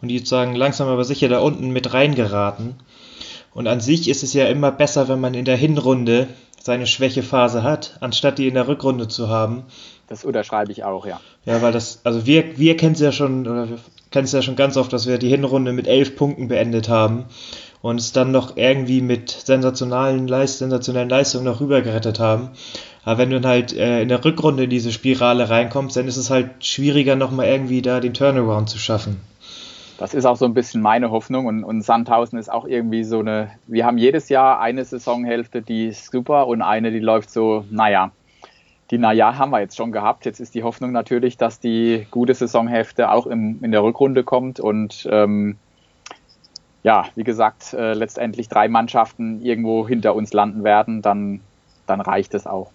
und 0.02 0.10
die 0.10 0.20
sozusagen 0.20 0.56
langsam 0.56 0.88
aber 0.88 1.04
sicher 1.04 1.28
da 1.28 1.40
unten 1.40 1.72
mit 1.72 1.94
reingeraten. 1.94 2.76
Und 3.54 3.68
an 3.68 3.80
sich 3.80 4.08
ist 4.08 4.22
es 4.22 4.34
ja 4.34 4.46
immer 4.46 4.72
besser, 4.72 5.08
wenn 5.08 5.20
man 5.20 5.34
in 5.34 5.46
der 5.46 5.58
Hinrunde 5.58 6.28
seine 6.62 6.86
Schwächephase 6.86 7.64
hat, 7.64 7.98
anstatt 8.02 8.38
die 8.38 8.48
in 8.48 8.54
der 8.54 8.68
Rückrunde 8.68 9.08
zu 9.08 9.30
haben. 9.30 9.64
Das 10.08 10.24
unterschreibe 10.24 10.72
ich 10.72 10.84
auch, 10.84 11.06
ja. 11.06 11.20
Ja, 11.46 11.62
weil 11.62 11.74
das, 11.74 12.02
also 12.04 12.26
wir, 12.26 12.58
wir 12.58 12.78
kennen 12.78 12.94
es 12.94 13.02
ja 13.02 13.12
schon, 13.12 13.48
oder 13.48 13.70
wir 13.70 13.78
kennen 14.12 14.26
es 14.26 14.32
ja 14.32 14.42
schon 14.42 14.56
ganz 14.56 14.78
oft, 14.78 14.92
dass 14.94 15.08
wir 15.08 15.18
die 15.18 15.30
Hinrunde 15.30 15.74
mit 15.74 15.88
elf 15.88 16.16
Punkten 16.16 16.48
beendet 16.48 16.88
haben 16.88 17.26
und 17.82 18.00
es 18.00 18.14
dann 18.14 18.32
noch 18.32 18.56
irgendwie 18.56 19.02
mit 19.02 19.30
sensationalen, 19.30 20.28
Leist, 20.28 20.60
sensationellen 20.60 21.10
Leistungen 21.10 21.46
noch 21.46 21.60
rübergerettet 21.60 22.20
haben. 22.20 22.52
Aber 23.04 23.20
wenn 23.20 23.30
du 23.30 23.40
dann 23.40 23.52
halt 23.52 23.74
äh, 23.74 24.02
in 24.02 24.10
der 24.10 24.24
Rückrunde 24.24 24.64
in 24.64 24.70
diese 24.70 24.92
Spirale 24.92 25.50
reinkommst, 25.50 25.96
dann 25.96 26.08
ist 26.08 26.18
es 26.18 26.30
halt 26.30 26.66
schwieriger, 26.66 27.16
nochmal 27.16 27.48
irgendwie 27.48 27.82
da 27.82 28.00
den 28.00 28.14
Turnaround 28.14 28.70
zu 28.70 28.80
schaffen. 28.80 29.22
Das 29.98 30.14
ist 30.14 30.26
auch 30.26 30.38
so 30.38 30.46
ein 30.46 30.54
bisschen 30.54 30.82
meine 30.82 31.10
Hoffnung 31.10 31.48
und, 31.48 31.64
und 31.64 31.82
Sandhausen 31.82 32.38
ist 32.38 32.52
auch 32.52 32.66
irgendwie 32.66 33.04
so 33.04 33.20
eine, 33.20 33.50
wir 33.66 33.86
haben 33.86 33.98
jedes 33.98 34.30
Jahr 34.30 34.60
eine 34.60 34.86
Saisonhälfte, 34.86 35.62
die 35.62 35.88
ist 35.88 36.12
super 36.12 36.48
und 36.48 36.62
eine, 36.62 36.92
die 36.92 37.00
läuft 37.00 37.32
so, 37.32 37.66
naja, 37.72 38.12
die 38.92 38.98
Naja 38.98 39.38
haben 39.38 39.52
wir 39.52 39.60
jetzt 39.60 39.76
schon 39.76 39.92
gehabt. 39.92 40.26
Jetzt 40.26 40.40
ist 40.40 40.56
die 40.56 40.64
Hoffnung 40.64 40.92
natürlich, 40.92 41.38
dass 41.38 41.60
die 41.60 42.08
gute 42.12 42.34
Saisonhälfte 42.34 43.12
auch 43.12 43.28
im, 43.28 43.64
in 43.64 43.72
der 43.72 43.84
Rückrunde 43.84 44.24
kommt 44.24 44.60
und 44.60 45.08
ähm, 45.12 45.58
ja, 46.84 47.06
wie 47.16 47.24
gesagt, 47.24 47.74
äh, 47.74 47.94
letztendlich 47.94 48.48
drei 48.48 48.70
Mannschaften 48.70 49.42
irgendwo 49.42 49.88
hinter 49.88 50.16
uns 50.16 50.32
landen 50.32 50.64
werden, 50.64 51.02
dann, 51.02 51.42
dann 51.86 52.00
reicht 52.00 52.34
es 52.34 52.48
auch. 52.48 52.72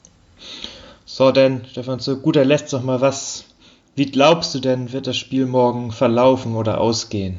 So, 1.07 1.33
denn 1.33 1.65
Stefan, 1.65 2.01
zu 2.01 2.21
guter 2.21 2.45
Letzt 2.45 2.73
noch 2.73 2.83
mal 2.83 3.01
was. 3.01 3.45
Wie 3.95 4.07
glaubst 4.07 4.55
du 4.55 4.59
denn, 4.59 4.93
wird 4.93 5.07
das 5.07 5.17
Spiel 5.17 5.47
morgen 5.47 5.93
verlaufen 5.93 6.57
oder 6.57 6.81
ausgehen? 6.81 7.39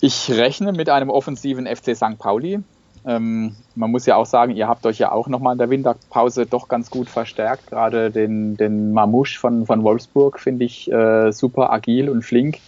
Ich 0.00 0.30
rechne 0.30 0.72
mit 0.72 0.88
einem 0.88 1.10
offensiven 1.10 1.66
FC 1.66 1.96
St. 1.96 2.18
Pauli. 2.18 2.60
Ähm, 3.04 3.56
man 3.74 3.90
muss 3.90 4.06
ja 4.06 4.16
auch 4.16 4.26
sagen, 4.26 4.54
ihr 4.54 4.68
habt 4.68 4.86
euch 4.86 4.98
ja 4.98 5.10
auch 5.10 5.26
nochmal 5.28 5.54
in 5.54 5.58
der 5.58 5.70
Winterpause 5.70 6.46
doch 6.46 6.68
ganz 6.68 6.90
gut 6.90 7.08
verstärkt. 7.08 7.68
Gerade 7.68 8.10
den, 8.10 8.56
den 8.56 8.92
Mamouche 8.92 9.38
von, 9.38 9.66
von 9.66 9.82
Wolfsburg 9.82 10.38
finde 10.38 10.64
ich 10.64 10.90
äh, 10.90 11.32
super 11.32 11.72
agil 11.72 12.08
und 12.08 12.22
flink. 12.22 12.58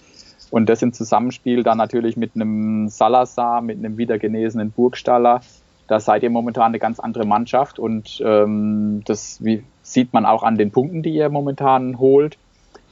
Und 0.50 0.68
das 0.68 0.82
im 0.82 0.92
Zusammenspiel 0.92 1.62
dann 1.62 1.78
natürlich 1.78 2.16
mit 2.16 2.32
einem 2.34 2.88
Salazar, 2.88 3.60
mit 3.60 3.78
einem 3.78 3.96
wiedergenesenen 3.96 4.70
Burgstaller. 4.70 5.40
Da 5.86 6.00
seid 6.00 6.22
ihr 6.22 6.30
momentan 6.30 6.66
eine 6.66 6.78
ganz 6.78 6.98
andere 6.98 7.26
Mannschaft 7.26 7.78
und 7.78 8.22
ähm, 8.24 9.02
das 9.04 9.44
wie, 9.44 9.64
sieht 9.82 10.12
man 10.12 10.24
auch 10.24 10.42
an 10.42 10.56
den 10.56 10.70
Punkten, 10.70 11.02
die 11.02 11.10
ihr 11.10 11.28
momentan 11.28 11.98
holt. 11.98 12.38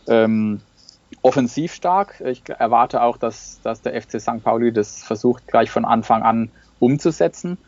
Ähm, 0.08 0.60
offensiv 1.22 1.72
stark. 1.72 2.20
Ich 2.24 2.42
erwarte 2.48 3.02
auch, 3.02 3.16
dass, 3.16 3.60
dass 3.62 3.80
der 3.80 4.00
FC 4.00 4.20
St. 4.20 4.42
Pauli 4.42 4.72
das 4.72 5.02
versucht 5.02 5.46
gleich 5.46 5.70
von 5.70 5.84
Anfang 5.84 6.22
an 6.22 6.50
umzusetzen. 6.82 7.58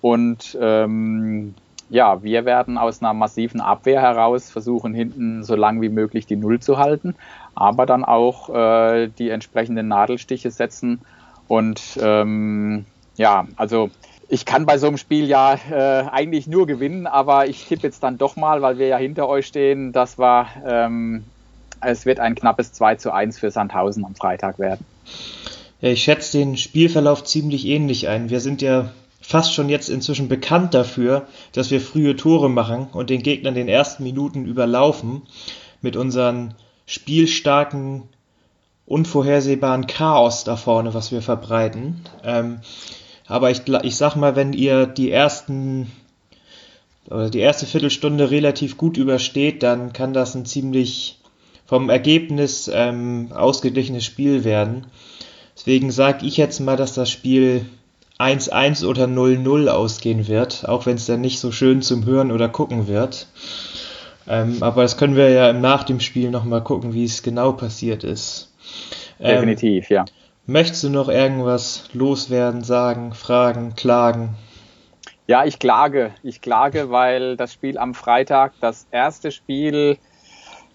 Und 0.00 0.58
ähm, 0.60 1.54
ja, 1.88 2.22
wir 2.22 2.44
werden 2.44 2.76
aus 2.76 3.00
einer 3.00 3.14
massiven 3.14 3.60
Abwehr 3.60 4.00
heraus 4.00 4.50
versuchen, 4.50 4.92
hinten 4.94 5.44
so 5.44 5.54
lang 5.54 5.80
wie 5.80 5.88
möglich 5.88 6.26
die 6.26 6.36
Null 6.36 6.58
zu 6.58 6.76
halten, 6.76 7.14
aber 7.54 7.86
dann 7.86 8.04
auch 8.04 8.50
äh, 8.50 9.06
die 9.06 9.30
entsprechenden 9.30 9.88
Nadelstiche 9.88 10.50
setzen. 10.50 11.00
Und 11.46 11.98
ähm, 12.02 12.84
ja, 13.16 13.46
also 13.56 13.90
ich 14.28 14.44
kann 14.44 14.66
bei 14.66 14.78
so 14.78 14.88
einem 14.88 14.96
Spiel 14.96 15.26
ja 15.26 15.54
äh, 15.70 16.08
eigentlich 16.10 16.48
nur 16.48 16.66
gewinnen, 16.66 17.06
aber 17.06 17.46
ich 17.46 17.66
tippe 17.66 17.84
jetzt 17.84 18.02
dann 18.02 18.18
doch 18.18 18.34
mal, 18.34 18.60
weil 18.60 18.78
wir 18.78 18.88
ja 18.88 18.96
hinter 18.96 19.28
euch 19.28 19.46
stehen, 19.46 19.92
dass 19.92 20.18
wir 20.18 20.48
ähm, 20.66 21.24
es 21.80 22.06
wird 22.06 22.18
ein 22.18 22.34
knappes 22.34 22.72
2 22.72 22.96
zu 22.96 23.12
1 23.12 23.38
für 23.38 23.50
Sandhausen 23.50 24.04
am 24.04 24.14
Freitag 24.14 24.58
werden. 24.58 24.84
Ja, 25.84 25.90
ich 25.90 26.02
schätze 26.02 26.38
den 26.38 26.56
Spielverlauf 26.56 27.24
ziemlich 27.24 27.66
ähnlich 27.66 28.08
ein. 28.08 28.30
Wir 28.30 28.40
sind 28.40 28.62
ja 28.62 28.90
fast 29.20 29.52
schon 29.52 29.68
jetzt 29.68 29.90
inzwischen 29.90 30.28
bekannt 30.28 30.72
dafür, 30.72 31.26
dass 31.52 31.70
wir 31.70 31.78
frühe 31.78 32.16
Tore 32.16 32.48
machen 32.48 32.86
und 32.90 33.10
den 33.10 33.22
Gegner 33.22 33.50
in 33.50 33.54
den 33.54 33.68
ersten 33.68 34.02
Minuten 34.02 34.46
überlaufen 34.46 35.20
mit 35.82 35.96
unseren 35.96 36.54
spielstarken, 36.86 38.04
unvorhersehbaren 38.86 39.86
Chaos 39.86 40.44
da 40.44 40.56
vorne, 40.56 40.94
was 40.94 41.12
wir 41.12 41.20
verbreiten. 41.20 42.00
Ähm, 42.24 42.60
aber 43.26 43.50
ich, 43.50 43.68
ich 43.82 43.96
sag 43.96 44.16
mal, 44.16 44.36
wenn 44.36 44.54
ihr 44.54 44.86
die 44.86 45.10
ersten 45.10 45.92
oder 47.10 47.28
die 47.28 47.40
erste 47.40 47.66
Viertelstunde 47.66 48.30
relativ 48.30 48.78
gut 48.78 48.96
übersteht, 48.96 49.62
dann 49.62 49.92
kann 49.92 50.14
das 50.14 50.34
ein 50.34 50.46
ziemlich 50.46 51.18
vom 51.66 51.90
Ergebnis 51.90 52.70
ähm, 52.72 53.32
ausgeglichenes 53.34 54.06
Spiel 54.06 54.44
werden. 54.44 54.86
Deswegen 55.56 55.90
sage 55.90 56.26
ich 56.26 56.36
jetzt 56.36 56.60
mal, 56.60 56.76
dass 56.76 56.94
das 56.94 57.10
Spiel 57.10 57.66
1-1 58.18 58.84
oder 58.86 59.04
0-0 59.04 59.68
ausgehen 59.68 60.28
wird, 60.28 60.68
auch 60.68 60.86
wenn 60.86 60.96
es 60.96 61.06
dann 61.06 61.20
nicht 61.20 61.40
so 61.40 61.52
schön 61.52 61.82
zum 61.82 62.04
Hören 62.04 62.32
oder 62.32 62.48
Gucken 62.48 62.86
wird. 62.86 63.26
Ähm, 64.26 64.62
aber 64.62 64.82
das 64.82 64.96
können 64.96 65.16
wir 65.16 65.30
ja 65.30 65.52
nach 65.52 65.84
dem 65.84 66.00
Spiel 66.00 66.30
nochmal 66.30 66.62
gucken, 66.62 66.94
wie 66.94 67.04
es 67.04 67.22
genau 67.22 67.52
passiert 67.52 68.04
ist. 68.04 68.52
Ähm, 69.20 69.36
Definitiv, 69.36 69.90
ja. 69.90 70.04
Möchtest 70.46 70.84
du 70.84 70.90
noch 70.90 71.08
irgendwas 71.08 71.88
loswerden, 71.92 72.62
sagen, 72.62 73.14
fragen, 73.14 73.74
klagen? 73.74 74.34
Ja, 75.26 75.44
ich 75.44 75.58
klage. 75.58 76.12
Ich 76.22 76.42
klage, 76.42 76.90
weil 76.90 77.36
das 77.36 77.52
Spiel 77.52 77.78
am 77.78 77.94
Freitag, 77.94 78.52
das 78.60 78.86
erste 78.90 79.30
Spiel 79.30 79.96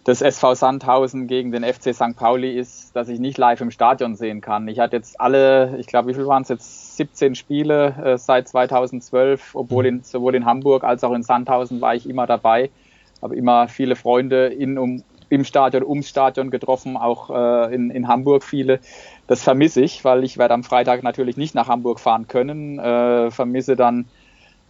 des 0.10 0.24
SV 0.24 0.56
Sandhausen 0.56 1.28
gegen 1.28 1.52
den 1.52 1.64
FC 1.64 1.94
St. 1.94 2.16
Pauli 2.16 2.58
ist, 2.58 2.96
dass 2.96 3.10
ich 3.10 3.20
nicht 3.20 3.38
live 3.38 3.62
im 3.62 3.70
Stadion 3.70 4.16
sehen 4.16 4.42
kann. 4.42 4.68
Ich 4.68 4.80
hatte 4.80 4.96
jetzt 4.96 5.22
alle, 5.22 5.78
ich 5.78 5.86
glaube, 5.86 6.10
wie 6.10 6.16
viel 6.16 6.26
waren 6.26 6.42
es 6.42 6.50
jetzt? 6.50 6.98
17 6.98 7.36
Spiele 7.36 7.96
äh, 8.04 8.18
seit 8.18 8.48
2012, 8.48 9.54
obwohl 9.54 9.86
in, 9.86 10.02
sowohl 10.02 10.34
in 10.34 10.46
Hamburg 10.46 10.84
als 10.84 11.04
auch 11.04 11.14
in 11.14 11.22
Sandhausen 11.22 11.80
war 11.80 11.94
ich 11.94 12.10
immer 12.10 12.26
dabei. 12.26 12.72
Habe 13.22 13.36
immer 13.36 13.68
viele 13.68 13.96
Freunde 13.96 14.48
in, 14.48 14.80
um, 14.80 15.04
im 15.30 15.44
Stadion, 15.44 15.84
ums 15.84 16.10
Stadion 16.10 16.50
getroffen, 16.50 16.98
auch 16.98 17.30
äh, 17.30 17.76
in, 17.76 17.92
in 17.92 18.08
Hamburg 18.08 18.44
viele. 18.44 18.80
Das 19.28 19.44
vermisse 19.44 19.82
ich, 19.82 20.04
weil 20.04 20.24
ich 20.24 20.40
werde 20.40 20.56
am 20.56 20.64
Freitag 20.64 21.04
natürlich 21.04 21.38
nicht 21.38 21.54
nach 21.54 21.68
Hamburg 21.68 22.00
fahren 22.00 22.28
können. 22.28 22.80
Äh, 22.80 23.30
vermisse 23.30 23.76
dann 23.76 24.06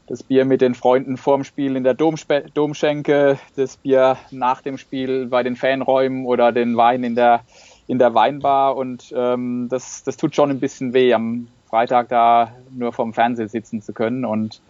das 0.09 0.23
Bier 0.23 0.43
mit 0.43 0.61
den 0.61 0.73
Freunden 0.73 1.17
vorm 1.17 1.43
Spiel 1.43 1.75
in 1.75 1.83
der 1.83 1.93
Domspe 1.93 2.45
Domschenke, 2.55 3.37
das 3.55 3.77
Bier 3.77 4.17
nach 4.31 4.61
dem 4.61 4.79
Spiel 4.79 5.27
bei 5.27 5.43
den 5.43 5.55
Fanräumen 5.55 6.25
oder 6.25 6.51
den 6.51 6.75
Wein 6.75 7.03
in 7.03 7.13
der, 7.13 7.41
in 7.87 7.99
der 7.99 8.15
Weinbar. 8.15 8.75
Und 8.75 9.13
ähm, 9.15 9.67
das, 9.69 10.03
das 10.03 10.17
tut 10.17 10.35
schon 10.35 10.49
ein 10.49 10.59
bisschen 10.59 10.93
weh, 10.93 11.13
am 11.13 11.47
Freitag 11.69 12.09
da 12.09 12.51
nur 12.71 12.91
vorm 12.91 13.13
Fernseher 13.13 13.47
sitzen 13.47 13.83
zu 13.83 13.93
können. 13.93 14.25
Und 14.25 14.61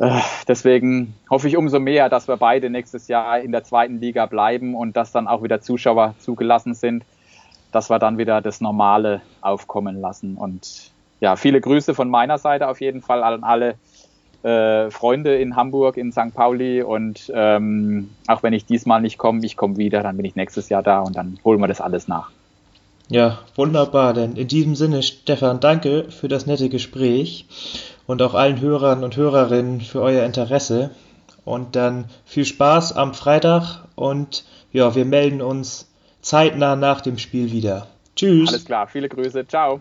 äh, 0.00 0.20
deswegen 0.46 1.14
hoffe 1.30 1.48
ich 1.48 1.56
umso 1.56 1.80
mehr, 1.80 2.10
dass 2.10 2.28
wir 2.28 2.36
beide 2.36 2.68
nächstes 2.68 3.08
Jahr 3.08 3.40
in 3.40 3.52
der 3.52 3.64
zweiten 3.64 4.00
Liga 4.00 4.26
bleiben 4.26 4.74
und 4.74 4.98
dass 4.98 5.12
dann 5.12 5.28
auch 5.28 5.42
wieder 5.42 5.62
Zuschauer 5.62 6.14
zugelassen 6.18 6.74
sind, 6.74 7.04
dass 7.72 7.88
wir 7.88 7.98
dann 7.98 8.18
wieder 8.18 8.42
das 8.42 8.60
Normale 8.60 9.22
aufkommen 9.40 9.98
lassen. 9.98 10.36
Und 10.36 10.92
ja, 11.20 11.36
viele 11.36 11.62
Grüße 11.62 11.94
von 11.94 12.10
meiner 12.10 12.36
Seite 12.36 12.68
auf 12.68 12.82
jeden 12.82 13.00
Fall 13.00 13.22
an 13.22 13.42
alle 13.42 13.76
äh, 14.46 14.90
Freunde 14.92 15.36
in 15.36 15.56
Hamburg, 15.56 15.96
in 15.96 16.12
St. 16.12 16.32
Pauli 16.32 16.80
und 16.80 17.32
ähm, 17.34 18.10
auch 18.28 18.44
wenn 18.44 18.52
ich 18.52 18.64
diesmal 18.64 19.00
nicht 19.00 19.18
komme, 19.18 19.44
ich 19.44 19.56
komme 19.56 19.76
wieder, 19.76 20.04
dann 20.04 20.16
bin 20.16 20.24
ich 20.24 20.36
nächstes 20.36 20.68
Jahr 20.68 20.84
da 20.84 21.00
und 21.00 21.16
dann 21.16 21.38
holen 21.44 21.60
wir 21.60 21.66
das 21.66 21.80
alles 21.80 22.06
nach. 22.06 22.30
Ja, 23.08 23.40
wunderbar, 23.56 24.14
denn 24.14 24.36
in 24.36 24.46
diesem 24.46 24.76
Sinne, 24.76 25.02
Stefan, 25.02 25.58
danke 25.58 26.10
für 26.10 26.28
das 26.28 26.46
nette 26.46 26.68
Gespräch 26.68 27.46
und 28.06 28.22
auch 28.22 28.34
allen 28.34 28.60
Hörern 28.60 29.02
und 29.02 29.16
Hörerinnen 29.16 29.80
für 29.80 30.00
euer 30.00 30.24
Interesse 30.24 30.90
und 31.44 31.74
dann 31.74 32.04
viel 32.24 32.44
Spaß 32.44 32.94
am 32.96 33.14
Freitag 33.14 33.84
und 33.96 34.44
ja, 34.72 34.94
wir 34.94 35.06
melden 35.06 35.42
uns 35.42 35.88
zeitnah 36.20 36.76
nach 36.76 37.00
dem 37.00 37.18
Spiel 37.18 37.50
wieder. 37.50 37.88
Tschüss. 38.14 38.50
Alles 38.50 38.64
klar, 38.64 38.86
viele 38.86 39.08
Grüße, 39.08 39.46
ciao. 39.46 39.80